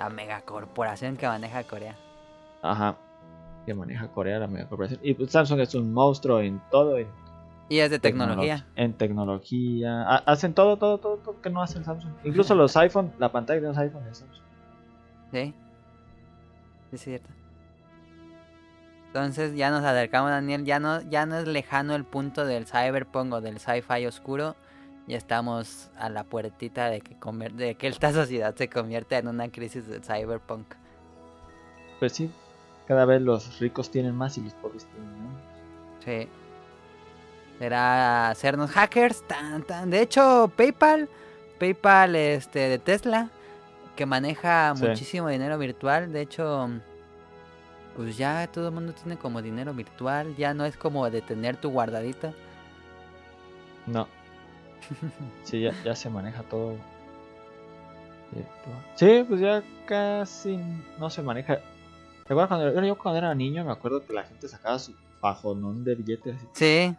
[0.00, 1.94] La megacorporación que maneja Corea.
[2.62, 2.96] ajá,
[3.66, 4.98] que maneja Corea, la megacorporación.
[5.02, 7.06] Y pues Samsung es un monstruo en todo, en
[7.68, 8.00] Y es de tecnolo-
[8.30, 8.66] tecnología.
[8.76, 10.02] En tecnología.
[10.08, 12.12] Ha- hacen todo, todo, todo, todo que no hacen Samsung.
[12.24, 14.42] Incluso los iPhone, la pantalla de los iPhone es Samsung.
[15.32, 15.54] Sí.
[16.90, 17.28] Sí, es cierto.
[19.08, 20.64] Entonces ya nos acercamos, Daniel.
[20.64, 24.56] Ya no, ya no es lejano el punto del cyberpunk o del sci-fi oscuro.
[25.10, 29.26] Ya estamos a la puertita de que, conver- de que esta sociedad se convierta en
[29.28, 30.66] una crisis del cyberpunk.
[31.98, 32.30] Pues sí,
[32.86, 35.42] cada vez los ricos tienen más y los pobres tienen menos.
[36.04, 36.28] Sí.
[37.58, 39.22] Será hacernos hackers.
[39.26, 39.90] Tan, tan.
[39.90, 41.08] De hecho, PayPal,
[41.58, 43.28] PayPal este, de Tesla,
[43.96, 44.86] que maneja Sí.
[44.86, 46.12] muchísimo dinero virtual.
[46.12, 46.70] De hecho,
[47.96, 50.34] pues ya todo el mundo tiene como dinero virtual.
[50.36, 52.32] Ya no es como de tener tu guardadito.
[53.86, 54.06] No.
[55.44, 56.76] Sí, ya, ya se maneja todo.
[58.94, 60.58] Sí, pues ya casi
[60.98, 61.56] no se maneja.
[62.26, 63.64] ¿Te acuerdas cuando yo, yo cuando era niño?
[63.64, 66.96] Me acuerdo que la gente sacaba su fajonón de billetes así, Sí,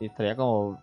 [0.00, 0.80] y traía como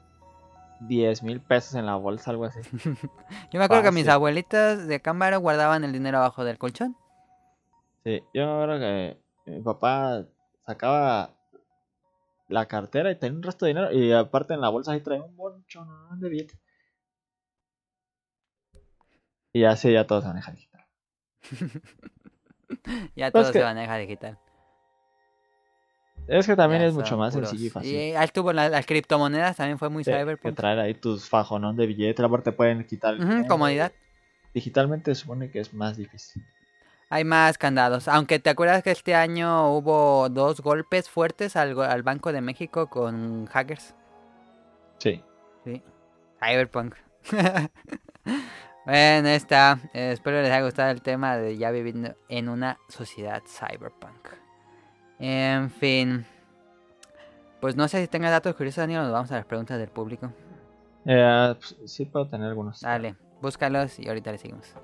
[0.81, 2.59] 10 mil pesos en la bolsa, algo así.
[3.51, 6.95] yo me acuerdo que mis abuelitas de cámara guardaban el dinero abajo del colchón.
[8.03, 10.23] Sí, yo me acuerdo que mi papá
[10.65, 11.31] sacaba
[12.49, 15.23] la cartera y tenía un resto de dinero y aparte en la bolsa ahí traía
[15.23, 16.59] un monchón de billetes.
[19.53, 20.85] Y así ya todo se maneja digital.
[23.15, 24.37] Ya Pues todo que- se maneja digital.
[26.27, 27.91] Es que también Ya es mucho más puros- sencillo y fácil.
[27.95, 30.55] Y ahí estuvo la- las criptomonedas, también fue muy Sí, que cyberpunk.
[30.55, 33.47] traer ahí tus fajonón de billetes, aparte pueden quitar Ujú, dinero.
[33.47, 33.91] comodidad.
[34.53, 36.43] Digitalmente se supone que es más difícil.
[37.09, 38.07] Hay más candados.
[38.07, 42.87] Aunque te acuerdas que este año hubo dos golpes fuertes al, al Banco de México
[42.87, 43.95] con hackers.
[44.99, 45.23] Sí.
[45.65, 45.81] Sí.
[46.39, 46.95] Cyberpunk.
[48.85, 49.79] bueno, está.
[49.93, 54.29] Eh, espero les haya gustado el tema de ya viviendo en una sociedad cyberpunk.
[55.17, 56.25] En fin.
[57.59, 59.89] Pues no sé si tengas datos curiosos, Daniel, o nos vamos a las preguntas del
[59.89, 60.31] público.
[61.05, 62.81] Eh, pues, sí puedo tener algunos.
[62.81, 64.75] Dale, búscalos y ahorita le seguimos.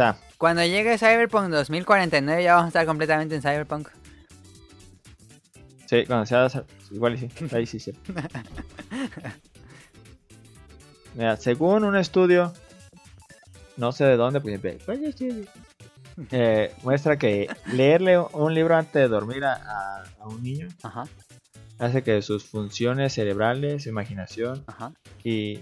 [0.00, 0.18] Está.
[0.38, 3.88] Cuando llegue Cyberpunk 2049 ya vamos a estar completamente en Cyberpunk.
[5.86, 6.48] Sí, cuando sea
[6.90, 7.28] igual sí.
[7.54, 7.92] Ahí sí, sí.
[11.14, 12.52] Mira, según un estudio,
[13.76, 14.60] no sé de dónde, pues,
[16.30, 21.04] eh, muestra que leerle un libro antes de dormir a, a- a un niño Ajá,
[21.78, 24.92] hace que sus funciones cerebrales, su imaginación ajá.
[25.24, 25.60] y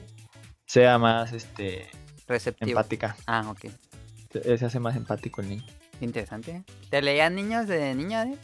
[0.66, 1.88] sea más este
[2.26, 2.70] Receptivo.
[2.70, 3.16] empática.
[3.26, 3.66] Ah, ok.
[4.32, 5.64] Se se hace más empático el niño.
[6.00, 6.62] Interesante.
[6.90, 8.38] ¿Te leían niños de niña, Daniel?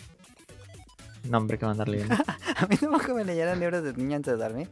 [1.25, 2.15] No, hombre, que mandar leyendo.
[2.57, 4.69] A mí tampoco me leyeron libros de niña antes de dormir.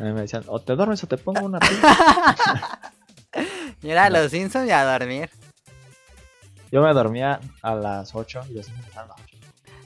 [0.00, 2.92] A mí me decían, o te duermes o te pongo una pila.
[3.82, 4.18] Y era No.
[4.20, 5.30] los Simpsons y a dormir.
[6.70, 9.36] Yo me dormía a las 8 y los niños empezaban a las 8.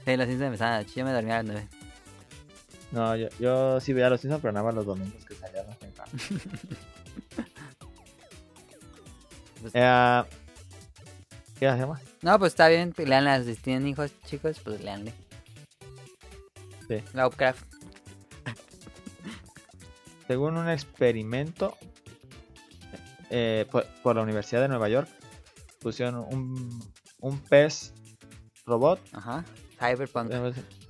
[0.04, 1.68] Sí, los Simpsons empezaban a las ocho, yo me dormía a las 9.
[2.92, 5.78] No, yo, yo sí veía los Simpsons, pero nada más los domingos que salían más
[5.78, 6.10] temprano.
[9.60, 10.22] Pues- Eh,
[11.58, 11.98] ¿Qué hacemos?
[12.22, 13.46] No, pues está bien, leanlas.
[13.46, 15.12] Si tienen hijos chicos, pues leanle.
[16.88, 17.02] Sí.
[17.14, 17.64] Lovecraft.
[20.26, 21.76] Según un experimento
[23.30, 25.08] eh, por, por la Universidad de Nueva York,
[25.80, 26.84] pusieron un,
[27.20, 27.92] un pez
[28.66, 29.44] robot Ajá.
[29.78, 30.32] Cyberpunk.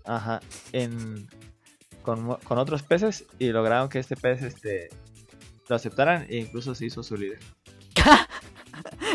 [0.05, 0.40] ajá,
[0.72, 1.28] en,
[2.02, 4.88] con, con otros peces y lograron que este pez este,
[5.68, 7.40] lo aceptaran e incluso se hizo su líder.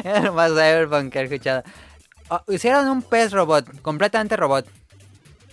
[0.06, 1.64] Era lo más Cyberpunk que he escuchado.
[2.30, 4.66] Oh, hicieron un pez robot, completamente robot.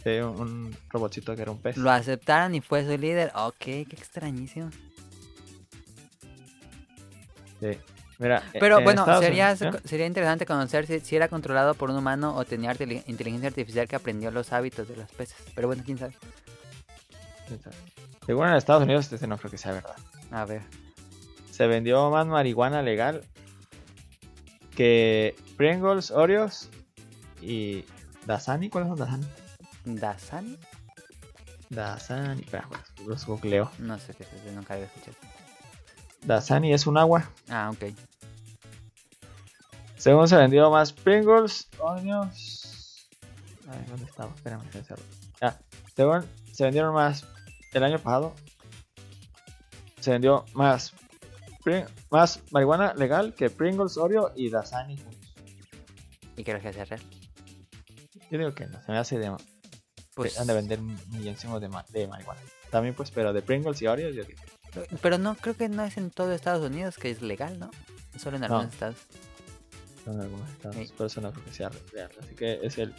[0.04, 1.76] Sí, un, un robotcito que era un pez.
[1.76, 3.32] Lo aceptaron y fue su líder.
[3.34, 4.70] Ok, qué extrañísimo.
[7.60, 7.78] Sí.
[8.20, 9.80] Mira, e- Pero en bueno, Estados sería, Unidos- ¿eh?
[9.84, 12.72] sería interesante conocer si, si era controlado por un humano o tenía
[13.06, 15.36] inteligencia artificial que aprendió los hábitos de los peces.
[15.54, 16.14] Pero bueno, quién sabe.
[18.26, 19.96] Según en Estados Unidos, este no creo que sea verdad.
[20.30, 20.62] A ver.
[21.50, 23.22] Se vendió más marihuana legal
[24.78, 26.68] que Pringles, Oreos
[27.42, 27.84] y
[28.26, 28.70] Dasani.
[28.70, 29.26] ¿Cuáles son Dasani?
[29.84, 30.58] ¿Dasani?
[31.68, 32.68] Dasani, espera,
[33.04, 33.72] los googleo.
[33.80, 35.16] No sé qué es eso, nunca había escuchado.
[36.24, 37.28] Dasani es un agua.
[37.48, 37.92] Ah, ok.
[39.96, 43.08] Según se vendió más Pringles, Oreos.
[43.68, 44.32] Ay, ¿dónde estaba?
[44.32, 44.62] Espérame.
[45.40, 45.56] Ah,
[45.96, 47.26] según se vendieron más
[47.72, 48.32] el año pasado.
[49.98, 50.94] Se vendió más
[52.10, 55.34] más marihuana legal que Pringles, Oreo y Dasani juntos.
[56.36, 57.02] ¿Y crees que sea real?
[58.30, 59.34] Yo digo que no, se me hace de
[60.14, 62.40] Pues, han de vender milloncísimos de, ma- de marihuana.
[62.70, 64.40] También pues, pero de Pringles y Oreos yo digo.
[65.00, 67.70] Pero no, creo que no es en todo Estados Unidos que es legal, ¿no?
[68.18, 68.70] Solo en algunos No.
[68.72, 68.96] estados.
[70.04, 70.92] Son algunos estados, Sí.
[70.96, 72.10] por eso no creo que sea real.
[72.20, 72.94] Así que es el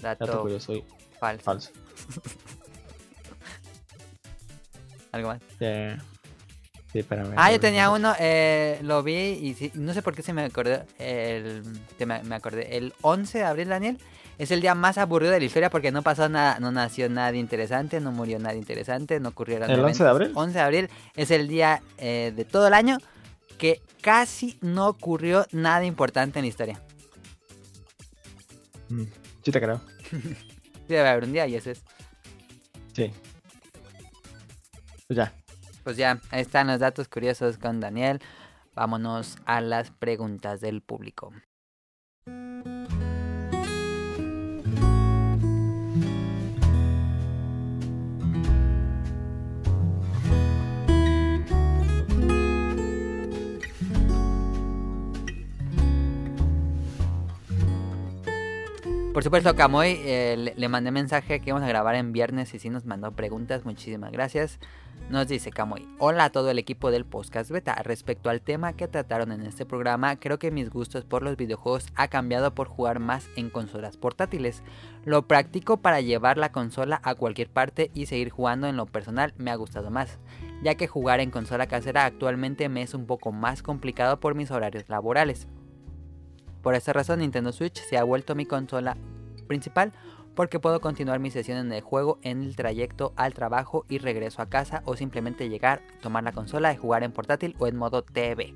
[0.00, 0.84] Dato, dato curioso y
[1.18, 1.44] falso.
[1.44, 1.70] falso.
[5.12, 5.40] Algo más.
[5.60, 5.96] Eh,
[6.92, 7.04] sí.
[7.36, 10.42] Ah, yo tenía uno, eh, lo vi y sí- no sé por qué se me
[10.44, 10.82] acordó.
[10.98, 11.62] El,
[11.98, 12.76] te me, me acordé.
[12.76, 13.98] El 11 de abril, Daniel,
[14.38, 17.34] es el día más aburrido de la historia porque no pasó nada, no nació nada
[17.36, 20.32] interesante, no murió nada interesante, no ocurrieron ¿El 11 de abril?
[20.34, 22.98] 11 de abril es el día eh, de todo el año
[23.58, 26.80] que casi no ocurrió nada importante en la historia.
[28.88, 29.04] Mm,
[29.44, 29.80] sí te creo.
[30.90, 31.82] Sí, debe haber un día y ese es.
[32.94, 33.12] Sí.
[35.06, 35.32] Pues ya.
[35.90, 38.20] Pues ya, ahí están los datos curiosos con Daniel.
[38.76, 41.32] Vámonos a las preguntas del público.
[59.12, 62.60] Por supuesto, Camoy, eh, le, le mandé mensaje que íbamos a grabar en viernes y
[62.60, 63.64] sí nos mandó preguntas.
[63.64, 64.60] Muchísimas gracias.
[65.10, 67.74] Nos dice Camoy, hola a todo el equipo del podcast beta.
[67.82, 71.88] Respecto al tema que trataron en este programa, creo que mis gustos por los videojuegos
[71.96, 74.62] ha cambiado por jugar más en consolas portátiles.
[75.04, 79.34] Lo practico para llevar la consola a cualquier parte y seguir jugando en lo personal
[79.36, 80.20] me ha gustado más,
[80.62, 84.52] ya que jugar en consola casera actualmente me es un poco más complicado por mis
[84.52, 85.48] horarios laborales.
[86.62, 88.96] Por esta razón Nintendo Switch se ha vuelto mi consola
[89.48, 89.92] principal
[90.40, 94.40] porque puedo continuar mi sesión en el juego en el trayecto al trabajo y regreso
[94.40, 98.00] a casa o simplemente llegar, tomar la consola y jugar en portátil o en modo
[98.00, 98.54] TV.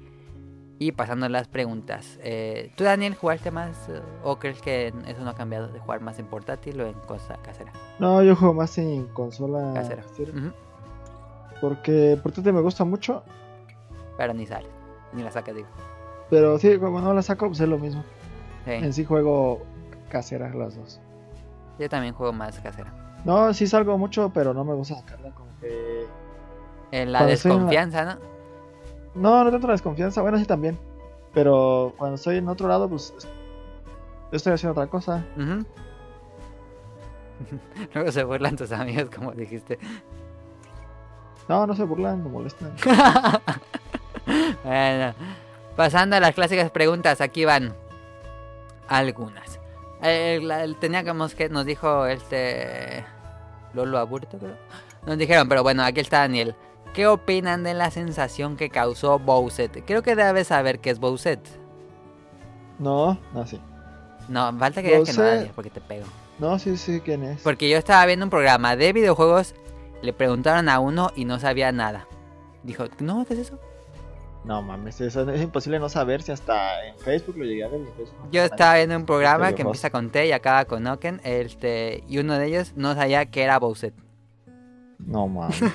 [0.79, 2.19] Y pasando a las preguntas.
[2.23, 6.01] eh, ¿Tú Daniel jugaste más eh, o crees que eso no ha cambiado de jugar
[6.01, 7.71] más en portátil o en cosa casera?
[7.99, 10.05] No, yo juego más en consola Casera.
[11.61, 13.23] Porque portátil me gusta mucho.
[14.17, 14.71] Pero ni sales,
[15.13, 15.69] ni la sacas digo.
[16.31, 18.03] Pero sí, cuando no la saco, pues es lo mismo.
[18.65, 19.61] Sí, En sí juego
[20.09, 20.99] casera las dos.
[21.79, 22.93] Yo también juego más casera.
[23.25, 26.07] No, sí salgo mucho, pero no me gusta sacarla como que...
[26.93, 28.19] En la Cuando estoy en la- desconfianza, ¿no?
[29.15, 30.79] No, no tanto la desconfianza, bueno, sí también.
[31.33, 33.15] Pero cuando estoy en otro lado, pues...
[34.31, 35.25] Yo estoy haciendo otra cosa.
[35.37, 35.65] Ujú.
[37.95, 39.79] Luego se burlan tus amigos, como dijiste.
[41.49, 42.73] No, no se burlan, no molestan.
[44.65, 45.15] bueno,
[45.77, 47.75] pasando a las clásicas preguntas, aquí van
[48.89, 49.61] algunas.
[50.05, 53.05] Eh, la- el- teníamos que, nos dijo este
[53.73, 54.57] Lolo Aburto, creo.
[55.07, 56.55] Nos dijeron, pero bueno, aquí está Daniel.
[56.93, 59.85] ¿Qué opinan de la sensación que causó Bowset?
[59.85, 61.41] Creo que debes saber qué es Bowset.
[62.79, 63.61] No, no, sí.
[64.29, 65.23] No, falta que digas que no.
[65.29, 66.07] Daniel, porque te pego.
[66.39, 67.41] No, sí, sí, ¿quién es?
[67.43, 69.55] Porque yo estaba viendo un programa de videojuegos,
[70.03, 72.07] le preguntaron a uno y no sabía nada.
[72.63, 73.59] Dijo, no, ¿qué es eso?
[74.45, 77.81] No mames, eso es imposible no saber si hasta en Facebook lo llegué a ver.
[77.81, 79.77] no Yo estaba viendo un programa que videojuegos.
[79.79, 83.43] empieza con T y acaba con Oken, este, y uno de ellos no sabía que
[83.43, 83.95] era Bowser.
[84.99, 85.61] No mames.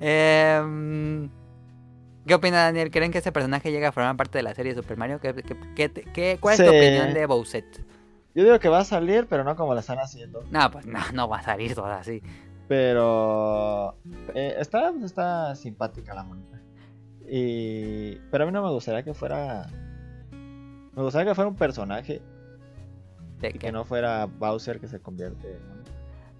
[0.00, 1.28] Em,
[2.26, 2.90] ¿Qué opina Daniel?
[2.90, 5.20] ¿Creen que ese personaje llega a formar parte de la serie de Super Mario?
[5.20, 7.64] ¿Qué, cuál es tu opinión de Bowser?
[8.34, 10.44] Yo digo que va a salir, pero no como la están haciendo.
[10.50, 12.22] No, pues no, no va a salir toda así.
[12.68, 13.96] Pero
[14.34, 16.59] eh, está, está simpática la monita.
[17.32, 19.66] Y pero a mí no me gustaría que fuera
[20.96, 22.20] me gustaría que fuera un personaje
[23.40, 23.58] ¿De y qué?
[23.58, 25.80] que no fuera Bowser que se convierte en.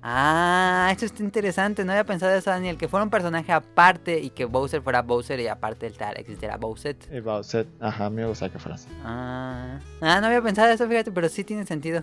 [0.03, 1.85] Ah, esto está interesante.
[1.85, 2.79] No había pensado eso, Daniel.
[2.79, 6.57] Que fuera un personaje aparte y que Bowser fuera Bowser y aparte del tal existiera
[6.57, 6.97] Bowser.
[7.13, 8.89] Y Bowser, ajá, a mí me gustaría que fuera así.
[9.05, 12.03] Ah, ah, no había pensado eso, fíjate, pero sí tiene sentido.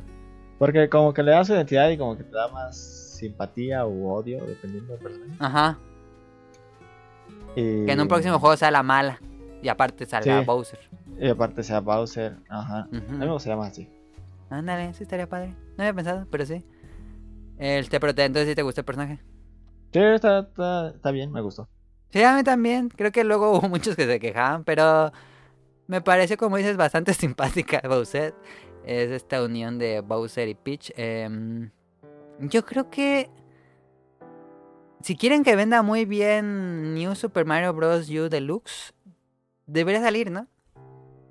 [0.60, 2.78] Porque como que le da su identidad y como que te da más
[3.18, 5.34] simpatía u odio dependiendo del personaje.
[5.40, 5.80] Ajá.
[7.60, 9.20] Y, Que en un próximo juego sea la mala.
[9.64, 10.46] Y aparte salga Sí.
[10.46, 10.80] Bowser.
[11.20, 12.82] Y aparte sea Bowser, ajá.
[12.82, 13.90] A mí me gustaría más así.
[14.50, 15.56] Ándale, sí estaría padre.
[15.76, 16.64] No había pensado, pero sí.
[17.58, 19.20] Este, pero te- entonces sí te gustó el personaje.
[19.92, 21.68] Sí, está, está, está bien, me gustó.
[22.12, 22.90] Sí, a mí también.
[22.90, 25.12] Creo que luego hubo muchos que se quejaban, pero
[25.88, 28.36] me parece, como dices, bastante simpática Bowser.
[28.86, 30.94] Es esta unión de Bowser y Peach.
[30.96, 31.72] Em,
[32.40, 33.30] yo creo que
[35.08, 38.10] si quieren que venda muy bien New Super Mario Bros.
[38.10, 38.94] U Deluxe,
[39.66, 40.48] debería salir, ¿no?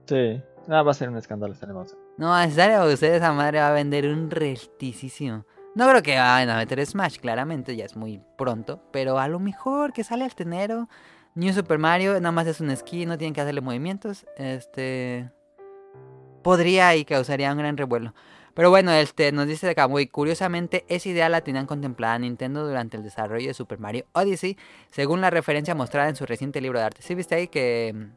[0.07, 1.99] Sí, nada, va a ser un escándalo Bowser.
[2.17, 5.45] No, a necesario Bowser, esa madre va a vender un restísimo.
[5.75, 8.81] No creo que vayan a meter Smash, claramente, ya es muy pronto.
[8.93, 10.89] Pero a lo mejor que sale al tenero.
[11.35, 14.25] New Super Mario, nada más es un skin, no tienen que hacerle movimientos.
[14.39, 15.31] Este.
[16.43, 18.15] Podría y causaría un gran revuelo.
[18.57, 22.97] Pero bueno, este nos dice de Kamui, curiosamente esa idea la tenían contemplada Nintendo durante
[22.97, 24.57] el desarrollo de Super Mario Odyssey,
[24.91, 27.03] según la referencia mostrada en su reciente libro de arte.
[27.03, 28.09] ¿Sí viste ahí que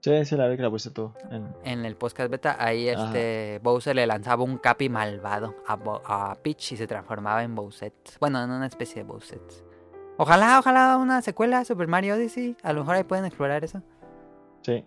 [0.00, 1.12] Sí, sí, la vi que la pusiste tú.
[1.30, 1.54] En...
[1.64, 3.06] en el podcast beta, ahí Ajá.
[3.06, 7.54] este Bowser le lanzaba un capi malvado a, Bo- a Peach y se transformaba en
[7.54, 7.92] Bowser.
[8.20, 9.40] Bueno, en una especie de Bowser.
[10.16, 12.56] Ojalá, ojalá una secuela Super Mario Odyssey.
[12.62, 13.82] A lo mejor ahí pueden explorar eso.
[14.62, 14.84] Sí.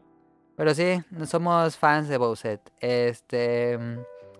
[0.55, 2.59] Pero sí, somos fans de Bowser.
[2.79, 3.77] Este.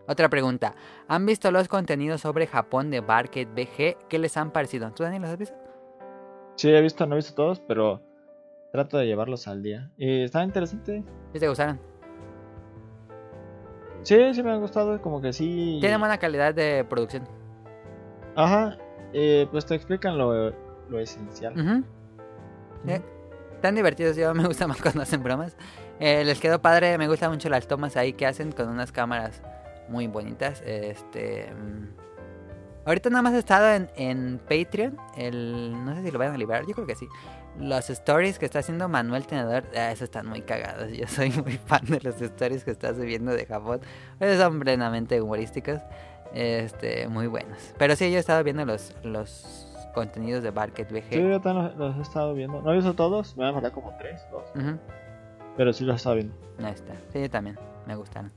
[0.09, 0.73] Otra pregunta.
[1.07, 4.07] ¿Han visto los contenidos sobre Japón de Barcade BG?
[4.09, 4.91] ¿Qué les han parecido?
[4.91, 5.55] ¿Tú, Daniel, los has visto?
[6.55, 8.01] Sí, he visto, no he visto todos, pero
[8.71, 9.91] trato de llevarlos al día.
[9.97, 11.03] Y está interesante.
[11.31, 11.79] ¿Sí te gustaron?
[14.01, 15.77] Sí, sí me ha gustado, como que sí.
[15.79, 17.27] Tienen buena calidad de producción.
[18.35, 18.79] Ajá,
[19.13, 20.49] eh, pues te explican lo,
[20.89, 21.53] lo esencial.
[22.83, 22.93] Sí,
[23.53, 25.55] Están divertidos, yo me gusta más cuando hacen bromas.
[25.99, 29.43] Eh, les quedó padre, me gustan mucho las tomas ahí que hacen con unas cámaras
[29.89, 30.61] muy bonitas.
[30.65, 31.51] Este.
[31.53, 32.09] mm,
[32.85, 34.97] Ahorita nada más he estado en, en Patreon.
[35.15, 37.07] El, no sé si lo vayan a liberar, yo creo que sí.
[37.59, 40.91] Los stories que está haciendo Manuel Tenedor, ah, esos están muy cagados.
[40.97, 43.81] Yo soy muy fan de los stories que está subiendo de Japón.
[44.19, 45.81] Esos son plenamente humorísticos.
[46.33, 47.73] Este, muy buenos.
[47.77, 51.09] Pero sí, yo he estado viendo los, los contenidos de Barket VG.
[51.09, 52.61] Sí, yo también los, los he estado viendo.
[52.61, 54.43] No he visto todos, me van a faltar como tres, dos.
[54.55, 54.77] Ujú.
[55.57, 56.35] Pero sí los he estado viendo.
[56.63, 56.93] Ahí está.
[57.11, 57.57] Sí, yo también.
[57.85, 58.31] Me gustaron.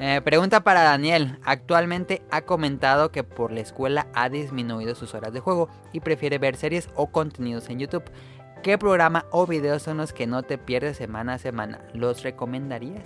[0.00, 1.38] Eh, pregunta para Daniel.
[1.44, 6.38] Actualmente ha comentado que por la escuela ha disminuido sus horas de juego y prefiere
[6.38, 8.04] ver series o contenidos en YouTube.
[8.62, 11.80] ¿Qué programa o videos son los que no te pierdes semana a semana?
[11.94, 13.04] ¿Los recomendarías?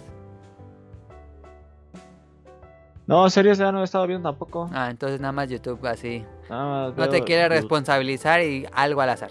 [3.07, 4.69] No, series ya no he estado viendo tampoco.
[4.73, 6.25] Ah, entonces nada más YouTube así.
[6.49, 9.31] Nada más No te quiere responsabilizar y algo al azar.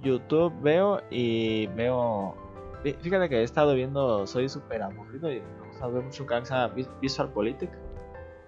[0.00, 2.34] YouTube veo y veo.
[2.82, 5.40] Fí- Fíjate que he estado viendo, soy súper aburrido y
[5.88, 7.70] mucho canal que se llama Vis- Visual Politic.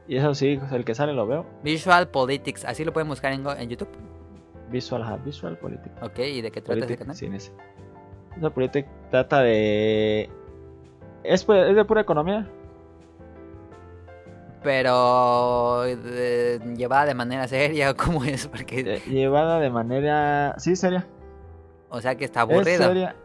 [0.06, 1.46] Y eso sí, el que sale lo veo.
[1.62, 3.88] Visual Politics, así lo pueden buscar en, en YouTube.
[4.70, 5.92] Visual, ajá, Visual Politic.
[6.02, 7.34] Ok, ¿y de qué trata ese Politic, canal?
[7.36, 7.52] ese.
[8.34, 10.28] Visual Politic trata de.
[11.22, 12.46] Es, es de pura economía.
[14.62, 20.54] Pero de- llevada de manera seria o cómo es, porque eh, llevada de manera.
[20.58, 21.06] Sí, seria.
[21.90, 22.84] o sea que está Es aburrido.
[22.84, 23.16] seria.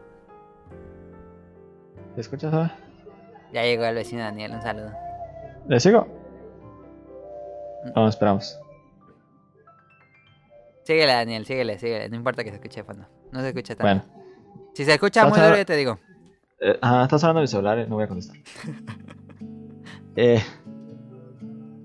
[2.14, 2.76] ¿Te escuchas ahora?
[3.52, 4.92] Ya llegó el vecino Daniel, un saludo.
[5.68, 6.06] ¿Le sigo?
[7.94, 8.58] Vamos, esperamos.
[10.84, 13.06] Síguele Daniel, síguele, síguele, no importa que se escuche de fondo.
[13.32, 14.04] No se escucha tanto.
[14.04, 14.20] Bueno.
[14.74, 15.98] Si se escucha muy duro, te digo.
[16.60, 18.36] Eh, ah, estás hablando de mi celular, eh, no voy a contestar.
[20.16, 20.42] eh,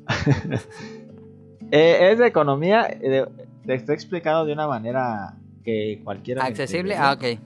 [1.71, 3.25] eh, es de economía, eh,
[3.65, 6.45] te estoy explicado de una manera que cualquiera.
[6.45, 6.95] ¿Accesible?
[6.95, 7.39] Ah, ok.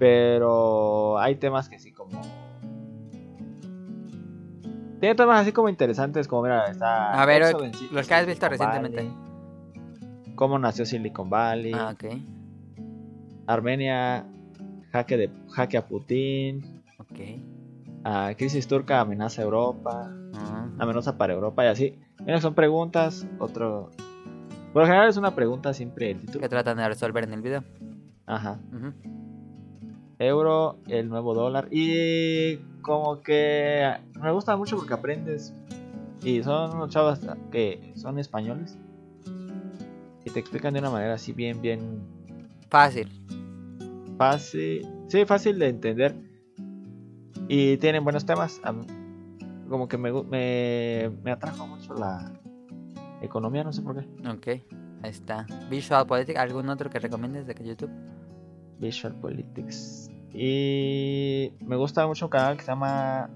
[0.00, 2.22] Pero hay temas que sí como...
[4.98, 7.20] Tiene temas así como interesantes, como mira, está...
[7.20, 7.42] A ver,
[7.92, 9.02] los que has visto Silicon recientemente.
[9.02, 11.72] Valley, Cómo nació Silicon Valley.
[11.74, 12.04] Ah, ok.
[13.46, 14.24] Armenia,
[14.90, 16.82] jaque, de, jaque a Putin.
[16.98, 17.20] Ok.
[18.02, 20.10] Ah, crisis turca amenaza a Europa.
[20.34, 21.98] Ah, Amenaza para Europa y así.
[22.24, 23.26] Mira, son preguntas.
[23.38, 23.90] Otro.
[24.72, 26.40] Por lo general es una pregunta siempre el título.
[26.40, 27.64] que tratan de resolver en el video.
[28.24, 28.58] Ajá.
[28.72, 29.19] Ujú.
[30.20, 31.68] Euro, el nuevo dólar.
[31.70, 33.90] Y como que
[34.20, 35.52] me gusta mucho porque aprendes.
[36.22, 37.18] Y son unos chavos
[37.50, 38.76] que son españoles.
[40.24, 42.02] Y te explican de una manera así bien, bien
[42.68, 43.08] Fácil.
[44.18, 44.86] fácil.
[45.08, 46.14] Sí, fácil de entender.
[47.48, 48.60] Y tienen buenos temas.
[49.68, 52.30] Como que me, me, me atrajo mucho la
[53.22, 54.28] economía, no sé por qué.
[54.28, 54.46] Ok.
[55.02, 55.46] Ahí está.
[55.70, 57.90] Visual Politics, ¿algún otro que recomiendes de que YouTube?
[58.78, 60.09] Visual Politics.
[60.32, 63.28] Y me gusta mucho un canal que se llama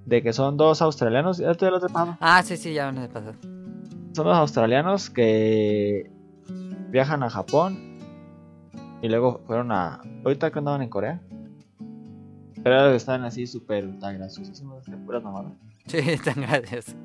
[0.06, 1.38] De que son dos australianos.
[1.40, 1.82] Ya te lo he.
[2.20, 3.34] Ah, sí, sí, ya me pasó.
[4.14, 6.12] Son dos australianos que
[6.90, 7.98] viajan a Japón.
[9.02, 10.02] Y luego fueron a.
[10.24, 11.22] Ahorita que andaban en Corea.
[12.64, 14.64] Pero están así súper tan graciosos.
[15.06, 15.54] Puras mamadas.
[15.88, 16.96] Sí, tan gracias.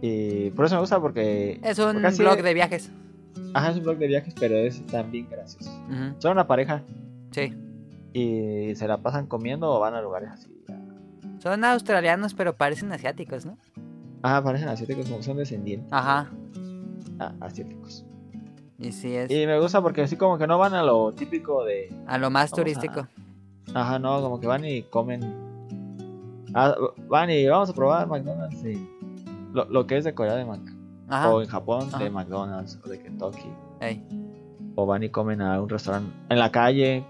[0.00, 1.60] Y por eso me gusta porque.
[1.62, 2.90] Es un porque blog de viajes.
[3.54, 5.70] Ajá, es un blog de viajes, pero es también gracioso.
[6.18, 6.82] Son una pareja
[7.30, 7.52] Sí.
[8.12, 10.50] y se la pasan comiendo o van a lugares así.
[11.38, 13.56] Son australianos, pero parecen asiáticos, ¿no?
[14.22, 16.30] Ajá, parecen asiáticos, como son descendientes Ajá.
[17.18, 18.04] a- asiáticos.
[18.78, 21.64] Y sí, es Y me gusta porque así como que no van a lo típico
[21.64, 21.92] de.
[22.06, 23.06] a lo más a- turístico.
[23.74, 25.45] Ajá, no, como que van y comen.
[26.58, 26.74] Ah,
[27.06, 28.88] van y vamos a probar McDonald's y
[29.52, 30.60] lo, lo que es de Corea de Mac.
[31.08, 31.30] Ajá.
[31.30, 32.02] O en Japón Ajá.
[32.02, 33.50] de McDonald's o de Kentucky.
[33.80, 34.02] Ey.
[34.74, 37.04] O van y comen a un restaurante en la calle.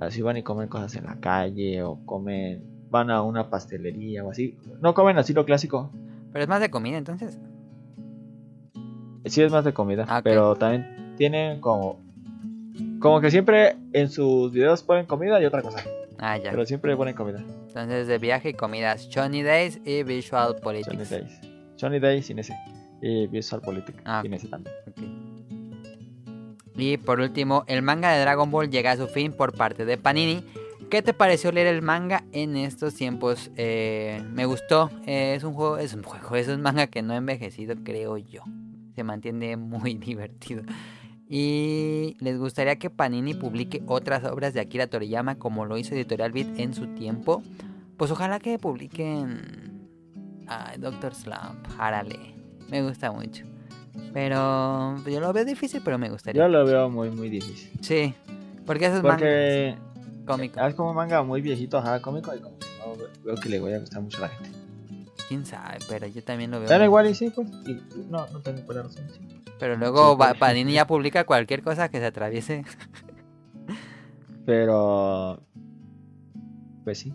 [0.00, 1.82] Así van y comen cosas en la calle.
[1.82, 2.64] O comen.
[2.90, 4.58] Van a una pastelería o así.
[4.80, 5.90] No comen así lo clásico.
[6.32, 7.38] Pero es más de comida, entonces.
[9.26, 10.06] Sí es más de comida.
[10.08, 10.22] Ah.
[10.24, 12.00] Pero también tienen como.
[12.98, 15.84] Como que siempre en sus videos ponen comida y otra cosa.
[16.18, 16.50] Ah, ya.
[16.50, 17.42] Pero siempre ponen comida.
[17.82, 21.10] Entonces, de viaje y comidas, Johnny Days y Visual Johnny Politics.
[21.10, 21.40] Days.
[21.80, 22.54] Johnny Day sin ese.
[23.02, 24.74] Y Visual Politic Ah, sin ese también.
[26.76, 29.96] Y por último, el manga de Dragon Ball llega a su fin por parte de
[29.96, 30.44] Panini.
[30.90, 33.50] ¿Qué te pareció leer el manga en estos tiempos?
[33.56, 34.90] Eh, me gustó.
[35.06, 38.16] Eh, es un juego, es un juego, es un manga que no ha envejecido, creo
[38.18, 38.42] yo.
[38.94, 40.62] Se mantiene muy divertido.
[41.28, 46.32] Y les gustaría que Panini publique otras obras de Akira Toriyama como lo hizo Editorial
[46.32, 47.42] Beat en su tiempo.
[48.00, 49.86] Pues ojalá que publiquen
[50.48, 52.34] a Doctor Slump, Harale.
[52.70, 53.44] Me gusta mucho.
[54.14, 56.40] Pero yo lo veo difícil, pero me gustaría.
[56.40, 57.70] Yo lo veo muy, muy difícil.
[57.82, 58.14] Sí.
[58.64, 59.76] Porque eso es manga Porque
[60.24, 60.60] cómico.
[60.66, 63.76] es como manga muy viejito, ajá, cómico, y como que no veo que le vaya
[63.76, 64.58] a gustar mucho a la gente.
[65.28, 66.68] Quién sabe, pero yo también lo veo.
[66.70, 69.04] Pero igual y sí, pues, y- no, no tengo buena razón.
[69.12, 69.20] sí.
[69.58, 72.64] Pero luego Sí, por Panini ya publica cualquier cosa que se atraviese.
[74.46, 75.42] Pero,
[76.84, 77.12] pues sí.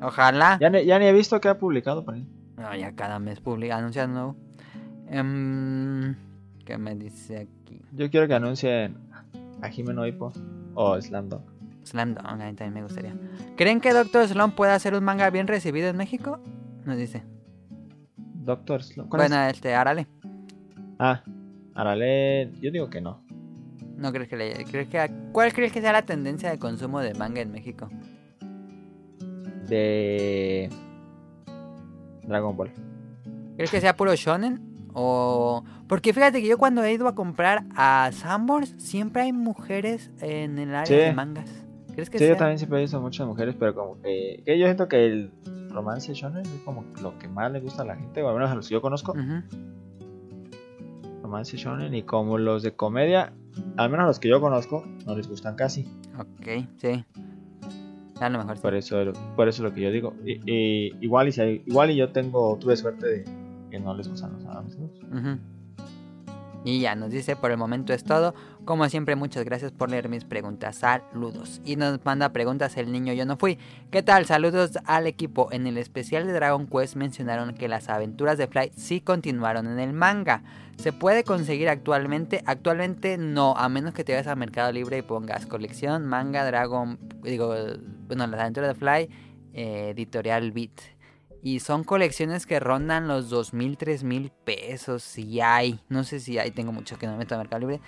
[0.00, 0.58] Ojalá.
[0.60, 2.26] Ya ni, ya ni he visto que ha publicado por ahí.
[2.56, 4.36] No, ya cada mes publica, anuncia nuevo.
[5.08, 6.14] Em,
[6.64, 7.82] ¿Qué me dice aquí?
[7.92, 8.96] Yo quiero que anuncien
[9.62, 10.32] a Jimeno Hippo
[10.74, 11.42] o Slam Dunk.
[11.84, 13.14] Slam Dunk, a mí también me gustaría.
[13.56, 16.38] ¿Creen que Doctor Slump pueda hacer un manga bien recibido en México?
[16.84, 17.24] Nos dice.
[18.16, 19.08] Doctor Slump.
[19.10, 20.06] ¿cuál Bueno, este, Arale.
[20.98, 21.22] Ah,
[21.74, 23.22] Arale, yo digo que no.
[23.96, 24.64] ¿No crees que le...
[24.64, 27.88] ¿crees que, ¿Cuál crees que sea la tendencia de consumo de manga en México?
[29.70, 30.68] De
[32.26, 32.70] Dragon Ball.
[33.56, 34.60] ¿Crees que sea puro shonen?
[34.92, 35.64] O...
[35.86, 40.58] Porque fíjate que yo cuando he ido a comprar a Sanborns, siempre hay mujeres en
[40.58, 40.94] el área Sí.
[40.94, 41.48] de mangas.
[41.94, 42.34] ¿Crees que Sí, sea?
[42.34, 45.32] yo también siempre he visto muchas mujeres, pero como que, que yo siento que el
[45.70, 48.50] romance shonen es como lo que más le gusta a la gente, o al menos
[48.50, 49.12] a los que yo conozco.
[49.12, 49.42] Ujú.
[51.22, 53.32] Romance shonen y como los de comedia,
[53.76, 55.86] al menos a los que yo conozco, no les gustan casi.
[56.18, 57.04] Ok, sí.
[58.20, 58.62] A lo mejor sí.
[58.62, 58.96] Por eso,
[59.36, 60.14] por eso es lo que yo digo.
[60.24, 63.24] Y, y- igual y si hay- igual y yo tengo tuve suerte de
[63.70, 64.90] que no les gustan los amigos.
[65.10, 65.38] Ujú.
[66.64, 68.34] Y ya nos dice, por el momento es todo.
[68.64, 70.76] Como siempre, muchas gracias por leer mis preguntas.
[70.76, 71.62] Saludos.
[71.64, 73.58] Y nos manda preguntas el niño yo no fui.
[73.90, 74.26] ¿Qué tal?
[74.26, 75.48] Saludos al equipo.
[75.52, 79.78] En el especial de Dragon Quest mencionaron que las aventuras de Fly sí continuaron en
[79.78, 80.42] el manga.
[80.76, 82.42] ¿Se puede conseguir actualmente?
[82.46, 86.98] Actualmente no, a menos que te vayas a Mercado Libre y pongas colección, manga, Dragon,
[87.22, 87.54] digo,
[88.06, 89.10] bueno, las aventuras de Fly,
[89.52, 90.99] eh, editorial Beat.
[91.42, 95.02] Y son colecciones que rondan los 2.000, 3.000 pesos.
[95.02, 95.80] Si hay.
[95.88, 96.50] No sé si hay.
[96.50, 97.80] Tengo mucho que no me meto a Mercado Libre.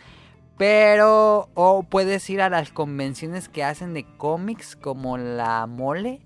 [0.56, 1.48] Pero...
[1.54, 4.76] O puedes ir a las convenciones que hacen de cómics.
[4.76, 6.20] Como la Mole.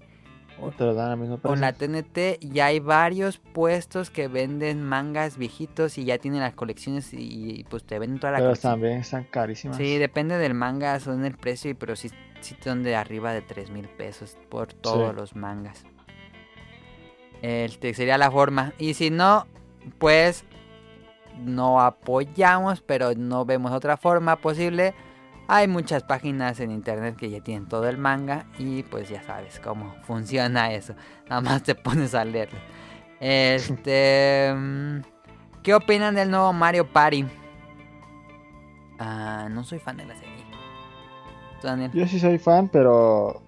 [0.61, 1.57] O te lo dan al mismo O precio.
[1.61, 2.39] la TNT.
[2.41, 5.99] Y hay varios puestos que venden mangas viejitos.
[5.99, 7.11] Y ya tienen las colecciones.
[7.13, 8.73] Y pues te venden toda la Pero colección.
[8.75, 9.77] también están carísimas.
[9.79, 12.09] Sí, depende del manga, son el precio, pero sí,
[12.41, 15.17] sí son de arriba de 3 mil pesos por todos Sí.
[15.17, 15.85] los mangas.
[17.47, 18.73] Este sería la forma.
[18.77, 19.47] Y si no,
[19.99, 20.45] pues
[21.39, 24.95] no apoyamos, pero no vemos otra forma posible.
[25.47, 29.61] Hay muchas páginas en internet que ya tienen todo el manga y pues ya sabes
[29.61, 30.95] cómo funciona eso.
[31.29, 32.59] Nada más te pones a leerlo.
[33.21, 34.99] Este, mm,
[35.63, 37.27] ¿qué opinan del nuevo Mario Party?
[38.99, 40.35] Ah, no soy fan de la serie.
[41.95, 43.41] Yo sí soy fan, pero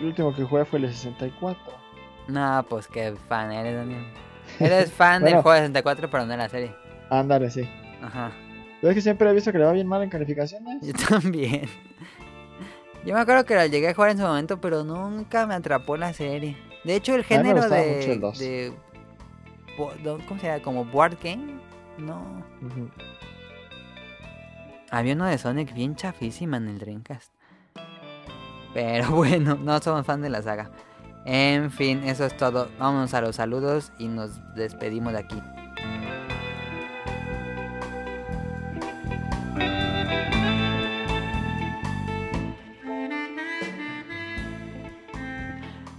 [0.00, 1.85] el último que jugué fue el 64.
[2.28, 4.04] No, pues qué fan eres, Daniel.
[4.60, 6.74] Eres fan del juego de 64, pero no de la serie.
[7.10, 7.68] Ándale, sí.
[8.02, 8.30] Ajá.
[8.80, 10.82] Pero es que siempre he visto que le va bien mal en calificaciones.
[10.82, 11.68] Yo también.
[13.04, 15.96] Yo me acuerdo que la llegué a jugar en su momento, pero nunca me atrapó
[15.96, 16.56] la serie.
[16.84, 18.72] De hecho, el género de, de
[19.76, 20.62] ¿Cómo se llama?
[20.62, 21.54] ¿Como board game?
[21.98, 22.44] No.
[22.62, 22.90] Ujú.
[24.90, 27.32] Había uno de Sonic bien chafísima en el Dreamcast.
[28.72, 30.70] Pero bueno, no somos fan de la saga.
[31.28, 32.68] En fin, eso es todo.
[32.78, 35.42] Vámonos a los saludos y nos despedimos de aquí.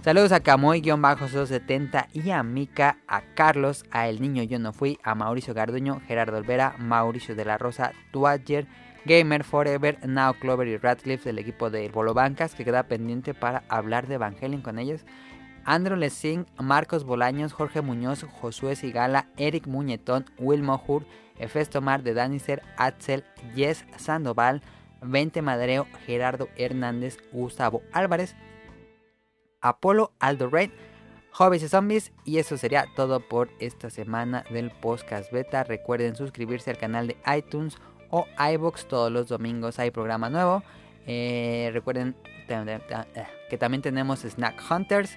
[0.02, 5.14] Saludos a Camoy-070 y a Mika, a Carlos, a El Niño Yo No Fui, a
[5.14, 8.66] Mauricio Garduño, Gerardo Olvera, Mauricio de la Rosa, Tuager,
[9.04, 13.64] Gamer Forever, Now Clover y Radcliffe del equipo de Bolo Bancas que queda pendiente para
[13.68, 15.04] hablar de Evangelion con ellos.
[15.64, 21.04] Andrew Lessing, Marcos Bolaños, Jorge Muñoz, Josué Sigala, Eric Muñetón, Will Mohur,
[21.38, 24.62] Efesto Mar de Daniser, Axel, Jess Sandoval,
[25.02, 28.34] Vente Madreo, Gerardo Hernández, Gustavo Álvarez,
[29.60, 30.72] Apolo, Aldo Rey,
[31.32, 32.12] Hobbies y Zombies.
[32.24, 35.64] Y eso sería todo por esta semana del podcast beta.
[35.64, 37.76] Recuerden suscribirse al canal de iTunes
[38.10, 38.86] o iBox.
[38.86, 40.62] Todos los domingos hay programa nuevo.
[41.06, 42.14] Eh, recuerden
[42.48, 42.78] eh,
[43.50, 45.16] que también tenemos Snack Hunters.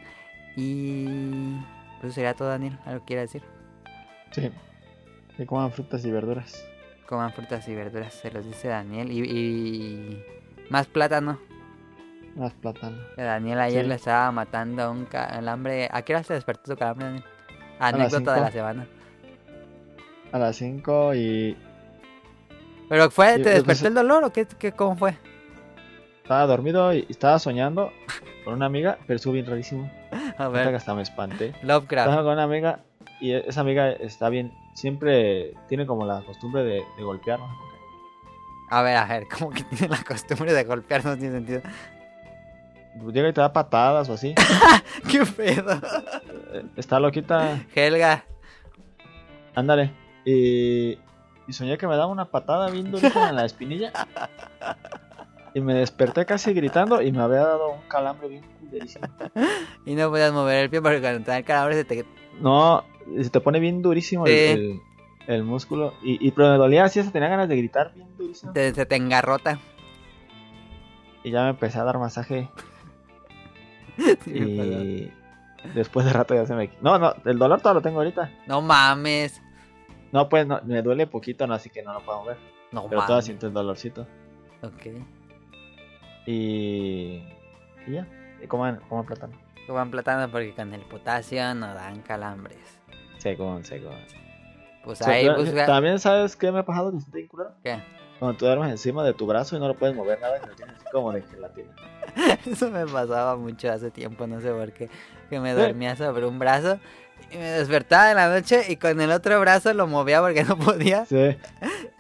[0.56, 1.56] Y
[2.00, 2.78] eso sería todo, Daniel.
[2.86, 3.42] ¿Algo quiere decir?
[4.32, 4.52] Sí.
[5.38, 6.66] Que coman frutas y verduras.
[7.08, 9.12] Coman frutas y verduras, se los dice Daniel.
[9.12, 10.24] Y, y
[10.70, 11.40] más plátano.
[12.36, 12.98] Más plátano.
[13.16, 13.90] Que Daniel ayer Sí.
[13.90, 15.90] le estaba matando a un calambre.
[15.92, 17.24] ¿A qué hora se despertó tu calambre, Daniel?
[17.80, 18.88] Anécdota de la semana.
[20.32, 21.58] A las 5 y
[22.92, 25.16] ¿Pero fue, te despertó pues, el dolor o qué, qué cómo fue?
[26.22, 27.94] estaba dormido y estaba soñando
[28.44, 29.90] con una amiga, pero estuvo bien rarísimo.
[30.38, 31.54] A que ver, hasta me espanté.
[31.62, 32.10] Lovecraft.
[32.10, 32.82] Estaba con una amiga
[33.22, 37.54] y esa amiga está bien, siempre tiene como la costumbre de, de golpear, no sé
[37.62, 38.76] por qué.
[38.76, 41.62] A ver, a ver, como que tiene la costumbre de golpear, no tiene sentido.
[43.14, 44.36] Llega y te da patadas o así.
[45.10, 45.80] ¿Qué pedo?
[46.76, 47.58] Está loquita.
[47.74, 48.26] Helga.
[49.56, 49.94] Ándale.
[50.26, 50.98] Y,
[51.52, 53.92] y soñé que me daba una patada bien durita en la espinilla.
[55.54, 59.06] Y me desperté casi gritando y me había dado un calambre bien culerísimo.
[59.86, 62.06] Y no podías mover el pie porque cuando te da el calambre se te...
[62.40, 62.86] No,
[63.22, 64.40] se te pone bien durísimo el, Sí.
[64.54, 64.80] el-
[65.28, 65.94] el músculo.
[66.02, 68.54] Y, y pero me dolía así, se tenía ganas de gritar bien durísimo.
[68.54, 69.60] te- se te engarrota.
[71.24, 72.48] Y ya me empecé a dar masaje.
[74.24, 74.32] Sí.
[74.32, 75.12] Y
[75.76, 76.70] después de rato ya se me...
[76.82, 78.32] No, no, el dolor todo lo tengo ahorita.
[78.48, 79.42] No mames.
[80.12, 82.38] No, pues no, me duele poquito, no, así que no lo puedo mover.
[82.72, 83.26] No Pero todavía mames.
[83.26, 84.08] siento el dolorcito.
[84.62, 84.88] Ok.
[86.26, 87.24] Y...
[87.88, 88.08] Y ya.
[88.42, 89.34] Y coman, coman plátano.
[89.68, 92.82] Coman plátano porque con el potasio no dan calambres.
[93.18, 93.90] Seco, seco.
[94.84, 95.66] Pues O sea, ahí busca...
[95.66, 97.52] También sabes qué me ha pasado que te culero?
[97.64, 97.82] ¿Qué?
[98.20, 100.56] Cuando tú duermes encima de tu brazo y no lo puedes mover nada y lo
[100.56, 101.72] tienes así como de gelatina.
[102.46, 104.90] Eso me pasaba mucho hace tiempo, no sé por qué.
[105.30, 106.80] Que me dormía sobre un brazo
[107.32, 110.58] y me despertaba en la noche y con el otro brazo lo movía porque no
[110.58, 111.06] podía.
[111.06, 111.38] Sí.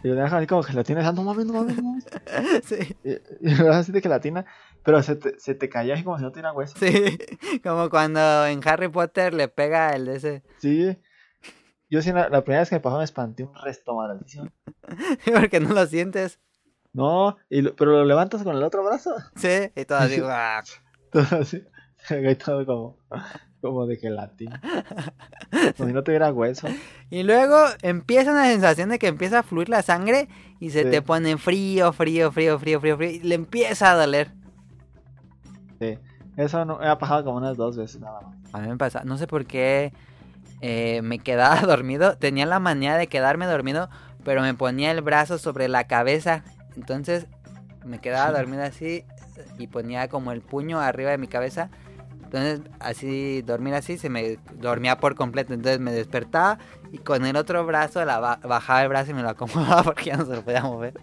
[0.03, 1.07] Y lo dejan así como gelatina.
[1.07, 2.05] "Ah, no mames, no mames, no mames.
[2.65, 4.45] Sí, Y, y lo dejas así de gelatina.
[4.83, 6.75] Pero se te, se te caía así como si no tuviera hueso.
[6.79, 7.17] sí.
[7.63, 10.43] Como cuando en Harry Potter le pega el de ese.
[10.57, 10.97] Sí.
[11.89, 14.49] Yo sí, la, la primera vez que me pasó me espanté un resto malísimo.
[15.39, 16.39] Porque no lo sientes.
[16.93, 19.13] No, y lo- pero lo levantas con el otro brazo.
[19.35, 20.19] Sí, y todo así.
[21.11, 21.63] Todo así.
[22.09, 22.97] Y todo como,
[23.61, 24.59] como de gelatina.
[25.77, 26.67] Como si no tuviera hueso.
[27.09, 30.27] Y luego empieza una sensación de que empieza a fluir la sangre
[30.59, 30.89] y se Sí.
[30.89, 33.09] te pone frío, frío, frío, frío, frío, frío.
[33.11, 34.31] Y le empieza a doler.
[35.79, 35.97] Sí.
[36.38, 38.35] Eso no, me ha pasado como unas dos veces nada más.
[38.53, 39.93] A mí me pasa, no sé por qué
[40.61, 42.17] eh, me quedaba dormido.
[42.17, 43.89] Tenía la manía de quedarme dormido,
[44.23, 46.43] pero me ponía el brazo sobre la cabeza.
[46.75, 47.27] Entonces
[47.85, 49.03] me quedaba dormido así
[49.57, 51.69] y ponía como el puño arriba de mi cabeza.
[52.33, 55.53] Entonces así, dormir así, se me dormía por completo.
[55.53, 56.59] Entonces me despertaba
[56.91, 60.05] y con el otro brazo la ba- bajaba el brazo y me lo acomodaba porque
[60.05, 60.93] ya no se lo podía mover.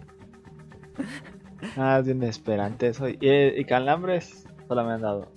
[1.77, 3.07] Ah, es bien desesperante eso.
[3.07, 5.31] Y, y calambres solo me han dado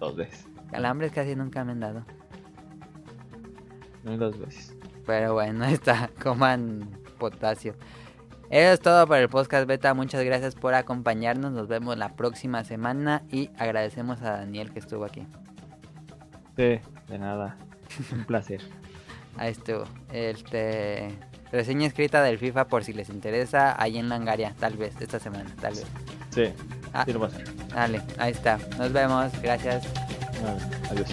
[0.00, 0.44] dos veces.
[0.72, 2.04] Calambres casi nunca me han dado.
[4.02, 4.74] No dos veces.
[5.06, 7.74] Pero bueno, está, coman potasio.
[8.50, 9.92] Eso es todo por el podcast beta.
[9.94, 11.52] Muchas gracias por acompañarnos.
[11.52, 15.26] Nos vemos la próxima semana y agradecemos a Daniel que estuvo aquí.
[16.56, 17.56] Sí, de nada.
[18.12, 18.62] Un placer.
[19.36, 19.84] Ahí estuvo.
[20.12, 21.16] Este
[21.52, 25.48] reseña escrita del FIFA por si les interesa ahí en Langaria, tal vez esta semana,
[25.60, 25.86] tal vez.
[26.30, 26.52] Sí,
[26.92, 27.38] Ah, sí lo pasa.
[27.74, 28.58] dale, ahí está.
[28.76, 29.30] Nos vemos.
[29.40, 29.86] Gracias.
[30.90, 31.08] Adiós.